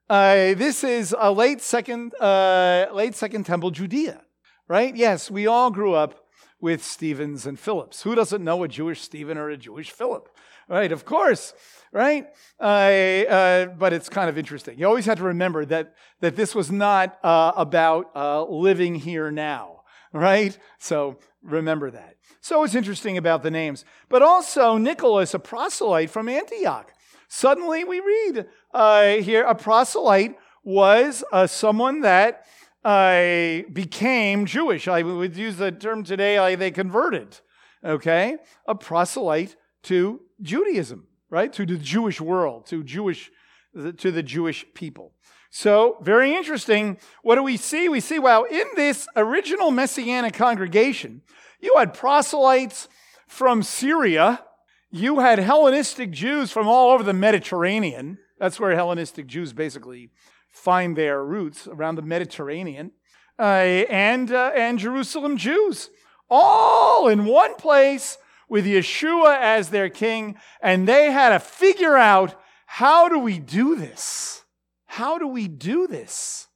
Uh, 0.08 0.54
this 0.54 0.82
is 0.84 1.14
a 1.18 1.30
late 1.30 1.60
second, 1.60 2.14
uh, 2.20 2.86
late 2.92 3.14
second 3.14 3.44
temple 3.44 3.70
Judea, 3.70 4.22
right? 4.68 4.94
Yes, 4.96 5.30
we 5.30 5.46
all 5.46 5.70
grew 5.70 5.94
up 5.94 6.25
with 6.60 6.82
Stephens 6.84 7.46
and 7.46 7.58
Phillips. 7.58 8.02
Who 8.02 8.14
doesn't 8.14 8.42
know 8.42 8.62
a 8.62 8.68
Jewish 8.68 9.02
Stephen 9.02 9.38
or 9.38 9.50
a 9.50 9.56
Jewish 9.56 9.90
Philip? 9.90 10.28
Right, 10.68 10.90
of 10.90 11.04
course, 11.04 11.54
right? 11.92 12.26
Uh, 12.58 13.66
but 13.78 13.92
it's 13.92 14.08
kind 14.08 14.28
of 14.28 14.36
interesting. 14.36 14.78
You 14.78 14.86
always 14.86 15.06
have 15.06 15.18
to 15.18 15.24
remember 15.24 15.64
that, 15.66 15.94
that 16.20 16.34
this 16.34 16.54
was 16.54 16.72
not 16.72 17.18
uh, 17.22 17.52
about 17.56 18.10
uh, 18.16 18.44
living 18.44 18.96
here 18.96 19.30
now, 19.30 19.82
right? 20.12 20.58
So 20.78 21.18
remember 21.42 21.92
that. 21.92 22.16
So 22.40 22.64
it's 22.64 22.74
interesting 22.74 23.16
about 23.16 23.42
the 23.42 23.50
names. 23.50 23.84
But 24.08 24.22
also, 24.22 24.76
Nicholas, 24.76 25.34
a 25.34 25.38
proselyte 25.38 26.10
from 26.10 26.28
Antioch. 26.28 26.92
Suddenly 27.28 27.84
we 27.84 28.00
read 28.00 28.46
uh, 28.72 29.16
here 29.16 29.44
a 29.44 29.54
proselyte 29.54 30.36
was 30.64 31.22
uh, 31.30 31.46
someone 31.46 32.00
that 32.00 32.44
uh, 32.86 33.62
became 33.72 34.46
Jewish. 34.46 34.86
I 34.86 35.02
would 35.02 35.36
use 35.36 35.56
the 35.56 35.72
term 35.72 36.04
today, 36.04 36.38
like 36.38 36.60
they 36.60 36.70
converted. 36.70 37.40
Okay? 37.84 38.36
A 38.68 38.76
proselyte 38.76 39.56
to 39.84 40.20
Judaism, 40.40 41.08
right? 41.28 41.52
To 41.52 41.66
the 41.66 41.78
Jewish 41.78 42.20
world, 42.20 42.66
to 42.66 42.84
Jewish, 42.84 43.32
to 43.74 44.10
the 44.12 44.22
Jewish 44.22 44.64
people. 44.74 45.12
So, 45.50 45.98
very 46.00 46.34
interesting. 46.34 46.98
What 47.22 47.34
do 47.34 47.42
we 47.42 47.56
see? 47.56 47.88
We 47.88 47.98
see, 47.98 48.20
wow, 48.20 48.44
in 48.44 48.66
this 48.76 49.08
original 49.16 49.72
Messianic 49.72 50.34
congregation, 50.34 51.22
you 51.60 51.74
had 51.78 51.92
proselytes 51.92 52.88
from 53.26 53.64
Syria. 53.64 54.44
You 54.92 55.18
had 55.18 55.40
Hellenistic 55.40 56.12
Jews 56.12 56.52
from 56.52 56.68
all 56.68 56.92
over 56.92 57.02
the 57.02 57.12
Mediterranean. 57.12 58.18
That's 58.38 58.60
where 58.60 58.74
Hellenistic 58.76 59.26
Jews 59.26 59.52
basically 59.52 60.10
find 60.56 60.96
their 60.96 61.22
roots 61.22 61.68
around 61.68 61.96
the 61.96 62.02
Mediterranean. 62.02 62.90
Uh, 63.38 63.84
and, 63.90 64.32
uh, 64.32 64.52
and 64.56 64.78
Jerusalem 64.78 65.36
Jews, 65.36 65.90
all 66.30 67.08
in 67.08 67.26
one 67.26 67.54
place 67.56 68.16
with 68.48 68.64
Yeshua 68.64 69.38
as 69.38 69.68
their 69.68 69.90
king. 69.90 70.36
And 70.62 70.88
they 70.88 71.12
had 71.12 71.30
to 71.30 71.38
figure 71.38 71.96
out 71.96 72.40
how 72.64 73.08
do 73.08 73.18
we 73.18 73.38
do 73.38 73.76
this? 73.76 74.44
How 74.86 75.18
do 75.18 75.28
we 75.28 75.46
do 75.46 75.86
this? 75.86 76.48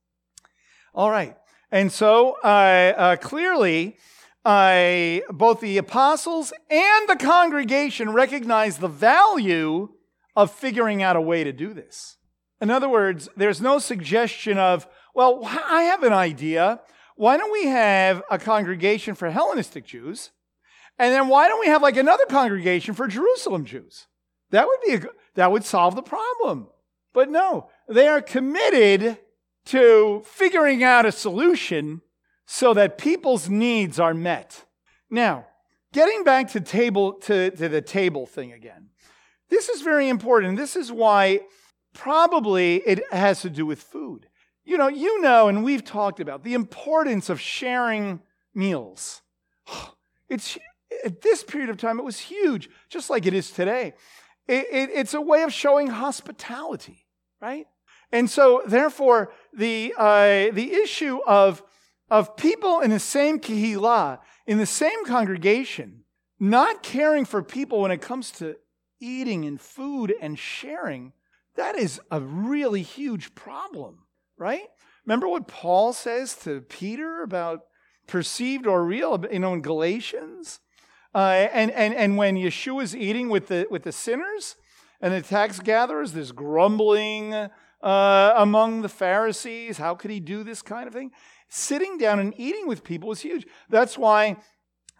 All 0.94 1.10
right. 1.10 1.36
And 1.70 1.92
so 1.92 2.36
uh, 2.42 2.92
uh 2.96 3.16
clearly, 3.16 3.98
uh, 4.44 5.20
both 5.30 5.60
the 5.60 5.76
apostles 5.76 6.52
and 6.70 7.08
the 7.08 7.16
congregation 7.16 8.10
recognize 8.10 8.78
the 8.78 8.88
value 8.88 9.90
of 10.34 10.50
figuring 10.50 11.02
out 11.02 11.16
a 11.16 11.20
way 11.20 11.44
to 11.44 11.52
do 11.52 11.74
this. 11.74 12.16
In 12.60 12.70
other 12.70 12.88
words, 12.88 13.28
there's 13.36 13.60
no 13.60 13.78
suggestion 13.78 14.58
of, 14.58 14.86
well, 15.14 15.40
I 15.44 15.82
have 15.82 16.02
an 16.02 16.12
idea. 16.12 16.80
Why 17.16 17.36
don't 17.36 17.52
we 17.52 17.66
have 17.66 18.22
a 18.30 18.38
congregation 18.38 19.14
for 19.14 19.30
Hellenistic 19.30 19.86
Jews 19.86 20.30
And 21.00 21.14
then 21.14 21.28
why 21.28 21.48
don't 21.48 21.60
we 21.60 21.68
have 21.68 21.80
like 21.80 21.96
another 21.96 22.26
congregation 22.26 22.92
for 22.92 23.08
Jerusalem 23.08 23.64
Jews? 23.64 24.06
That 24.50 24.66
would 24.66 24.80
be 24.86 24.94
a, 24.96 25.10
that 25.34 25.50
would 25.50 25.64
solve 25.64 25.96
the 25.96 26.02
problem. 26.02 26.68
But 27.14 27.30
no, 27.30 27.70
they 27.88 28.06
are 28.06 28.20
committed 28.20 29.16
to 29.66 30.22
figuring 30.26 30.84
out 30.84 31.06
a 31.06 31.12
solution 31.12 32.02
so 32.46 32.74
that 32.74 32.98
people's 32.98 33.48
needs 33.48 33.98
are 33.98 34.12
met. 34.12 34.66
Now, 35.08 35.46
getting 35.94 36.22
back 36.22 36.50
to 36.50 36.60
table 36.60 37.14
to, 37.14 37.50
to 37.50 37.68
the 37.70 37.80
table 37.80 38.26
thing 38.26 38.52
again. 38.52 38.90
This 39.48 39.70
is 39.70 39.80
very 39.80 40.08
important. 40.08 40.58
This 40.58 40.76
is 40.76 40.92
why 40.92 41.40
probably 41.92 42.76
it 42.76 43.00
has 43.12 43.42
to 43.42 43.50
do 43.50 43.66
with 43.66 43.82
food. 43.82 44.26
You 44.64 44.78
know, 44.78 44.88
you 44.88 45.20
know, 45.20 45.48
and 45.48 45.64
we've 45.64 45.84
talked 45.84 46.20
about 46.20 46.44
the 46.44 46.54
importance 46.54 47.28
of 47.28 47.40
sharing 47.40 48.20
meals. 48.54 49.22
It's 50.28 50.56
at 51.04 51.22
this 51.22 51.42
period 51.42 51.70
of 51.70 51.76
time, 51.76 51.98
it 51.98 52.04
was 52.04 52.18
huge, 52.18 52.70
just 52.88 53.10
like 53.10 53.26
it 53.26 53.34
is 53.34 53.50
today. 53.50 53.94
It, 54.46 54.66
it, 54.70 54.90
it's 54.92 55.14
a 55.14 55.20
way 55.20 55.42
of 55.42 55.52
showing 55.52 55.88
hospitality, 55.88 57.06
right? 57.40 57.66
And 58.12 58.28
so, 58.28 58.62
therefore, 58.66 59.32
the, 59.52 59.94
uh, 59.96 60.52
the 60.52 60.72
issue 60.72 61.20
of, 61.26 61.62
of 62.10 62.36
people 62.36 62.80
in 62.80 62.90
the 62.90 62.98
same 62.98 63.38
kehillah, 63.38 64.18
in 64.46 64.58
the 64.58 64.66
same 64.66 65.04
congregation, 65.04 66.04
not 66.40 66.82
caring 66.82 67.24
for 67.24 67.42
people 67.42 67.80
when 67.80 67.90
it 67.90 68.00
comes 68.00 68.30
to 68.32 68.56
eating 69.00 69.44
and 69.44 69.60
food 69.60 70.12
and 70.20 70.38
sharing, 70.38 71.12
that 71.56 71.76
is 71.76 72.00
a 72.10 72.20
really 72.20 72.82
huge 72.82 73.34
problem, 73.34 74.06
right? 74.38 74.68
Remember 75.06 75.28
what 75.28 75.48
Paul 75.48 75.92
says 75.92 76.34
to 76.44 76.60
Peter 76.60 77.22
about 77.22 77.60
perceived 78.06 78.66
or 78.66 78.84
real, 78.84 79.24
you 79.30 79.38
know, 79.38 79.54
in 79.54 79.62
Galatians? 79.62 80.60
Uh, 81.14 81.48
and, 81.52 81.70
and, 81.72 81.94
and 81.94 82.16
when 82.16 82.36
Yeshua 82.36 82.82
is 82.82 82.94
eating 82.94 83.28
with 83.28 83.48
the, 83.48 83.66
with 83.70 83.82
the 83.82 83.92
sinners 83.92 84.56
and 85.00 85.12
the 85.12 85.22
tax 85.22 85.58
gatherers, 85.58 86.12
there's 86.12 86.32
grumbling 86.32 87.34
uh, 87.34 88.34
among 88.36 88.82
the 88.82 88.88
Pharisees. 88.88 89.78
How 89.78 89.94
could 89.94 90.10
he 90.10 90.20
do 90.20 90.44
this 90.44 90.62
kind 90.62 90.86
of 90.86 90.92
thing? 90.92 91.10
Sitting 91.48 91.98
down 91.98 92.20
and 92.20 92.32
eating 92.38 92.68
with 92.68 92.84
people 92.84 93.10
is 93.10 93.20
huge. 93.20 93.46
That's 93.68 93.98
why 93.98 94.36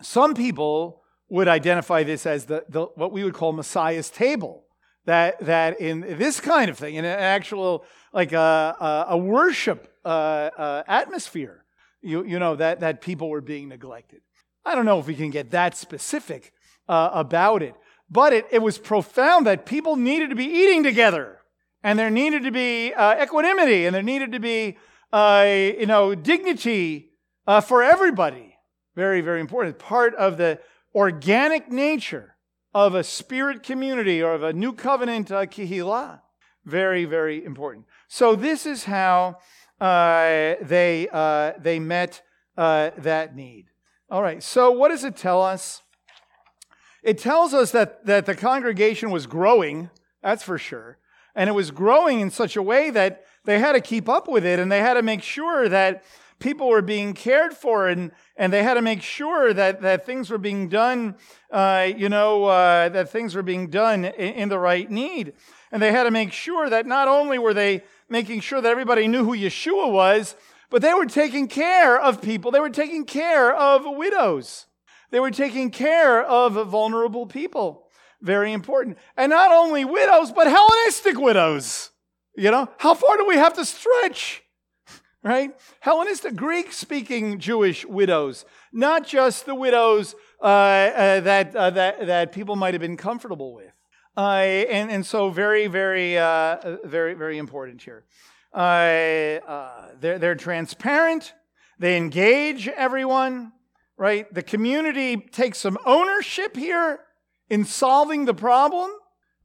some 0.02 0.34
people 0.34 1.02
would 1.28 1.46
identify 1.46 2.02
this 2.02 2.26
as 2.26 2.46
the, 2.46 2.64
the 2.68 2.86
what 2.96 3.12
we 3.12 3.22
would 3.22 3.34
call 3.34 3.52
Messiah's 3.52 4.10
table. 4.10 4.64
That, 5.06 5.40
that 5.46 5.80
in 5.80 6.00
this 6.18 6.40
kind 6.40 6.70
of 6.70 6.78
thing, 6.78 6.94
in 6.94 7.04
an 7.04 7.18
actual, 7.18 7.84
like 8.12 8.32
a, 8.32 8.76
a, 8.80 9.06
a 9.10 9.16
worship 9.16 9.92
uh, 10.04 10.50
uh, 10.56 10.82
atmosphere, 10.86 11.64
you, 12.02 12.24
you 12.24 12.38
know, 12.38 12.56
that, 12.56 12.80
that 12.80 13.00
people 13.00 13.28
were 13.28 13.40
being 13.40 13.68
neglected. 13.68 14.20
I 14.64 14.74
don't 14.74 14.84
know 14.84 14.98
if 14.98 15.06
we 15.06 15.14
can 15.14 15.30
get 15.30 15.50
that 15.52 15.76
specific 15.76 16.52
uh, 16.88 17.10
about 17.12 17.62
it, 17.62 17.74
but 18.10 18.32
it, 18.32 18.46
it 18.50 18.60
was 18.60 18.76
profound 18.78 19.46
that 19.46 19.64
people 19.64 19.96
needed 19.96 20.30
to 20.30 20.36
be 20.36 20.44
eating 20.44 20.82
together, 20.82 21.38
and 21.82 21.98
there 21.98 22.10
needed 22.10 22.42
to 22.42 22.50
be 22.50 22.92
uh, 22.92 23.22
equanimity, 23.22 23.86
and 23.86 23.94
there 23.94 24.02
needed 24.02 24.32
to 24.32 24.40
be, 24.40 24.76
uh, 25.12 25.46
you 25.46 25.86
know, 25.86 26.14
dignity 26.14 27.12
uh, 27.46 27.60
for 27.60 27.82
everybody. 27.82 28.54
Very, 28.96 29.22
very 29.22 29.40
important. 29.40 29.78
Part 29.78 30.14
of 30.16 30.36
the 30.36 30.58
organic 30.94 31.70
nature 31.70 32.36
of 32.74 32.94
a 32.94 33.02
spirit 33.02 33.62
community 33.62 34.22
or 34.22 34.34
of 34.34 34.42
a 34.42 34.52
new 34.52 34.72
covenant 34.72 35.30
uh, 35.30 35.46
kehillah. 35.46 36.20
Very, 36.64 37.04
very 37.04 37.44
important. 37.44 37.86
So 38.08 38.36
this 38.36 38.66
is 38.66 38.84
how 38.84 39.38
uh, 39.80 40.54
they 40.60 41.08
uh, 41.10 41.52
they 41.58 41.78
met 41.78 42.22
uh, 42.56 42.90
that 42.98 43.34
need. 43.34 43.66
All 44.10 44.22
right, 44.22 44.42
so 44.42 44.70
what 44.70 44.88
does 44.88 45.04
it 45.04 45.16
tell 45.16 45.40
us? 45.42 45.82
It 47.02 47.18
tells 47.18 47.54
us 47.54 47.70
that, 47.70 48.04
that 48.06 48.26
the 48.26 48.34
congregation 48.34 49.10
was 49.10 49.26
growing, 49.26 49.88
that's 50.22 50.42
for 50.42 50.58
sure. 50.58 50.98
And 51.34 51.48
it 51.48 51.54
was 51.54 51.70
growing 51.70 52.20
in 52.20 52.30
such 52.30 52.56
a 52.56 52.62
way 52.62 52.90
that 52.90 53.24
they 53.44 53.58
had 53.58 53.72
to 53.72 53.80
keep 53.80 54.08
up 54.08 54.28
with 54.28 54.44
it 54.44 54.58
and 54.58 54.70
they 54.70 54.80
had 54.80 54.94
to 54.94 55.02
make 55.02 55.22
sure 55.22 55.68
that 55.68 56.04
people 56.40 56.68
were 56.68 56.82
being 56.82 57.12
cared 57.12 57.54
for 57.54 57.88
and, 57.88 58.10
and 58.36 58.52
they 58.52 58.62
had 58.62 58.74
to 58.74 58.82
make 58.82 59.02
sure 59.02 59.52
that, 59.52 59.82
that 59.82 60.04
things 60.04 60.30
were 60.30 60.38
being 60.38 60.68
done, 60.68 61.14
uh, 61.50 61.88
you 61.96 62.08
know, 62.08 62.46
uh, 62.46 62.88
that 62.88 63.10
things 63.10 63.34
were 63.34 63.42
being 63.42 63.68
done 63.68 64.04
in, 64.04 64.34
in 64.34 64.48
the 64.48 64.58
right 64.58 64.90
need. 64.90 65.34
And 65.70 65.80
they 65.80 65.92
had 65.92 66.04
to 66.04 66.10
make 66.10 66.32
sure 66.32 66.68
that 66.68 66.86
not 66.86 67.06
only 67.06 67.38
were 67.38 67.54
they 67.54 67.84
making 68.08 68.40
sure 68.40 68.60
that 68.60 68.68
everybody 68.68 69.06
knew 69.06 69.24
who 69.24 69.36
Yeshua 69.36 69.92
was, 69.92 70.34
but 70.70 70.82
they 70.82 70.94
were 70.94 71.06
taking 71.06 71.46
care 71.46 72.00
of 72.00 72.22
people. 72.22 72.50
They 72.50 72.60
were 72.60 72.70
taking 72.70 73.04
care 73.04 73.54
of 73.54 73.84
widows. 73.84 74.66
They 75.10 75.20
were 75.20 75.30
taking 75.30 75.70
care 75.70 76.22
of 76.22 76.54
vulnerable 76.68 77.26
people. 77.26 77.86
Very 78.20 78.52
important. 78.52 78.98
And 79.16 79.30
not 79.30 79.50
only 79.50 79.84
widows, 79.84 80.32
but 80.32 80.46
Hellenistic 80.46 81.18
widows. 81.18 81.90
You 82.36 82.50
know, 82.50 82.68
how 82.78 82.94
far 82.94 83.16
do 83.16 83.26
we 83.26 83.34
have 83.34 83.54
to 83.54 83.64
stretch? 83.64 84.39
Right? 85.22 85.50
Hellenistic, 85.80 86.34
Greek 86.34 86.72
speaking 86.72 87.38
Jewish 87.38 87.84
widows, 87.84 88.46
not 88.72 89.06
just 89.06 89.44
the 89.44 89.54
widows 89.54 90.14
uh, 90.40 90.44
uh, 90.44 91.20
that, 91.20 91.54
uh, 91.54 91.70
that, 91.70 92.06
that 92.06 92.32
people 92.32 92.56
might 92.56 92.72
have 92.72 92.80
been 92.80 92.96
comfortable 92.96 93.54
with. 93.54 93.72
Uh, 94.16 94.38
and, 94.70 94.90
and 94.90 95.04
so, 95.04 95.28
very, 95.28 95.66
very, 95.66 96.16
uh, 96.16 96.78
very, 96.84 97.14
very 97.14 97.36
important 97.36 97.82
here. 97.82 98.04
Uh, 98.52 99.88
they're, 100.00 100.18
they're 100.18 100.34
transparent. 100.34 101.34
They 101.78 101.96
engage 101.96 102.66
everyone, 102.68 103.52
right? 103.96 104.32
The 104.32 104.42
community 104.42 105.16
takes 105.16 105.58
some 105.58 105.78
ownership 105.84 106.56
here 106.56 107.00
in 107.48 107.64
solving 107.64 108.24
the 108.24 108.34
problem, 108.34 108.90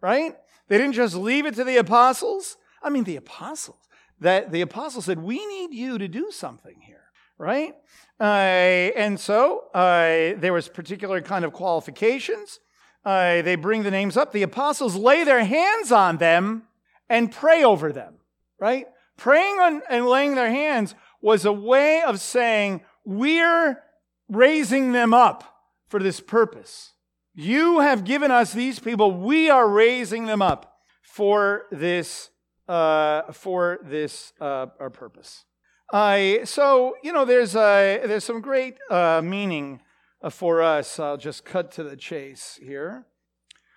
right? 0.02 0.36
They 0.68 0.78
didn't 0.78 0.94
just 0.94 1.16
leave 1.16 1.46
it 1.46 1.56
to 1.56 1.64
the 1.64 1.78
apostles. 1.78 2.58
I 2.82 2.90
mean, 2.90 3.04
the 3.04 3.18
apostles. 3.18 3.85
That 4.20 4.52
the 4.52 4.62
apostles 4.62 5.06
said, 5.06 5.22
"We 5.22 5.46
need 5.46 5.74
you 5.74 5.98
to 5.98 6.08
do 6.08 6.32
something 6.32 6.80
here." 6.82 6.96
right? 7.38 7.74
Uh, 8.20 8.24
and 8.24 9.20
so 9.20 9.66
uh, 9.74 10.40
there 10.40 10.54
was 10.54 10.68
particular 10.70 11.22
kind 11.22 11.44
of 11.44 11.54
qualifications. 11.54 12.60
Uh, 13.04 13.42
they 13.42 13.56
bring 13.56 13.84
the 13.84 13.92
names 13.92 14.18
up. 14.18 14.32
The 14.32 14.44
apostles 14.44 14.96
lay 14.96 15.24
their 15.24 15.44
hands 15.44 15.92
on 15.92 16.18
them 16.18 16.64
and 17.10 17.32
pray 17.32 17.64
over 17.64 17.92
them, 17.92 18.16
right? 18.60 18.88
Praying 19.18 19.60
on, 19.60 19.82
and 19.90 20.08
laying 20.08 20.36
their 20.36 20.50
hands 20.50 20.96
was 21.22 21.46
a 21.46 21.54
way 21.54 22.02
of 22.02 22.20
saying, 22.20 22.82
We're 23.04 23.84
raising 24.30 24.92
them 24.92 25.14
up 25.14 25.44
for 25.88 26.00
this 26.02 26.20
purpose. 26.20 26.94
You 27.36 27.80
have 27.82 28.06
given 28.06 28.32
us 28.32 28.54
these 28.54 28.80
people. 28.80 29.12
We 29.12 29.50
are 29.50 29.68
raising 29.68 30.26
them 30.26 30.42
up 30.42 30.78
for 31.02 31.64
this, 31.72 32.30
uh, 32.68 33.32
for 33.32 33.80
this 33.84 34.34
uh, 34.42 34.66
purpose. 34.66 35.46
Uh, 35.94 36.46
so 36.46 36.96
you 37.04 37.14
know, 37.14 37.26
there's 37.26 37.56
uh, 37.56 38.00
there's 38.06 38.24
some 38.24 38.42
great 38.42 38.78
uh, 38.90 39.22
meaning 39.24 39.82
uh, 40.22 40.30
for 40.30 40.62
us. 40.62 41.00
I'll 41.00 41.18
just 41.18 41.46
cut 41.46 41.72
to 41.74 41.84
the 41.84 41.96
chase 41.96 42.60
here. 42.62 43.06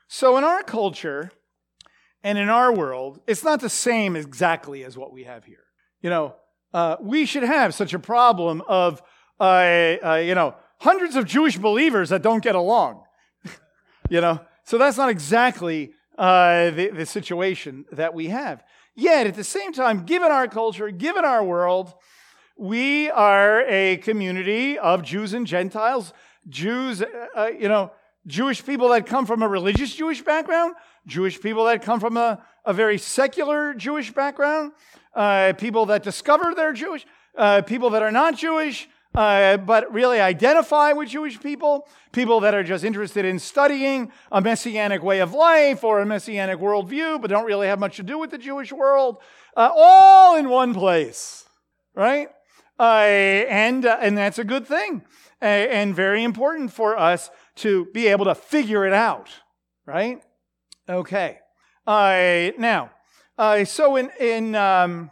So 0.08 0.38
in 0.38 0.44
our 0.44 0.62
culture, 0.62 1.30
and 2.22 2.38
in 2.38 2.48
our 2.48 2.74
world, 2.74 3.20
it's 3.26 3.44
not 3.44 3.60
the 3.60 3.68
same 3.68 4.16
exactly 4.16 4.84
as 4.84 4.96
what 4.96 5.12
we 5.12 5.24
have 5.24 5.44
here. 5.44 5.64
You 6.02 6.10
know, 6.10 6.34
uh, 6.74 6.96
we 7.00 7.26
should 7.26 7.42
have 7.42 7.74
such 7.74 7.94
a 7.94 7.98
problem 7.98 8.62
of, 8.68 9.02
uh, 9.40 9.96
uh, 10.04 10.22
you 10.24 10.34
know, 10.34 10.54
hundreds 10.80 11.16
of 11.16 11.24
Jewish 11.24 11.56
believers 11.58 12.10
that 12.10 12.22
don't 12.22 12.42
get 12.42 12.54
along. 12.54 13.02
you 14.10 14.20
know, 14.20 14.40
so 14.64 14.78
that's 14.78 14.96
not 14.96 15.08
exactly 15.08 15.92
uh, 16.18 16.70
the, 16.70 16.88
the 16.88 17.06
situation 17.06 17.84
that 17.92 18.14
we 18.14 18.28
have. 18.28 18.62
Yet, 18.98 19.28
at 19.28 19.36
the 19.36 19.44
same 19.44 19.72
time, 19.72 20.06
given 20.06 20.32
our 20.32 20.48
culture, 20.48 20.90
given 20.90 21.24
our 21.24 21.44
world, 21.44 21.94
we 22.56 23.08
are 23.10 23.64
a 23.68 23.98
community 23.98 24.76
of 24.76 25.04
Jews 25.04 25.34
and 25.34 25.46
Gentiles. 25.46 26.12
Jews, 26.48 27.00
uh, 27.00 27.06
uh, 27.36 27.46
you 27.46 27.68
know, 27.68 27.92
Jewish 28.26 28.66
people 28.66 28.88
that 28.88 29.06
come 29.06 29.24
from 29.24 29.44
a 29.44 29.46
religious 29.46 29.94
Jewish 29.94 30.22
background, 30.22 30.74
Jewish 31.06 31.40
people 31.40 31.66
that 31.66 31.80
come 31.80 32.00
from 32.00 32.16
a, 32.16 32.42
a 32.64 32.72
very 32.72 32.98
secular 32.98 33.72
Jewish 33.72 34.12
background, 34.12 34.72
uh, 35.14 35.52
people 35.56 35.86
that 35.86 36.02
discover 36.02 36.52
they're 36.56 36.72
Jewish, 36.72 37.06
uh, 37.36 37.62
people 37.62 37.90
that 37.90 38.02
are 38.02 38.10
not 38.10 38.36
Jewish, 38.36 38.88
uh, 39.18 39.56
but 39.56 39.92
really 39.92 40.20
identify 40.20 40.92
with 40.92 41.08
Jewish 41.08 41.40
people, 41.40 41.88
people 42.12 42.38
that 42.38 42.54
are 42.54 42.62
just 42.62 42.84
interested 42.84 43.24
in 43.24 43.40
studying 43.40 44.12
a 44.30 44.40
messianic 44.40 45.02
way 45.02 45.18
of 45.18 45.34
life 45.34 45.82
or 45.82 45.98
a 45.98 46.06
messianic 46.06 46.60
worldview, 46.60 47.20
but 47.20 47.28
don't 47.28 47.44
really 47.44 47.66
have 47.66 47.80
much 47.80 47.96
to 47.96 48.04
do 48.04 48.16
with 48.16 48.30
the 48.30 48.38
Jewish 48.38 48.72
world, 48.72 49.18
uh, 49.56 49.70
all 49.74 50.36
in 50.36 50.48
one 50.48 50.72
place, 50.72 51.46
right? 51.96 52.28
Uh, 52.78 53.02
and, 53.48 53.84
uh, 53.84 53.98
and 54.00 54.16
that's 54.16 54.38
a 54.38 54.44
good 54.44 54.64
thing 54.64 55.02
and 55.40 55.96
very 55.96 56.22
important 56.22 56.72
for 56.72 56.96
us 56.96 57.28
to 57.56 57.86
be 57.86 58.06
able 58.06 58.26
to 58.26 58.36
figure 58.36 58.86
it 58.86 58.92
out, 58.92 59.30
right? 59.84 60.22
Okay. 60.88 61.40
Uh, 61.84 62.52
now, 62.56 62.92
uh, 63.36 63.64
so 63.64 63.96
in, 63.96 64.12
in 64.20 64.54
um, 64.54 65.10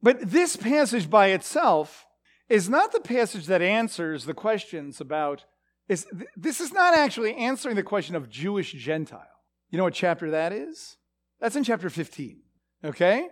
but 0.00 0.20
this 0.20 0.54
passage 0.54 1.10
by 1.10 1.30
itself 1.30 2.04
is 2.48 2.68
not 2.68 2.92
the 2.92 3.00
passage 3.00 3.46
that 3.46 3.62
answers 3.62 4.24
the 4.24 4.34
questions 4.34 5.00
about 5.00 5.44
is 5.88 6.06
this 6.36 6.60
is 6.60 6.72
not 6.72 6.94
actually 6.94 7.34
answering 7.34 7.76
the 7.76 7.82
question 7.82 8.14
of 8.14 8.28
Jewish 8.28 8.72
Gentile. 8.72 9.22
You 9.70 9.78
know 9.78 9.84
what 9.84 9.94
chapter 9.94 10.30
that 10.30 10.52
is? 10.52 10.96
That's 11.40 11.56
in 11.56 11.64
chapter 11.64 11.90
15. 11.90 12.40
Okay? 12.84 13.28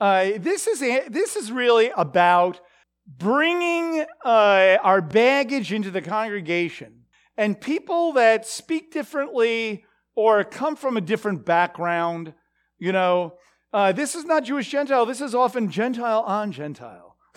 Uh, 0.00 0.30
this, 0.38 0.66
is, 0.66 0.80
this 0.80 1.36
is 1.36 1.52
really 1.52 1.90
about 1.96 2.60
bringing 3.06 4.04
uh, 4.24 4.76
our 4.82 5.00
baggage 5.00 5.72
into 5.72 5.90
the 5.90 6.02
congregation 6.02 7.04
and 7.36 7.60
people 7.60 8.12
that 8.14 8.46
speak 8.46 8.92
differently 8.92 9.84
or 10.14 10.44
come 10.44 10.76
from 10.76 10.96
a 10.96 11.00
different 11.00 11.44
background. 11.44 12.34
You 12.78 12.92
know, 12.92 13.34
uh, 13.72 13.92
this 13.92 14.14
is 14.14 14.24
not 14.24 14.44
Jewish 14.44 14.68
Gentile, 14.68 15.06
this 15.06 15.20
is 15.20 15.34
often 15.34 15.70
Gentile 15.70 16.20
on 16.20 16.52
Gentile. 16.52 17.16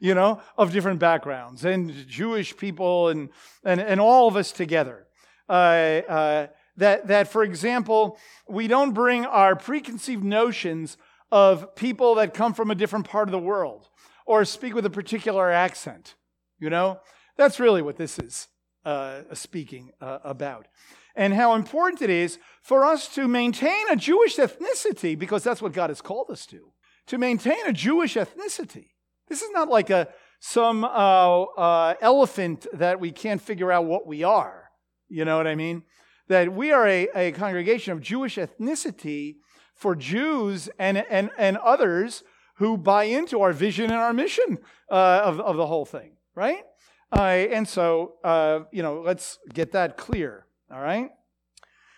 you 0.00 0.14
know, 0.14 0.40
of 0.56 0.72
different 0.72 0.98
backgrounds 0.98 1.64
and 1.64 1.92
Jewish 2.08 2.56
people 2.56 3.08
and, 3.08 3.28
and, 3.64 3.80
and 3.80 4.00
all 4.00 4.28
of 4.28 4.36
us 4.36 4.52
together. 4.52 5.06
Uh, 5.48 5.52
uh, 5.52 6.46
that, 6.76 7.06
that, 7.06 7.28
for 7.28 7.44
example, 7.44 8.18
we 8.48 8.66
don't 8.66 8.92
bring 8.92 9.24
our 9.24 9.54
preconceived 9.54 10.24
notions 10.24 10.96
of 11.30 11.74
people 11.74 12.16
that 12.16 12.34
come 12.34 12.54
from 12.54 12.70
a 12.70 12.74
different 12.74 13.08
part 13.08 13.28
of 13.28 13.32
the 13.32 13.38
world 13.38 13.88
or 14.26 14.44
speak 14.44 14.74
with 14.74 14.86
a 14.86 14.90
particular 14.90 15.50
accent. 15.50 16.14
You 16.58 16.70
know, 16.70 17.00
that's 17.36 17.60
really 17.60 17.82
what 17.82 17.96
this 17.96 18.18
is 18.18 18.48
uh, 18.84 19.22
speaking 19.32 19.90
uh, 20.00 20.18
about. 20.24 20.68
And 21.16 21.32
how 21.34 21.54
important 21.54 22.02
it 22.02 22.10
is 22.10 22.38
for 22.60 22.84
us 22.84 23.08
to 23.14 23.28
maintain 23.28 23.88
a 23.90 23.96
Jewish 23.96 24.36
ethnicity, 24.36 25.16
because 25.16 25.44
that's 25.44 25.62
what 25.62 25.72
God 25.72 25.90
has 25.90 26.00
called 26.00 26.30
us 26.30 26.44
to, 26.46 26.72
to 27.06 27.18
maintain 27.18 27.66
a 27.66 27.72
Jewish 27.72 28.16
ethnicity. 28.16 28.88
This 29.28 29.42
is 29.42 29.50
not 29.50 29.68
like 29.68 29.90
a 29.90 30.08
some 30.40 30.84
uh, 30.84 31.42
uh, 31.42 31.94
elephant 32.02 32.66
that 32.74 33.00
we 33.00 33.10
can't 33.10 33.40
figure 33.40 33.72
out 33.72 33.86
what 33.86 34.06
we 34.06 34.22
are. 34.22 34.64
You 35.08 35.24
know 35.24 35.38
what 35.38 35.46
I 35.46 35.54
mean? 35.54 35.84
That 36.28 36.52
we 36.52 36.70
are 36.70 36.86
a, 36.86 37.08
a 37.14 37.32
congregation 37.32 37.94
of 37.94 38.02
Jewish 38.02 38.36
ethnicity 38.36 39.36
for 39.74 39.96
Jews 39.96 40.68
and, 40.78 40.98
and, 40.98 41.30
and 41.38 41.56
others 41.56 42.24
who 42.56 42.76
buy 42.76 43.04
into 43.04 43.40
our 43.40 43.54
vision 43.54 43.86
and 43.86 43.94
our 43.94 44.12
mission 44.12 44.58
uh, 44.90 45.22
of, 45.24 45.40
of 45.40 45.56
the 45.56 45.66
whole 45.66 45.86
thing, 45.86 46.12
right? 46.34 46.62
Uh, 47.10 47.20
and 47.22 47.66
so, 47.66 48.16
uh, 48.22 48.60
you 48.70 48.82
know, 48.82 49.00
let's 49.00 49.38
get 49.52 49.72
that 49.72 49.96
clear, 49.96 50.46
all 50.70 50.80
right? 50.80 51.10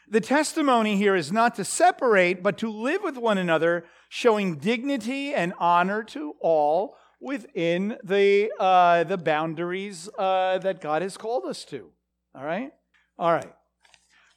The 0.09 0.21
testimony 0.21 0.97
here 0.97 1.17
is 1.17 1.33
not 1.33 1.57
to 1.57 1.65
separate, 1.65 2.45
but 2.45 2.59
to 2.59 2.71
live 2.71 3.03
with 3.03 3.17
one 3.17 3.39
another, 3.39 3.87
showing 4.09 4.59
dignity 4.59 5.35
and 5.35 5.53
honor 5.59 6.05
to 6.05 6.35
all 6.41 6.97
within 7.21 7.97
the, 8.05 8.51
uh, 8.59 9.05
the 9.05 9.19
boundaries 9.19 10.09
uh, 10.19 10.59
that 10.59 10.81
God 10.81 11.03
has 11.03 11.17
called 11.17 11.45
us 11.45 11.65
to. 11.67 11.91
All 12.35 12.45
right? 12.45 12.73
All 13.19 13.33
right. 13.33 13.53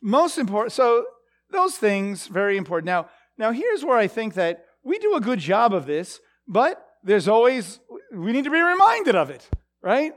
Most 0.01 0.37
important. 0.37 0.71
So, 0.71 1.05
those 1.51 1.77
things, 1.77 2.27
very 2.27 2.57
important. 2.57 2.85
Now, 2.85 3.09
now 3.37 3.51
here's 3.51 3.83
where 3.83 3.97
I 3.97 4.07
think 4.07 4.35
that 4.35 4.65
we 4.83 4.99
do 4.99 5.15
a 5.15 5.21
good 5.21 5.39
job 5.39 5.73
of 5.73 5.85
this, 5.85 6.19
but 6.47 6.85
there's 7.03 7.27
always, 7.27 7.79
we 8.13 8.31
need 8.31 8.43
to 8.43 8.51
be 8.51 8.61
reminded 8.61 9.15
of 9.15 9.29
it, 9.29 9.49
right? 9.81 10.13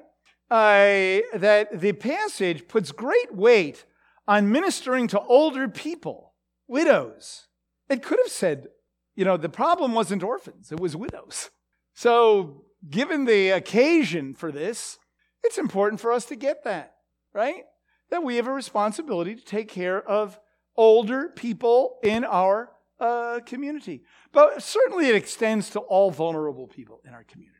Uh, 0.51 1.23
that 1.35 1.69
the 1.73 1.93
passage 1.93 2.69
puts 2.69 2.93
great 2.93 3.35
weight 3.35 3.85
on 4.29 4.53
ministering 4.53 5.09
to 5.09 5.21
older 5.21 5.69
people, 5.69 6.35
widows. 6.69 7.49
It 7.89 8.03
could 8.03 8.19
have 8.23 8.31
said, 8.31 8.69
you 9.17 9.25
know, 9.25 9.37
the 9.37 9.49
problem 9.49 9.95
wasn't 9.95 10.23
orphans, 10.23 10.71
it 10.71 10.81
was 10.81 10.97
widows. 10.97 11.51
So, 11.95 12.65
given 12.89 13.25
the 13.25 13.51
occasion 13.51 14.35
for 14.35 14.51
this, 14.51 14.99
it's 15.43 15.59
important 15.59 16.01
for 16.01 16.13
us 16.13 16.25
to 16.27 16.37
get 16.37 16.65
that, 16.65 16.95
right? 17.33 17.65
That 18.11 18.23
we 18.23 18.37
have 18.37 18.47
a 18.47 18.53
responsibility 18.53 19.35
to 19.35 19.45
take 19.45 19.69
care 19.69 20.01
of 20.01 20.39
older 20.77 21.29
people 21.29 21.99
in 22.03 22.25
our 22.25 22.71
uh, 22.99 23.41
community. 23.45 24.05
But 24.33 24.63
certainly 24.63 25.09
it 25.09 25.15
extends 25.15 25.71
to 25.71 25.81
all 25.81 26.11
vulnerable 26.11 26.67
people 26.67 27.01
in 27.05 27.13
our 27.13 27.25
community. 27.25 27.59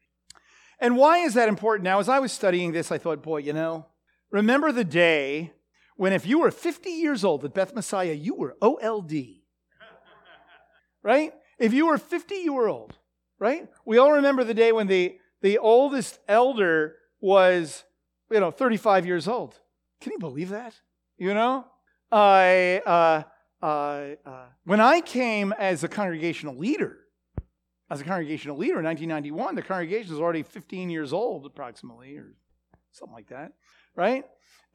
And 0.79 0.97
why 0.97 1.19
is 1.19 1.35
that 1.35 1.49
important? 1.49 1.85
Now, 1.85 2.01
as 2.01 2.09
I 2.09 2.19
was 2.19 2.33
studying 2.33 2.73
this, 2.73 2.91
I 2.91 2.99
thought, 2.99 3.23
boy, 3.23 3.39
you 3.39 3.53
know, 3.53 3.87
remember 4.31 4.73
the 4.73 4.85
day 4.85 5.53
when 5.97 6.13
if 6.13 6.27
you 6.27 6.41
were 6.41 6.51
50 6.51 6.91
years 6.91 7.25
old 7.25 7.45
at 7.45 7.55
Beth 7.55 7.75
Messiah, 7.75 8.13
you 8.13 8.35
were 8.35 8.57
OLD. 8.61 9.13
right? 11.03 11.33
If 11.59 11.73
you 11.73 11.87
were 11.87 11.99
50 11.99 12.35
year 12.35 12.67
old, 12.67 12.99
right? 13.43 13.69
We 13.85 13.99
all 13.99 14.13
remember 14.13 14.45
the 14.45 14.55
day 14.55 14.71
when 14.71 14.87
the, 14.87 15.19
the 15.41 15.59
oldest 15.59 16.21
elder 16.29 16.95
was, 17.21 17.83
you 18.31 18.39
know, 18.39 18.53
35 18.53 19.05
years 19.05 19.27
old. 19.27 19.59
Can 20.01 20.13
you 20.13 20.21
believe 20.21 20.51
that? 20.51 20.75
You 21.19 21.35
know? 21.35 21.67
I, 22.13 22.81
uh, 22.87 23.23
uh, 23.61 24.15
uh, 24.25 24.45
when 24.65 24.79
I 24.79 25.01
came 25.01 25.53
as 25.59 25.83
a 25.83 25.89
congregational 25.89 26.57
leader, 26.57 26.99
as 27.91 28.01
a 28.01 28.05
congregational 28.05 28.57
leader 28.57 28.79
in 28.79 28.85
1991, 28.85 29.57
the 29.57 29.63
congregation 29.63 30.13
was 30.13 30.21
already 30.21 30.45
15 30.45 30.89
years 30.89 31.13
old, 31.13 31.45
approximately, 31.45 32.17
or 32.19 32.37
something 32.93 33.15
like 33.15 33.31
that, 33.31 33.55
right? 33.97 34.25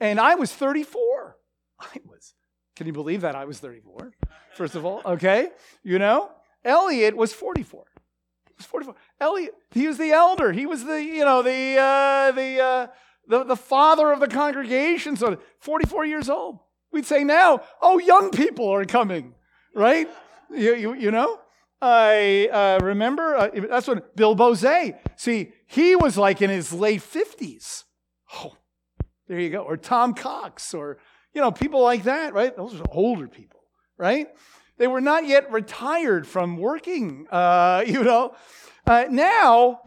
And 0.01 0.20
I 0.20 0.36
was 0.36 0.53
34. 0.53 1.38
I 1.80 2.01
was. 2.05 2.34
Can 2.76 2.86
you 2.86 2.93
believe 2.93 3.22
that 3.22 3.34
I 3.34 3.45
was 3.45 3.59
34? 3.59 4.11
First 4.55 4.76
of 4.76 4.84
all, 4.84 5.01
okay, 5.05 5.51
you 5.84 5.99
know, 5.99 6.32
Elliot 6.65 7.15
was 7.15 7.32
44 7.32 7.86
was 8.58 8.66
44. 8.66 8.95
Elliot, 9.20 9.53
he 9.72 9.88
was 9.88 9.97
the 9.97 10.12
elder. 10.12 10.51
He 10.51 10.66
was 10.66 10.84
the, 10.84 11.03
you 11.03 11.24
know, 11.24 11.41
the, 11.41 11.78
uh, 11.78 12.32
the, 12.32 12.62
uh, 12.62 12.88
the, 13.28 13.43
the 13.43 13.55
father 13.55 14.12
of 14.12 14.20
the 14.20 14.28
congregation. 14.28 15.16
So 15.16 15.38
44 15.60 16.05
years 16.05 16.30
old. 16.30 16.60
We'd 16.91 17.05
say 17.05 17.24
now, 17.24 17.62
oh, 17.82 17.99
young 17.99 18.32
people 18.32 18.70
are 18.70 18.86
coming, 18.86 19.36
right? 19.76 20.10
You, 20.49 20.76
you, 20.76 20.93
you 20.95 21.12
know? 21.12 21.39
I 21.80 22.49
uh, 22.51 22.84
remember, 22.84 23.36
uh, 23.36 23.49
that's 23.70 23.88
when 23.88 24.01
Bill 24.16 24.34
Bose, 24.34 24.66
see, 25.16 25.53
he 25.68 25.95
was 25.95 26.18
like 26.18 26.41
in 26.41 26.49
his 26.49 26.74
late 26.74 27.01
50s. 27.01 27.84
Oh, 28.34 28.53
there 29.28 29.39
you 29.39 29.51
go. 29.51 29.62
Or 29.62 29.78
Tom 29.78 30.16
Cox, 30.16 30.74
or, 30.74 30.97
you 31.34 31.41
know, 31.41 31.51
people 31.51 31.84
like 31.84 32.03
that, 32.03 32.34
right? 32.34 32.55
Those 32.55 32.80
are 32.80 32.86
older 32.89 33.28
people, 33.28 33.60
right? 33.97 34.28
They 34.78 34.88
were 34.88 35.01
not 35.01 35.25
yet 35.25 35.51
retired 35.51 36.28
from 36.28 36.57
working, 36.57 37.28
uh, 37.32 37.84
you 37.88 38.03
know. 38.03 38.36
Uh, 38.86 39.05
now, 39.09 39.82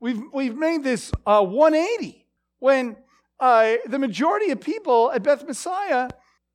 we've, 0.00 0.22
we've 0.32 0.56
made 0.56 0.82
this 0.82 1.12
uh, 1.26 1.42
180 1.42 2.26
when 2.58 2.96
uh, 3.38 3.74
the 3.86 3.98
majority 3.98 4.50
of 4.50 4.60
people 4.60 5.12
at 5.12 5.22
Beth 5.22 5.46
Messiah, 5.46 6.08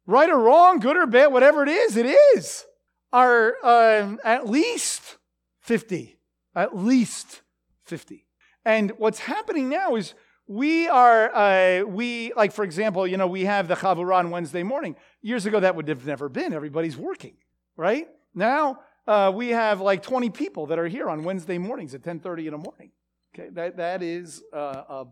right 0.06 0.30
or 0.30 0.40
wrong, 0.40 0.80
good 0.80 0.98
or 0.98 1.06
bad, 1.06 1.32
whatever 1.32 1.64
it 1.64 1.70
is, 1.70 1.96
it 1.96 2.06
is, 2.36 2.66
are 3.14 3.56
um, 3.64 4.20
at 4.24 4.50
least 4.50 5.18
50. 5.62 6.18
At 6.56 6.76
least 6.76 7.42
50. 7.86 8.26
And 8.66 8.92
what's 8.98 9.20
happening 9.20 9.70
now 9.70 9.96
is 9.96 10.14
we 10.48 10.88
are, 10.88 11.34
uh, 11.34 11.84
we, 11.84 12.34
like, 12.36 12.52
for 12.52 12.64
example, 12.64 13.08
you 13.08 13.18
know, 13.18 13.28
we 13.28 13.46
have 13.46 13.68
the 13.68 13.76
Chavurah 13.76 14.18
on 14.18 14.30
Wednesday 14.30 14.64
morning. 14.64 14.96
Years 15.22 15.46
ago, 15.46 15.60
that 15.60 15.76
would 15.76 15.88
have 15.88 16.06
never 16.06 16.30
been. 16.30 16.54
Everybody's 16.54 16.98
working 16.98 17.36
right? 17.76 18.08
Now 18.34 18.80
uh, 19.08 19.32
we 19.34 19.50
have 19.50 19.82
like 19.82 20.04
20 20.04 20.30
people 20.30 20.68
that 20.68 20.80
are 20.80 20.88
here 20.88 21.10
on 21.10 21.24
Wednesday 21.24 21.58
mornings 21.58 21.94
at 21.94 22.02
10:30 22.02 22.46
in 22.46 22.52
the 22.52 22.58
morning. 22.58 22.92
Okay, 23.34 23.50
that 23.50 23.78
that 23.78 24.04
is 24.04 24.44
uh, 24.54 24.84
a 24.90 25.06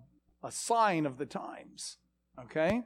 a 0.44 0.52
sign 0.52 1.06
of 1.06 1.18
the 1.18 1.26
times. 1.26 1.98
Okay, 2.40 2.82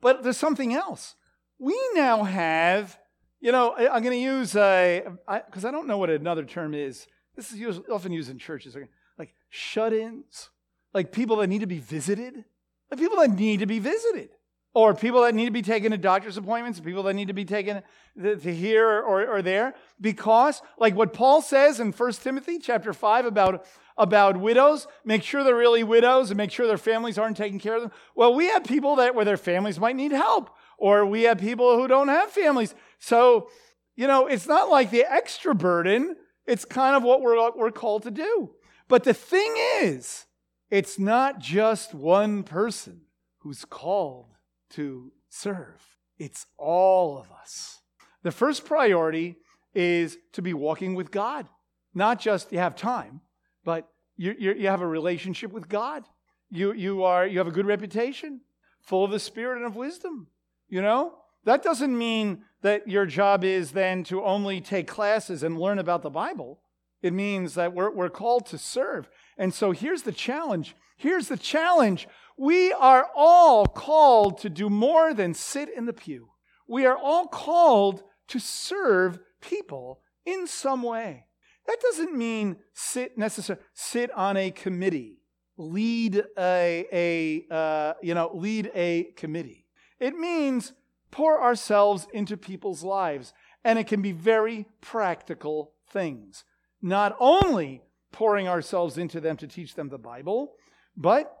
but 0.00 0.22
there's 0.22 0.36
something 0.36 0.74
else. 0.74 1.14
We 1.58 1.78
now 1.94 2.24
have, 2.24 2.98
you 3.40 3.52
know, 3.52 3.74
I'm 3.76 4.02
going 4.02 4.16
to 4.16 4.16
use 4.16 4.56
a 4.56 5.04
because 5.46 5.64
I, 5.64 5.68
I, 5.68 5.70
don't 5.70 5.86
know 5.86 5.96
what 5.96 6.10
another 6.10 6.44
term 6.44 6.74
is. 6.74 7.06
This 7.36 7.52
is 7.52 7.58
used, 7.58 7.82
often 7.88 8.10
used 8.12 8.28
in 8.28 8.36
churches, 8.36 8.76
like 9.16 9.34
shut-ins, 9.48 10.50
like 10.94 11.12
people 11.12 11.36
that 11.36 11.46
need 11.46 11.60
to 11.60 11.66
be 11.66 11.78
visited, 11.78 12.44
like 12.90 13.00
people 13.00 13.18
that 13.18 13.30
need 13.30 13.60
to 13.60 13.66
be 13.66 13.78
visited 13.78 14.30
or 14.74 14.94
people 14.94 15.22
that 15.22 15.34
need 15.34 15.44
to 15.44 15.50
be 15.50 15.62
taken 15.62 15.92
to 15.92 15.98
doctor's 15.98 16.36
appointments, 16.36 16.80
people 16.80 17.02
that 17.02 17.14
need 17.14 17.28
to 17.28 17.34
be 17.34 17.44
taken 17.44 17.82
to 18.20 18.36
here 18.36 18.88
or, 18.88 19.26
or 19.26 19.42
there. 19.42 19.74
Because, 20.00 20.62
like 20.78 20.94
what 20.96 21.12
Paul 21.12 21.42
says 21.42 21.78
in 21.78 21.92
1 21.92 22.12
Timothy 22.14 22.58
chapter 22.58 22.92
5 22.92 23.26
about, 23.26 23.66
about 23.98 24.38
widows, 24.38 24.86
make 25.04 25.22
sure 25.22 25.44
they're 25.44 25.54
really 25.54 25.84
widows 25.84 26.30
and 26.30 26.38
make 26.38 26.50
sure 26.50 26.66
their 26.66 26.78
families 26.78 27.18
aren't 27.18 27.36
taking 27.36 27.58
care 27.58 27.76
of 27.76 27.82
them. 27.82 27.92
Well, 28.14 28.34
we 28.34 28.46
have 28.46 28.64
people 28.64 28.96
that 28.96 29.14
where 29.14 29.26
their 29.26 29.36
families 29.36 29.78
might 29.78 29.96
need 29.96 30.12
help, 30.12 30.50
or 30.78 31.04
we 31.04 31.24
have 31.24 31.38
people 31.38 31.76
who 31.76 31.86
don't 31.86 32.08
have 32.08 32.30
families. 32.30 32.74
So, 32.98 33.50
you 33.94 34.06
know, 34.06 34.26
it's 34.26 34.48
not 34.48 34.70
like 34.70 34.90
the 34.90 35.04
extra 35.04 35.54
burden, 35.54 36.16
it's 36.46 36.64
kind 36.64 36.96
of 36.96 37.02
what 37.02 37.20
we're, 37.20 37.52
we're 37.52 37.70
called 37.70 38.04
to 38.04 38.10
do. 38.10 38.50
But 38.88 39.04
the 39.04 39.14
thing 39.14 39.54
is, 39.82 40.26
it's 40.72 40.98
not 40.98 41.38
just 41.38 41.92
one 41.92 42.44
person 42.44 43.02
who's 43.40 43.62
called 43.66 44.30
to 44.70 45.12
serve. 45.28 45.98
It's 46.18 46.46
all 46.56 47.18
of 47.18 47.30
us. 47.30 47.82
The 48.22 48.30
first 48.30 48.64
priority 48.64 49.36
is 49.74 50.16
to 50.32 50.40
be 50.40 50.54
walking 50.54 50.94
with 50.94 51.10
God, 51.10 51.46
not 51.92 52.18
just 52.18 52.52
you 52.52 52.58
have 52.58 52.74
time, 52.74 53.20
but 53.66 53.86
you, 54.16 54.32
you 54.32 54.68
have 54.68 54.80
a 54.80 54.86
relationship 54.86 55.52
with 55.52 55.68
God. 55.68 56.04
you, 56.48 56.72
you, 56.72 57.02
are, 57.02 57.26
you 57.26 57.36
have 57.36 57.48
a 57.48 57.52
good 57.52 57.66
reputation, 57.66 58.40
full 58.80 59.04
of 59.04 59.10
the 59.10 59.18
Spirit 59.18 59.58
and 59.58 59.66
of 59.66 59.76
wisdom. 59.76 60.28
You 60.70 60.80
know? 60.80 61.16
That 61.44 61.62
doesn't 61.62 61.96
mean 61.96 62.44
that 62.62 62.88
your 62.88 63.04
job 63.04 63.44
is 63.44 63.72
then 63.72 64.04
to 64.04 64.24
only 64.24 64.62
take 64.62 64.86
classes 64.86 65.42
and 65.42 65.60
learn 65.60 65.78
about 65.78 66.00
the 66.00 66.08
Bible. 66.08 66.60
It 67.02 67.12
means 67.12 67.54
that 67.54 67.74
we're, 67.74 67.90
we're 67.90 68.08
called 68.08 68.46
to 68.46 68.58
serve. 68.58 69.08
And 69.36 69.52
so 69.52 69.72
here's 69.72 70.02
the 70.02 70.12
challenge. 70.12 70.76
Here's 70.96 71.28
the 71.28 71.36
challenge. 71.36 72.06
We 72.36 72.72
are 72.72 73.08
all 73.14 73.66
called 73.66 74.38
to 74.38 74.50
do 74.50 74.70
more 74.70 75.12
than 75.12 75.34
sit 75.34 75.68
in 75.68 75.86
the 75.86 75.92
pew. 75.92 76.28
We 76.68 76.86
are 76.86 76.96
all 76.96 77.26
called 77.26 78.02
to 78.28 78.38
serve 78.38 79.18
people 79.40 80.00
in 80.24 80.46
some 80.46 80.82
way. 80.82 81.26
That 81.66 81.80
doesn't 81.80 82.16
mean 82.16 82.56
sit 82.72 83.18
necessarily 83.18 83.64
sit 83.74 84.10
on 84.12 84.36
a 84.36 84.50
committee, 84.50 85.20
lead 85.56 86.24
a, 86.38 86.86
a 86.92 87.54
uh, 87.54 87.94
you 88.02 88.14
know 88.14 88.30
lead 88.34 88.70
a 88.74 89.04
committee. 89.16 89.66
It 90.00 90.16
means 90.16 90.72
pour 91.10 91.40
ourselves 91.40 92.08
into 92.12 92.36
people's 92.36 92.82
lives, 92.82 93.32
and 93.64 93.78
it 93.78 93.86
can 93.86 94.02
be 94.02 94.12
very 94.12 94.66
practical 94.80 95.72
things. 95.90 96.44
Not 96.82 97.16
only 97.20 97.82
pouring 98.10 98.48
ourselves 98.48 98.98
into 98.98 99.20
them 99.20 99.36
to 99.38 99.46
teach 99.46 99.74
them 99.74 99.88
the 99.88 99.98
Bible, 99.98 100.52
but 100.96 101.34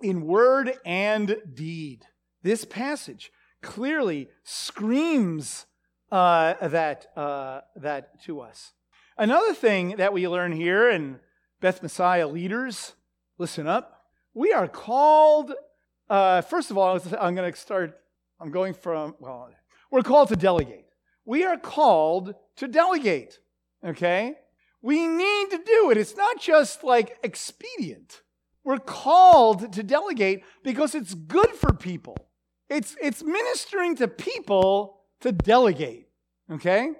in 0.00 0.22
word 0.22 0.72
and 0.84 1.36
deed. 1.52 2.06
This 2.42 2.64
passage 2.64 3.32
clearly 3.62 4.28
screams 4.44 5.66
uh, 6.10 6.54
that, 6.68 7.06
uh, 7.16 7.60
that 7.76 8.22
to 8.22 8.40
us. 8.40 8.72
Another 9.16 9.52
thing 9.52 9.96
that 9.96 10.12
we 10.12 10.28
learn 10.28 10.52
here, 10.52 10.88
and 10.88 11.18
Beth 11.60 11.82
Messiah 11.82 12.28
leaders, 12.28 12.94
listen 13.36 13.66
up. 13.66 14.04
We 14.32 14.52
are 14.52 14.68
called, 14.68 15.52
uh, 16.08 16.42
first 16.42 16.70
of 16.70 16.78
all, 16.78 17.00
I'm 17.20 17.34
going 17.34 17.52
to 17.52 17.58
start, 17.58 17.98
I'm 18.40 18.52
going 18.52 18.74
from, 18.74 19.16
well, 19.18 19.50
we're 19.90 20.02
called 20.02 20.28
to 20.28 20.36
delegate. 20.36 20.86
We 21.24 21.44
are 21.44 21.58
called 21.58 22.34
to 22.56 22.68
delegate, 22.68 23.38
okay? 23.84 24.36
We 24.82 25.06
need 25.06 25.50
to 25.50 25.58
do 25.58 25.90
it. 25.90 25.96
It's 25.96 26.16
not 26.16 26.40
just 26.40 26.84
like 26.84 27.18
expedient. 27.22 28.22
We're 28.64 28.78
called 28.78 29.72
to 29.72 29.82
delegate 29.82 30.44
because 30.62 30.94
it's 30.94 31.14
good 31.14 31.50
for 31.50 31.72
people. 31.72 32.16
It's, 32.68 32.96
it's 33.00 33.22
ministering 33.22 33.96
to 33.96 34.08
people 34.08 35.00
to 35.20 35.32
delegate, 35.32 36.08
okay? 36.50 36.92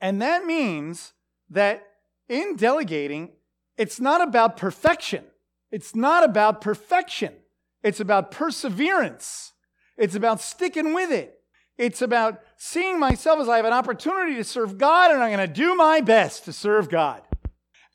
And 0.00 0.20
that 0.20 0.44
means 0.44 1.12
that 1.50 1.86
in 2.28 2.56
delegating, 2.56 3.30
it's 3.78 4.00
not 4.00 4.20
about 4.20 4.56
perfection. 4.56 5.24
It's 5.70 5.94
not 5.94 6.24
about 6.24 6.60
perfection. 6.60 7.34
It's 7.82 8.00
about 8.00 8.30
perseverance. 8.30 9.52
It's 9.96 10.14
about 10.14 10.40
sticking 10.40 10.92
with 10.92 11.10
it. 11.10 11.40
It's 11.78 12.02
about 12.02 12.40
seeing 12.66 12.98
myself 12.98 13.38
as 13.40 13.48
I 13.48 13.56
have 13.56 13.66
an 13.66 13.74
opportunity 13.74 14.36
to 14.36 14.44
serve 14.44 14.78
God 14.78 15.10
and 15.10 15.22
I'm 15.22 15.30
going 15.30 15.46
to 15.46 15.52
do 15.52 15.74
my 15.74 16.00
best 16.00 16.46
to 16.46 16.52
serve 16.52 16.88
God. 16.88 17.20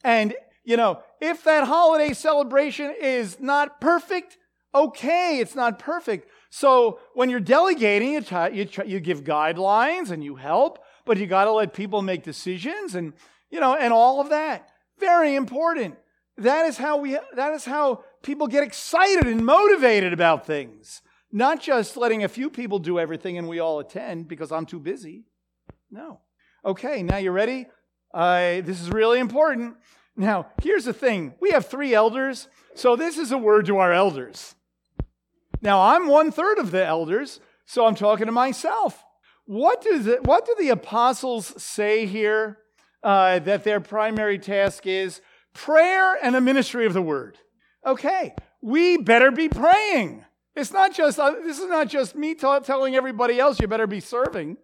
And, 0.03 0.35
you 0.63 0.77
know, 0.77 1.01
if 1.19 1.43
that 1.45 1.65
holiday 1.65 2.13
celebration 2.13 2.93
is 3.01 3.39
not 3.39 3.81
perfect, 3.81 4.37
okay, 4.75 5.39
it's 5.39 5.55
not 5.55 5.79
perfect. 5.79 6.29
So 6.51 6.99
when 7.15 7.31
you're 7.31 7.39
delegating, 7.39 8.13
you, 8.13 8.21
try, 8.21 8.49
you, 8.49 8.65
try, 8.65 8.85
you 8.85 8.99
give 8.99 9.23
guidelines 9.23 10.11
and 10.11 10.23
you 10.23 10.35
help, 10.35 10.77
but 11.03 11.17
you 11.17 11.25
got 11.25 11.45
to 11.45 11.51
let 11.51 11.73
people 11.73 12.03
make 12.03 12.21
decisions 12.21 12.93
and, 12.93 13.13
you 13.49 13.59
know, 13.59 13.75
and 13.75 13.91
all 13.91 14.21
of 14.21 14.29
that. 14.29 14.69
Very 14.99 15.33
important. 15.33 15.95
That 16.37 16.67
is 16.67 16.77
how 16.77 16.97
we, 16.97 17.17
that 17.35 17.53
is 17.55 17.65
how 17.65 18.03
people 18.21 18.45
get 18.45 18.63
excited 18.63 19.25
and 19.25 19.43
motivated 19.43 20.13
about 20.13 20.45
things. 20.45 21.01
Not 21.31 21.61
just 21.61 21.95
letting 21.95 22.23
a 22.23 22.27
few 22.27 22.49
people 22.49 22.79
do 22.79 22.99
everything 22.99 23.37
and 23.37 23.47
we 23.47 23.59
all 23.59 23.79
attend 23.79 24.27
because 24.27 24.51
I'm 24.51 24.65
too 24.65 24.79
busy. 24.79 25.25
No. 25.91 26.21
Okay, 26.65 27.03
now 27.03 27.17
you 27.17 27.31
ready? 27.31 27.67
Uh, 28.13 28.61
this 28.61 28.81
is 28.81 28.89
really 28.89 29.19
important. 29.19 29.75
Now, 30.15 30.47
here's 30.61 30.85
the 30.85 30.93
thing 30.93 31.35
we 31.39 31.51
have 31.51 31.67
three 31.67 31.93
elders, 31.93 32.47
so 32.75 32.95
this 32.95 33.17
is 33.17 33.31
a 33.31 33.37
word 33.37 33.67
to 33.67 33.77
our 33.77 33.93
elders. 33.93 34.55
Now, 35.61 35.81
I'm 35.81 36.07
one 36.07 36.31
third 36.31 36.57
of 36.57 36.71
the 36.71 36.85
elders, 36.85 37.39
so 37.65 37.85
I'm 37.85 37.95
talking 37.95 38.25
to 38.25 38.31
myself. 38.31 39.03
What, 39.45 39.81
does 39.81 40.07
it, 40.07 40.23
what 40.23 40.45
do 40.45 40.55
the 40.59 40.69
apostles 40.69 41.61
say 41.61 42.05
here 42.05 42.59
uh, 43.03 43.39
that 43.39 43.63
their 43.63 43.79
primary 43.79 44.39
task 44.39 44.85
is? 44.85 45.21
Prayer 45.53 46.17
and 46.21 46.35
a 46.35 46.41
ministry 46.41 46.85
of 46.85 46.93
the 46.93 47.01
word. 47.01 47.37
Okay, 47.85 48.35
we 48.61 48.97
better 48.97 49.31
be 49.31 49.49
praying. 49.49 50.25
It's 50.59 50.73
not 50.73 50.93
just, 50.93 51.17
uh, 51.17 51.35
this 51.43 51.57
is 51.57 51.69
not 51.69 51.87
just 51.87 52.15
me 52.15 52.35
t- 52.35 52.59
telling 52.63 52.95
everybody 52.95 53.39
else 53.39 53.59
you 53.59 53.67
better 53.67 53.87
be 53.87 54.01
serving. 54.01 54.57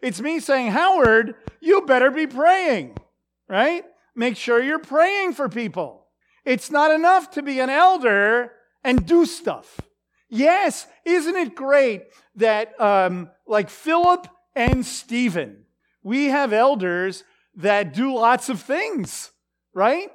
It's 0.00 0.20
me 0.20 0.38
saying, 0.38 0.70
Howard, 0.70 1.34
you 1.60 1.82
better 1.82 2.12
be 2.12 2.28
praying, 2.28 2.96
right? 3.48 3.84
Make 4.14 4.36
sure 4.36 4.62
you're 4.62 4.78
praying 4.78 5.32
for 5.32 5.48
people. 5.48 6.06
It's 6.44 6.70
not 6.70 6.92
enough 6.92 7.32
to 7.32 7.42
be 7.42 7.58
an 7.58 7.70
elder 7.70 8.52
and 8.84 9.04
do 9.04 9.26
stuff. 9.26 9.80
Yes, 10.28 10.86
isn't 11.04 11.34
it 11.34 11.56
great 11.56 12.04
that, 12.36 12.80
um, 12.80 13.28
like 13.48 13.68
Philip 13.68 14.28
and 14.54 14.86
Stephen, 14.86 15.64
we 16.04 16.26
have 16.26 16.52
elders 16.52 17.24
that 17.56 17.92
do 17.92 18.14
lots 18.14 18.48
of 18.48 18.62
things, 18.62 19.32
right? 19.74 20.10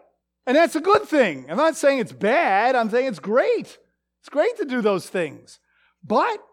And 0.47 0.55
that's 0.55 0.77
a 0.77 0.81
good 0.81 1.03
thing. 1.03 1.47
I'm 1.49 1.57
not 1.57 1.75
saying 1.75 1.99
it's 1.99 2.13
bad, 2.13 2.75
I'm 2.75 2.89
saying 2.89 3.07
it's 3.07 3.19
great. 3.19 3.77
It's 4.21 4.29
great 4.29 4.55
to 4.57 4.65
do 4.65 4.81
those 4.81 5.09
things. 5.09 5.59
But 6.03 6.43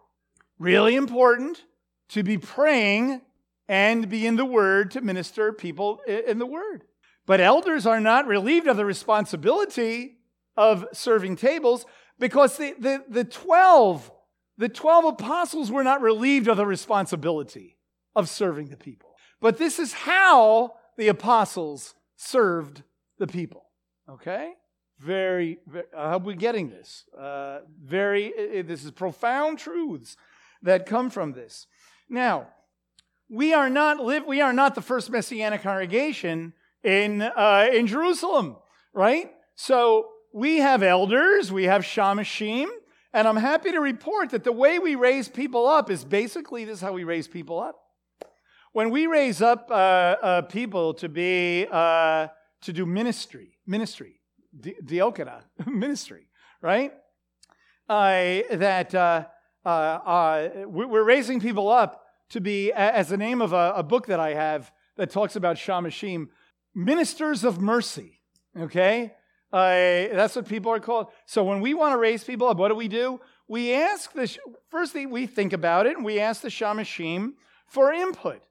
really 0.57 0.95
important 0.95 1.63
to 2.09 2.23
be 2.23 2.37
praying 2.37 3.21
and 3.67 4.09
be 4.09 4.25
in 4.25 4.35
the 4.35 4.45
Word 4.45 4.91
to 4.91 5.01
minister 5.01 5.53
people 5.53 6.01
in 6.07 6.39
the 6.39 6.45
Word. 6.45 6.83
But 7.25 7.39
elders 7.39 7.85
are 7.85 7.99
not 7.99 8.25
relieved 8.25 8.67
of 8.67 8.75
the 8.75 8.85
responsibility 8.85 10.17
of 10.57 10.85
serving 10.91 11.35
tables 11.35 11.85
because 12.17 12.57
the, 12.57 12.73
the, 12.79 13.03
the 13.07 13.23
12, 13.23 14.11
the 14.57 14.69
12 14.69 15.05
apostles 15.05 15.71
were 15.71 15.83
not 15.83 16.01
relieved 16.01 16.47
of 16.47 16.57
the 16.57 16.65
responsibility 16.65 17.77
of 18.15 18.27
serving 18.27 18.69
the 18.69 18.77
people. 18.77 19.15
But 19.39 19.59
this 19.59 19.77
is 19.77 19.93
how 19.93 20.73
the 20.97 21.07
apostles 21.07 21.93
served 22.17 22.81
the 23.19 23.27
people. 23.27 23.63
Okay? 24.09 24.53
Very, 24.99 25.59
very 25.65 25.85
I 25.97 26.17
we're 26.17 26.35
getting 26.35 26.69
this. 26.69 27.05
Uh, 27.17 27.59
very, 27.81 28.61
this 28.63 28.83
is 28.83 28.91
profound 28.91 29.57
truths 29.57 30.17
that 30.61 30.85
come 30.85 31.09
from 31.09 31.31
this. 31.31 31.67
Now, 32.09 32.47
we 33.29 33.53
are 33.53 33.69
not 33.69 33.99
live, 33.99 34.25
we 34.25 34.41
are 34.41 34.51
not 34.51 34.75
the 34.75 34.81
first 34.81 35.09
messianic 35.09 35.61
congregation 35.61 36.53
in 36.83 37.21
uh, 37.21 37.69
in 37.71 37.87
Jerusalem, 37.87 38.57
right? 38.93 39.31
So 39.55 40.09
we 40.33 40.57
have 40.57 40.83
elders, 40.83 41.51
we 41.51 41.65
have 41.65 41.83
shamashim, 41.83 42.67
and 43.13 43.27
I'm 43.27 43.37
happy 43.37 43.71
to 43.71 43.79
report 43.79 44.31
that 44.31 44.43
the 44.43 44.51
way 44.51 44.79
we 44.79 44.95
raise 44.95 45.29
people 45.29 45.67
up 45.67 45.89
is 45.89 46.03
basically 46.03 46.65
this: 46.65 46.77
is 46.77 46.81
how 46.81 46.91
we 46.93 47.03
raise 47.03 47.27
people 47.27 47.59
up. 47.59 47.79
When 48.73 48.89
we 48.89 49.07
raise 49.07 49.41
up 49.41 49.67
uh, 49.69 49.73
uh, 49.73 50.41
people 50.43 50.93
to 50.95 51.07
be 51.07 51.67
uh, 51.71 52.27
to 52.61 52.73
do 52.73 52.85
ministry, 52.85 53.57
ministry, 53.65 54.18
Diakonia, 54.57 55.43
ministry, 55.65 56.27
right? 56.61 56.93
Uh, 57.87 58.41
that 58.51 58.93
uh, 58.93 59.25
uh, 59.65 59.69
uh 59.69 60.49
we're 60.67 61.03
raising 61.03 61.39
people 61.39 61.69
up 61.69 62.03
to 62.29 62.39
be, 62.39 62.71
as 62.71 63.09
the 63.09 63.17
name 63.17 63.41
of 63.41 63.53
a, 63.53 63.73
a, 63.77 63.83
book 63.83 64.05
that 64.05 64.19
I 64.19 64.35
have 64.35 64.71
that 64.97 65.09
talks 65.09 65.35
about 65.35 65.55
Shamashim, 65.55 66.27
ministers 66.75 67.43
of 67.43 67.59
mercy, 67.59 68.21
okay? 68.55 69.13
That's 69.51 70.35
what 70.35 70.47
people 70.47 70.71
are 70.71 70.79
called. 70.79 71.07
So 71.25 71.43
when 71.43 71.59
we 71.59 71.73
want 71.73 71.93
to 71.93 71.97
raise 71.97 72.23
people 72.23 72.47
up, 72.47 72.57
what 72.57 72.67
do 72.67 72.75
we 72.75 72.87
do? 72.87 73.19
We 73.47 73.73
ask 73.73 74.13
the, 74.13 74.37
first 74.69 74.93
thing 74.93 75.09
we 75.09 75.25
think 75.25 75.53
about 75.53 75.87
it, 75.87 75.95
and 75.95 76.05
we 76.05 76.19
ask 76.19 76.41
the 76.41 76.49
Shamashim 76.49 77.33
for 77.65 77.91
input. 77.91 78.43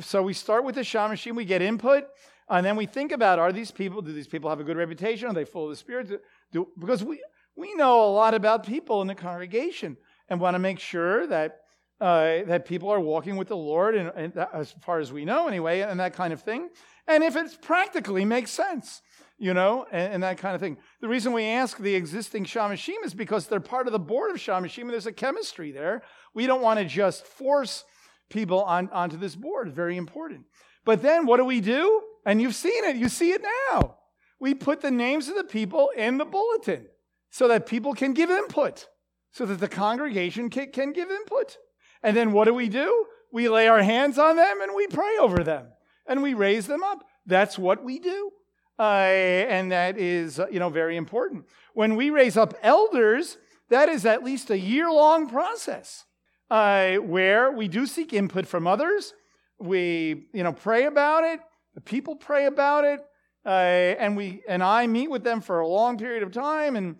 So 0.00 0.22
we 0.22 0.32
start 0.32 0.64
with 0.64 0.76
the 0.76 0.80
Shamashim, 0.80 1.36
we 1.36 1.44
get 1.44 1.60
input, 1.60 2.04
and 2.50 2.64
then 2.64 2.76
we 2.76 2.86
think 2.86 3.12
about 3.12 3.38
are 3.38 3.52
these 3.52 3.70
people, 3.70 4.02
do 4.02 4.12
these 4.12 4.26
people 4.26 4.48
have 4.50 4.60
a 4.60 4.64
good 4.64 4.76
reputation? 4.76 5.28
Are 5.28 5.34
they 5.34 5.44
full 5.44 5.64
of 5.64 5.70
the 5.70 5.76
Spirit? 5.76 6.22
Do, 6.52 6.68
because 6.78 7.04
we, 7.04 7.22
we 7.56 7.74
know 7.74 8.04
a 8.04 8.10
lot 8.10 8.34
about 8.34 8.66
people 8.66 9.02
in 9.02 9.08
the 9.08 9.14
congregation 9.14 9.96
and 10.28 10.40
want 10.40 10.54
to 10.54 10.58
make 10.58 10.78
sure 10.78 11.26
that, 11.26 11.60
uh, 12.00 12.44
that 12.46 12.64
people 12.64 12.88
are 12.90 13.00
walking 13.00 13.36
with 13.36 13.48
the 13.48 13.56
Lord, 13.56 13.96
and, 13.96 14.12
and 14.14 14.32
that, 14.34 14.50
as 14.54 14.74
far 14.82 15.00
as 15.00 15.12
we 15.12 15.24
know 15.24 15.48
anyway, 15.48 15.80
and 15.80 16.00
that 16.00 16.14
kind 16.14 16.32
of 16.32 16.42
thing. 16.42 16.68
And 17.06 17.24
if 17.24 17.36
it 17.36 17.58
practically 17.62 18.24
makes 18.24 18.50
sense, 18.50 19.02
you 19.38 19.54
know, 19.54 19.86
and, 19.90 20.14
and, 20.14 20.22
that 20.22 20.38
kind 20.38 20.54
of 20.54 20.60
thing. 20.60 20.78
The 21.00 21.08
reason 21.08 21.32
we 21.32 21.44
ask 21.44 21.78
the 21.78 21.94
existing 21.94 22.44
Shamashim 22.44 23.04
is 23.04 23.14
because 23.14 23.46
they're 23.46 23.60
part 23.60 23.86
of 23.86 23.92
the 23.92 23.98
board 23.98 24.30
of 24.32 24.36
Shamashim, 24.36 24.82
and 24.82 24.90
there's 24.90 25.06
a 25.06 25.12
chemistry 25.12 25.70
there. 25.70 26.02
We 26.34 26.46
don't 26.46 26.60
want 26.60 26.80
to 26.80 26.84
just 26.84 27.24
force 27.24 27.84
people 28.30 28.62
on, 28.64 28.90
onto 28.90 29.16
this 29.16 29.36
board. 29.36 29.72
Very 29.72 29.96
important. 29.96 30.44
But 30.84 31.02
then 31.02 31.24
what 31.24 31.36
do 31.36 31.44
we 31.44 31.60
do? 31.60 32.02
And 32.24 32.40
you've 32.40 32.54
seen 32.54 32.84
it, 32.84 32.96
you 32.96 33.08
see 33.08 33.32
it 33.32 33.42
now. 33.70 33.96
We 34.40 34.54
put 34.54 34.80
the 34.80 34.90
names 34.90 35.28
of 35.28 35.36
the 35.36 35.44
people 35.44 35.90
in 35.96 36.18
the 36.18 36.24
bulletin. 36.24 36.86
so 37.30 37.48
that 37.48 37.66
people 37.66 37.92
can 37.92 38.14
give 38.14 38.30
input, 38.30 38.88
so 39.32 39.44
that 39.46 39.60
the 39.60 39.68
congregation 39.68 40.48
can, 40.48 40.70
can 40.72 40.92
give 40.92 41.10
input. 41.10 41.58
And 42.02 42.16
then 42.16 42.32
what 42.32 42.46
do 42.46 42.54
we 42.54 42.68
do? 42.68 43.06
We 43.32 43.48
lay 43.48 43.68
our 43.68 43.82
hands 43.82 44.18
on 44.18 44.36
them 44.36 44.62
and 44.62 44.74
we 44.74 44.86
pray 44.86 45.16
over 45.20 45.44
them 45.44 45.66
and 46.06 46.22
we 46.22 46.34
raise 46.34 46.66
them 46.66 46.82
up. 46.82 47.04
That's 47.26 47.58
what 47.58 47.84
we 47.84 47.98
do. 47.98 48.30
Uh, 48.78 48.82
and 48.82 49.72
that 49.72 49.98
is, 49.98 50.38
uh, 50.38 50.46
you 50.50 50.58
know, 50.60 50.70
very 50.70 50.96
important. 50.96 51.46
When 51.74 51.96
we 51.96 52.10
raise 52.10 52.36
up 52.36 52.54
elders, 52.62 53.36
that 53.70 53.88
is 53.88 54.06
at 54.06 54.24
least 54.24 54.50
a 54.50 54.58
year 54.58 54.90
long 54.90 55.28
process 55.28 56.04
uh, 56.50 56.94
where 56.94 57.50
we 57.50 57.68
do 57.68 57.86
seek 57.86 58.12
input 58.12 58.46
from 58.46 58.66
others. 58.66 59.12
We, 59.58 60.28
you 60.32 60.44
know, 60.44 60.52
pray 60.52 60.84
about 60.84 61.24
it. 61.24 61.40
People 61.84 62.16
pray 62.16 62.46
about 62.46 62.84
it. 62.84 63.00
Uh, 63.48 63.94
and 63.98 64.14
we 64.16 64.42
and 64.46 64.62
I 64.62 64.86
meet 64.86 65.10
with 65.10 65.24
them 65.24 65.40
for 65.40 65.60
a 65.60 65.66
long 65.66 65.96
period 65.96 66.22
of 66.22 66.32
time, 66.32 66.76
and 66.76 66.96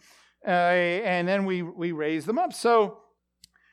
uh, 0.46 0.50
and 0.50 1.28
then 1.28 1.44
we 1.44 1.60
we 1.60 1.92
raise 1.92 2.24
them 2.24 2.38
up. 2.38 2.54
So, 2.54 3.00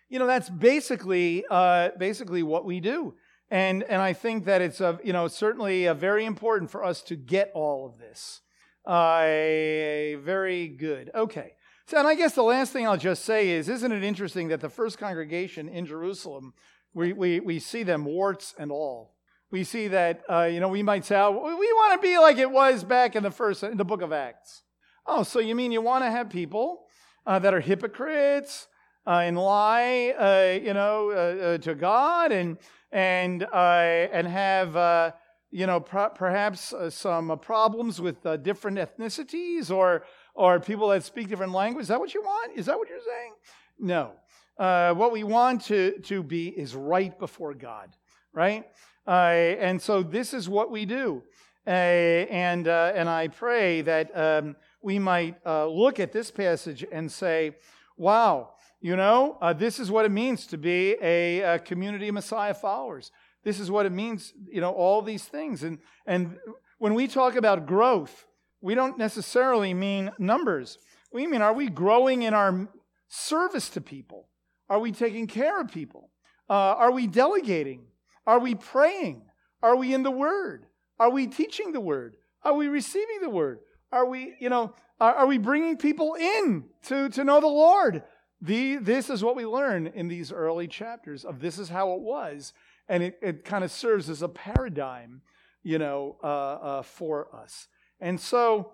you 0.09 0.19
know, 0.19 0.27
that's 0.27 0.49
basically 0.49 1.45
uh, 1.49 1.91
basically 1.97 2.43
what 2.43 2.65
we 2.65 2.81
do. 2.81 3.13
And 3.49 3.83
and 3.83 4.01
I 4.01 4.11
think 4.11 4.43
that 4.45 4.61
it's 4.61 4.81
a 4.81 4.99
you 5.05 5.13
know 5.13 5.29
certainly 5.29 5.87
very 5.93 6.25
important 6.25 6.69
for 6.69 6.83
us 6.83 7.01
to 7.03 7.15
get 7.15 7.49
all 7.53 7.85
of 7.85 7.97
this. 7.97 8.41
very 8.85 10.67
good. 10.67 11.11
Okay. 11.15 11.53
So, 11.87 11.99
and 11.99 12.07
I 12.07 12.15
guess 12.15 12.33
the 12.33 12.41
last 12.41 12.73
thing 12.73 12.87
I'll 12.87 12.97
just 12.97 13.23
say 13.23 13.49
is, 13.49 13.69
isn't 13.69 13.91
it 13.91 14.03
interesting 14.03 14.47
that 14.47 14.59
the 14.59 14.69
first 14.69 14.97
congregation 14.97 15.69
in 15.69 15.85
Jerusalem, 15.85 16.55
we, 16.95 17.13
we, 17.13 17.39
we 17.39 17.59
see 17.59 17.83
them 17.83 18.05
warts 18.05 18.55
and 18.57 18.71
all. 18.71 19.14
We 19.55 19.63
see 19.63 19.87
that, 19.87 20.21
uh, 20.29 20.49
you 20.51 20.59
know, 20.59 20.67
we 20.67 20.83
might 20.83 21.05
say, 21.05 21.15
oh, 21.15 21.31
we 21.31 21.71
want 21.79 21.93
to 21.93 22.05
be 22.05 22.17
like 22.17 22.37
it 22.37 22.51
was 22.51 22.83
back 22.83 23.15
in 23.15 23.23
the 23.23 23.31
first, 23.31 23.63
in 23.63 23.77
the 23.77 23.85
book 23.85 24.01
of 24.01 24.11
Acts. 24.11 24.63
Oh, 25.07 25.23
so 25.23 25.39
you 25.39 25.55
mean 25.55 25.71
you 25.71 25.81
want 25.81 26.03
to 26.03 26.11
have 26.11 26.29
people 26.29 26.83
uh, 27.25 27.39
that 27.39 27.53
are 27.53 27.61
hypocrites 27.61 28.67
uh, 29.07 29.19
and 29.19 29.37
lie, 29.37 30.13
uh, 30.19 30.59
you 30.61 30.73
know, 30.73 31.09
uh, 31.11 31.57
to 31.59 31.73
God 31.73 32.33
and, 32.33 32.57
and, 32.91 33.47
and 33.53 34.27
have, 34.27 35.13
you 35.51 35.65
know, 35.65 35.79
perhaps 35.79 36.73
some 36.89 37.39
problems 37.39 38.01
with 38.01 38.17
different 38.43 38.77
ethnicities 38.77 39.71
or, 39.71 40.03
or 40.33 40.59
people 40.59 40.89
that 40.89 41.05
speak 41.05 41.29
different 41.29 41.53
language. 41.53 41.83
Is 41.83 41.87
that 41.87 42.01
what 42.01 42.13
you 42.13 42.21
want? 42.21 42.57
Is 42.57 42.65
that 42.65 42.77
what 42.77 42.89
you're 42.89 42.99
saying? 42.99 43.33
No. 43.79 44.11
Uh, 44.59 44.93
what 44.95 45.13
we 45.13 45.23
want 45.23 45.63
to, 45.67 45.97
to 45.99 46.21
be 46.23 46.49
is 46.49 46.75
right 46.75 47.17
before 47.17 47.53
God, 47.53 47.95
right? 48.33 48.65
Uh, 49.07 49.11
and 49.59 49.81
so 49.81 50.03
this 50.03 50.33
is 50.33 50.49
what 50.49 50.71
we 50.71 50.85
do. 50.85 51.21
Uh, 51.67 51.69
and, 51.69 52.67
uh, 52.67 52.91
and 52.95 53.09
I 53.09 53.27
pray 53.27 53.81
that 53.81 54.15
um, 54.15 54.55
we 54.81 54.99
might 54.99 55.35
uh, 55.45 55.67
look 55.67 55.99
at 55.99 56.11
this 56.11 56.29
passage 56.29 56.85
and 56.91 57.11
say, 57.11 57.55
wow, 57.97 58.51
you 58.81 58.95
know, 58.95 59.37
uh, 59.41 59.53
this 59.53 59.79
is 59.79 59.89
what 59.89 60.05
it 60.05 60.11
means 60.11 60.45
to 60.47 60.57
be 60.57 60.95
a, 61.01 61.39
a 61.41 61.59
community 61.59 62.07
of 62.07 62.13
Messiah 62.13 62.53
followers. 62.53 63.11
This 63.43 63.59
is 63.59 63.71
what 63.71 63.85
it 63.85 63.91
means, 63.91 64.33
you 64.51 64.61
know, 64.61 64.71
all 64.71 65.01
these 65.01 65.23
things. 65.23 65.63
And, 65.63 65.79
and 66.05 66.37
when 66.77 66.93
we 66.93 67.07
talk 67.07 67.35
about 67.35 67.65
growth, 67.65 68.25
we 68.61 68.75
don't 68.75 68.97
necessarily 68.97 69.73
mean 69.73 70.11
numbers. 70.17 70.77
We 71.11 71.25
mean, 71.27 71.41
are 71.41 71.53
we 71.53 71.67
growing 71.67 72.23
in 72.23 72.33
our 72.33 72.67
service 73.07 73.69
to 73.69 73.81
people? 73.81 74.27
Are 74.69 74.79
we 74.79 74.91
taking 74.91 75.27
care 75.27 75.61
of 75.61 75.71
people? 75.71 76.09
Uh, 76.49 76.53
are 76.53 76.91
we 76.91 77.07
delegating? 77.07 77.85
Are 78.25 78.39
we 78.39 78.55
praying? 78.55 79.23
Are 79.61 79.75
we 79.75 79.93
in 79.93 80.03
the 80.03 80.11
Word? 80.11 80.65
Are 80.99 81.09
we 81.09 81.27
teaching 81.27 81.71
the 81.71 81.81
Word? 81.81 82.15
Are 82.43 82.53
we 82.53 82.67
receiving 82.67 83.21
the 83.21 83.29
Word? 83.29 83.59
Are 83.91 84.05
we, 84.05 84.35
you 84.39 84.49
know, 84.49 84.73
are, 84.99 85.13
are 85.15 85.27
we 85.27 85.37
bringing 85.37 85.77
people 85.77 86.15
in 86.15 86.65
to, 86.83 87.09
to 87.09 87.23
know 87.23 87.39
the 87.41 87.47
Lord? 87.47 88.03
The, 88.41 88.77
this 88.77 89.09
is 89.09 89.23
what 89.23 89.35
we 89.35 89.45
learn 89.45 89.87
in 89.87 90.07
these 90.07 90.31
early 90.31 90.67
chapters 90.67 91.25
of 91.25 91.39
this 91.39 91.57
is 91.57 91.69
how 91.69 91.93
it 91.93 92.01
was. 92.01 92.53
And 92.87 93.01
it, 93.01 93.17
it 93.21 93.45
kind 93.45 93.63
of 93.63 93.71
serves 93.71 94.09
as 94.09 94.21
a 94.21 94.27
paradigm, 94.29 95.21
you 95.63 95.79
know, 95.79 96.17
uh, 96.23 96.27
uh, 96.27 96.81
for 96.83 97.33
us. 97.35 97.67
And 97.99 98.19
so 98.19 98.73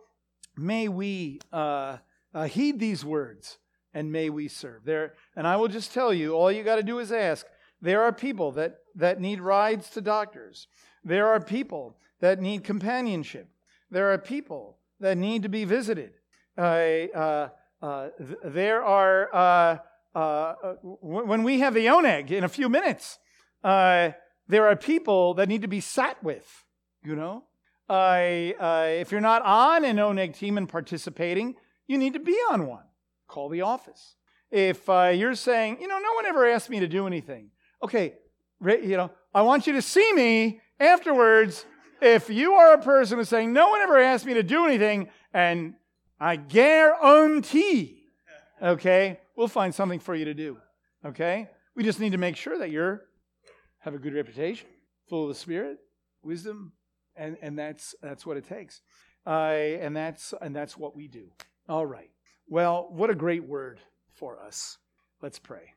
may 0.58 0.88
we 0.88 1.39
uh, 1.54 1.97
uh, 2.34 2.43
heed 2.45 2.80
these 2.80 3.06
words 3.06 3.58
and 3.93 4.12
may 4.12 4.30
we 4.30 4.47
serve. 4.47 4.84
There, 4.86 5.14
and 5.36 5.45
I 5.45 5.58
will 5.58 5.68
just 5.68 5.93
tell 5.93 6.14
you, 6.14 6.34
all 6.34 6.52
you 6.52 6.64
got 6.64 6.78
to 6.78 6.84
do 6.84 6.99
is 6.99 7.12
ask. 7.12 7.45
There 7.82 8.03
are 8.03 8.13
people 8.13 8.51
that, 8.53 8.77
that 8.95 9.19
need 9.19 9.41
rides 9.41 9.89
to 9.91 10.01
doctors. 10.01 10.67
There 11.03 11.27
are 11.27 11.39
people 11.39 11.97
that 12.19 12.39
need 12.39 12.63
companionship. 12.63 13.49
There 13.89 14.13
are 14.13 14.17
people 14.17 14.77
that 14.99 15.17
need 15.17 15.43
to 15.43 15.49
be 15.49 15.65
visited. 15.65 16.13
Uh, 16.57 16.61
uh, 16.61 17.49
uh, 17.82 18.09
th- 18.17 18.39
there 18.45 18.84
are, 18.84 19.34
uh, 19.34 19.77
uh, 20.13 20.53
w- 20.84 21.25
when 21.25 21.43
we 21.43 21.59
have 21.59 21.73
the 21.73 21.88
oneg 21.88 22.29
in 22.29 22.43
a 22.43 22.49
few 22.49 22.69
minutes, 22.69 23.17
uh, 23.63 24.11
there 24.47 24.67
are 24.67 24.75
people 24.75 25.34
that 25.34 25.49
need 25.49 25.63
to 25.63 25.67
be 25.67 25.79
sat 25.79 26.23
with, 26.23 26.65
you 27.03 27.15
know? 27.15 27.43
if 27.89 29.11
you're 29.11 29.19
not 29.19 29.41
on 29.41 29.84
an 29.84 29.97
ONEG 29.97 30.38
team 30.38 30.57
and 30.57 30.69
participating, 30.69 31.55
you 31.88 31.97
need 31.97 32.13
to 32.13 32.19
be 32.19 32.38
on 32.49 32.65
one. 32.65 32.86
Call 33.27 33.49
the 33.49 33.61
office. 33.61 34.15
If 34.49 34.88
you're 34.88 35.36
saying, 35.36 35.79
you 35.82 35.88
know, 35.89 35.99
no 35.99 36.13
one 36.13 36.25
ever 36.25 36.47
asked 36.47 36.69
me 36.69 36.79
to 36.79 36.88
do 36.88 37.05
anything, 37.05 37.49
okay, 37.84 38.13
you 38.63 38.97
know, 38.97 39.11
I 39.34 39.41
want 39.41 39.67
you 39.67 39.73
to 39.73 39.82
see 39.82 40.13
me 40.13 40.61
afterwards. 40.79 41.65
If 42.01 42.29
you 42.29 42.53
are 42.53 42.73
a 42.73 42.82
person 42.82 43.17
who's 43.17 43.29
saying, 43.29 43.53
no 43.53 43.69
one 43.69 43.82
ever 43.82 43.99
asked 43.99 44.25
me 44.25 44.34
to 44.34 44.43
do 44.43 44.65
anything, 44.65 45.09
and 45.34 45.75
I 46.19 46.36
guarantee, 46.36 48.05
okay, 48.61 49.19
we'll 49.36 49.47
find 49.47 49.73
something 49.73 49.99
for 49.99 50.15
you 50.15 50.25
to 50.25 50.34
do. 50.34 50.57
Okay? 51.05 51.47
We 51.75 51.84
just 51.84 51.99
need 51.99 52.11
to 52.11 52.17
make 52.17 52.36
sure 52.36 52.57
that 52.57 52.71
you're 52.71 53.05
have 53.79 53.95
a 53.95 53.99
good 53.99 54.13
reputation, 54.13 54.67
full 55.09 55.23
of 55.23 55.29
the 55.29 55.36
Spirit, 55.36 55.79
wisdom, 56.23 56.73
and 57.15 57.38
and 57.41 57.57
that's 57.57 57.95
that's 58.01 58.25
what 58.25 58.38
it 58.38 58.47
takes, 58.47 58.82
uh, 59.25 59.29
and 59.29 59.95
that's 59.95 60.34
and 60.41 60.55
that's 60.55 60.77
what 60.77 60.95
we 60.95 61.07
do. 61.07 61.29
All 61.67 61.86
right. 61.86 62.11
Well, 62.47 62.89
what 62.91 63.09
a 63.09 63.15
great 63.15 63.43
word 63.43 63.79
for 64.13 64.39
us. 64.39 64.77
Let's 65.21 65.39
pray. 65.39 65.73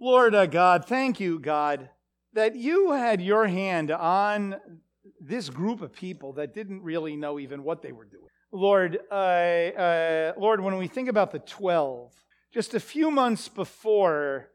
Lord 0.00 0.34
uh, 0.34 0.46
God, 0.46 0.86
thank 0.86 1.20
you, 1.20 1.38
God, 1.38 1.90
that 2.32 2.56
you 2.56 2.92
had 2.92 3.20
your 3.20 3.46
hand 3.46 3.90
on 3.90 4.56
this 5.20 5.50
group 5.50 5.82
of 5.82 5.92
people 5.92 6.32
that 6.34 6.54
didn't 6.54 6.82
really 6.82 7.16
know 7.16 7.38
even 7.38 7.62
what 7.62 7.82
they 7.82 7.92
were 7.92 8.06
doing. 8.06 8.24
Lord, 8.50 8.98
uh, 9.10 9.14
uh, 9.14 10.32
Lord, 10.38 10.62
when 10.62 10.78
we 10.78 10.88
think 10.88 11.10
about 11.10 11.32
the 11.32 11.38
12, 11.38 12.14
just 12.50 12.72
a 12.72 12.80
few 12.80 13.10
months 13.10 13.48
before 13.48 14.48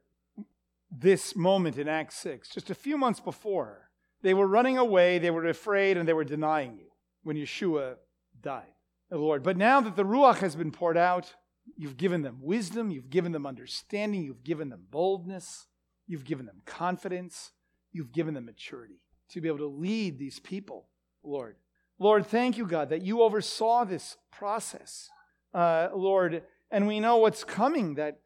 this 0.89 1.35
moment 1.35 1.77
in 1.77 1.87
Acts 1.87 2.17
6, 2.17 2.49
just 2.49 2.71
a 2.71 2.75
few 2.75 2.97
months 2.97 3.19
before, 3.19 3.91
they 4.23 4.33
were 4.33 4.47
running 4.47 4.79
away, 4.79 5.19
they 5.19 5.29
were 5.29 5.47
afraid, 5.47 5.95
and 5.95 6.07
they 6.07 6.13
were 6.13 6.23
denying 6.23 6.75
you 6.75 6.87
when 7.21 7.37
Yeshua 7.37 7.97
died, 8.41 8.73
Lord. 9.11 9.43
But 9.43 9.57
now 9.57 9.79
that 9.79 9.95
the 9.95 10.05
Ruach 10.05 10.39
has 10.39 10.55
been 10.55 10.71
poured 10.71 10.97
out, 10.97 11.35
you've 11.77 11.97
given 11.97 12.21
them 12.21 12.39
wisdom, 12.41 12.91
you've 12.91 13.09
given 13.09 13.31
them 13.31 13.45
understanding, 13.45 14.23
you've 14.23 14.43
given 14.43 14.69
them 14.69 14.85
boldness, 14.89 15.67
you've 16.07 16.23
given 16.23 16.45
them 16.45 16.61
confidence, 16.65 17.51
you've 17.91 18.11
given 18.11 18.33
them 18.33 18.45
maturity 18.45 19.01
to 19.29 19.41
be 19.41 19.47
able 19.47 19.59
to 19.59 19.67
lead 19.67 20.19
these 20.19 20.39
people, 20.39 20.87
Lord. 21.23 21.55
Lord, 21.97 22.25
thank 22.25 22.57
you, 22.57 22.65
God, 22.65 22.89
that 22.89 23.01
you 23.01 23.21
oversaw 23.21 23.85
this 23.85 24.17
process, 24.31 25.09
uh, 25.53 25.89
Lord. 25.93 26.43
And 26.69 26.87
we 26.87 26.99
know 26.99 27.17
what's 27.17 27.43
coming, 27.43 27.95
that 27.95 28.19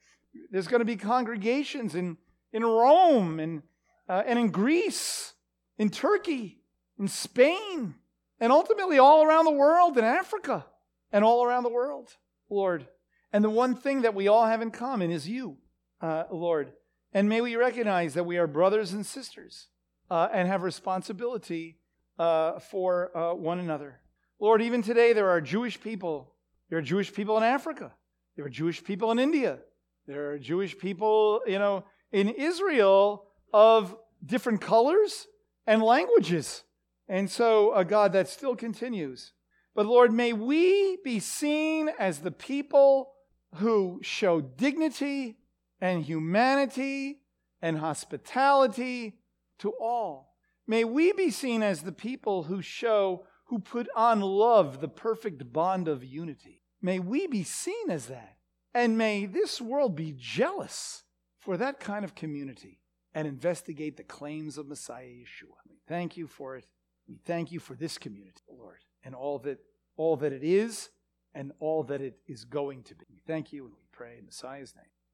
there's 0.52 0.68
going 0.68 0.80
to 0.80 0.86
be 0.86 0.96
congregations 0.96 1.96
in, 1.96 2.18
in 2.52 2.64
Rome 2.64 3.40
and, 3.40 3.62
uh, 4.08 4.24
and 4.26 4.40
in 4.40 4.50
Greece 4.50 5.34
in 5.80 5.90
Turkey, 5.90 6.60
in 7.00 7.08
Spain, 7.08 7.96
and 8.40 8.52
ultimately 8.52 9.00
all 9.00 9.24
around 9.24 9.46
the 9.46 9.52
world, 9.52 9.98
in 9.98 10.04
Africa, 10.04 10.66
and 11.12 11.24
all 11.24 11.44
around 11.44 11.64
the 11.64 11.70
world, 11.70 12.10
Lord. 12.50 12.86
And 13.32 13.44
the 13.44 13.50
one 13.50 13.76
thing 13.76 14.02
that 14.02 14.16
we 14.16 14.28
all 14.28 14.46
have 14.46 14.62
in 14.62 14.72
common 14.72 15.12
is 15.12 15.28
you, 15.28 15.58
uh, 16.02 16.24
Lord. 16.32 16.74
And 17.14 17.30
may 17.30 17.42
we 17.42 17.56
recognize 17.56 18.14
that 18.14 18.26
we 18.26 18.38
are 18.38 18.48
brothers 18.48 18.94
and 18.94 19.06
sisters 19.06 19.68
uh, 20.10 20.30
and 20.34 20.48
have 20.48 20.64
responsibility 20.64 21.78
uh, 22.18 22.60
for 22.60 23.16
uh, 23.16 23.34
one 23.34 23.60
another. 23.60 24.00
Lord, 24.40 24.62
even 24.62 24.82
today 24.82 25.14
there 25.14 25.30
are 25.30 25.42
Jewish 25.42 25.80
people. 25.80 26.34
There 26.70 26.80
are 26.80 26.84
Jewish 26.84 27.14
people 27.14 27.38
in 27.38 27.44
Africa. 27.44 27.92
There 28.36 28.46
are 28.46 28.50
Jewish 28.50 28.84
people 28.84 29.12
in 29.12 29.20
India. 29.20 29.60
There 30.08 30.32
are 30.32 30.40
Jewish 30.40 30.78
people, 30.78 31.42
you 31.46 31.60
know, 31.60 31.84
in 32.12 32.30
Israel 32.30 33.26
of 33.54 33.96
different 34.26 34.62
colors 34.62 35.28
and 35.68 35.84
languages. 35.84 36.64
And 37.08 37.30
so, 37.30 37.74
a 37.74 37.84
God 37.84 38.14
that 38.14 38.28
still 38.28 38.56
continues. 38.56 39.34
But 39.76 39.86
Lord, 39.86 40.14
may 40.14 40.34
we 40.34 40.98
be 41.04 41.20
seen 41.20 41.90
as 42.00 42.20
the 42.20 42.32
people 42.32 43.12
who 43.56 44.00
show 44.02 44.42
dignity 44.42 45.38
and 45.82 46.04
humanity 46.04 47.20
and 47.62 47.78
hospitality 47.78 49.20
to 49.60 49.72
all. 49.80 50.36
May 50.68 50.84
we 50.84 51.14
be 51.14 51.32
seen 51.32 51.64
as 51.64 51.82
the 51.82 51.92
people 51.92 52.44
who 52.44 52.62
show, 52.62 53.26
who 53.46 53.60
put 53.60 53.88
on 53.96 54.22
love 54.22 54.82
the 54.82 54.88
perfect 54.88 55.52
bond 55.52 55.88
of 55.88 56.04
unity. 56.04 56.62
May 56.82 57.00
we 57.00 57.28
be 57.28 57.44
seen 57.44 57.90
as 57.90 58.06
that. 58.06 58.38
And 58.74 58.98
may 58.98 59.26
this 59.26 59.60
world 59.60 59.96
be 59.96 60.16
jealous 60.18 61.04
for 61.40 61.58
that 61.58 61.80
kind 61.80 62.06
of 62.06 62.14
community 62.14 62.80
and 63.14 63.28
investigate 63.28 63.98
the 63.98 64.04
claims 64.04 64.58
of 64.58 64.68
Messiah 64.68 65.06
Yeshua. 65.06 65.58
We 65.68 65.78
thank 65.88 66.16
you 66.16 66.28
for 66.28 66.56
it. 66.56 66.68
We 67.08 67.18
thank 67.26 67.52
you 67.52 67.60
for 67.60 67.74
this 67.74 67.98
community, 67.98 68.44
Lord, 68.48 68.84
and 69.04 69.16
all 69.16 69.40
that 69.40 69.60
all 69.98 70.16
that 70.18 70.32
it 70.32 70.44
is 70.44 70.90
and 71.34 71.52
all 71.60 71.84
that 71.84 72.02
it 72.02 72.18
is 72.28 72.46
going 72.46 72.84
to 72.84 72.96
be. 72.96 73.06
We 73.10 73.20
thank 73.28 73.54
you 73.54 73.66
and 73.66 73.74
we 73.74 73.84
pray 73.92 74.18
in 74.18 74.26
Messiah's 74.26 74.74
name. 74.76 74.86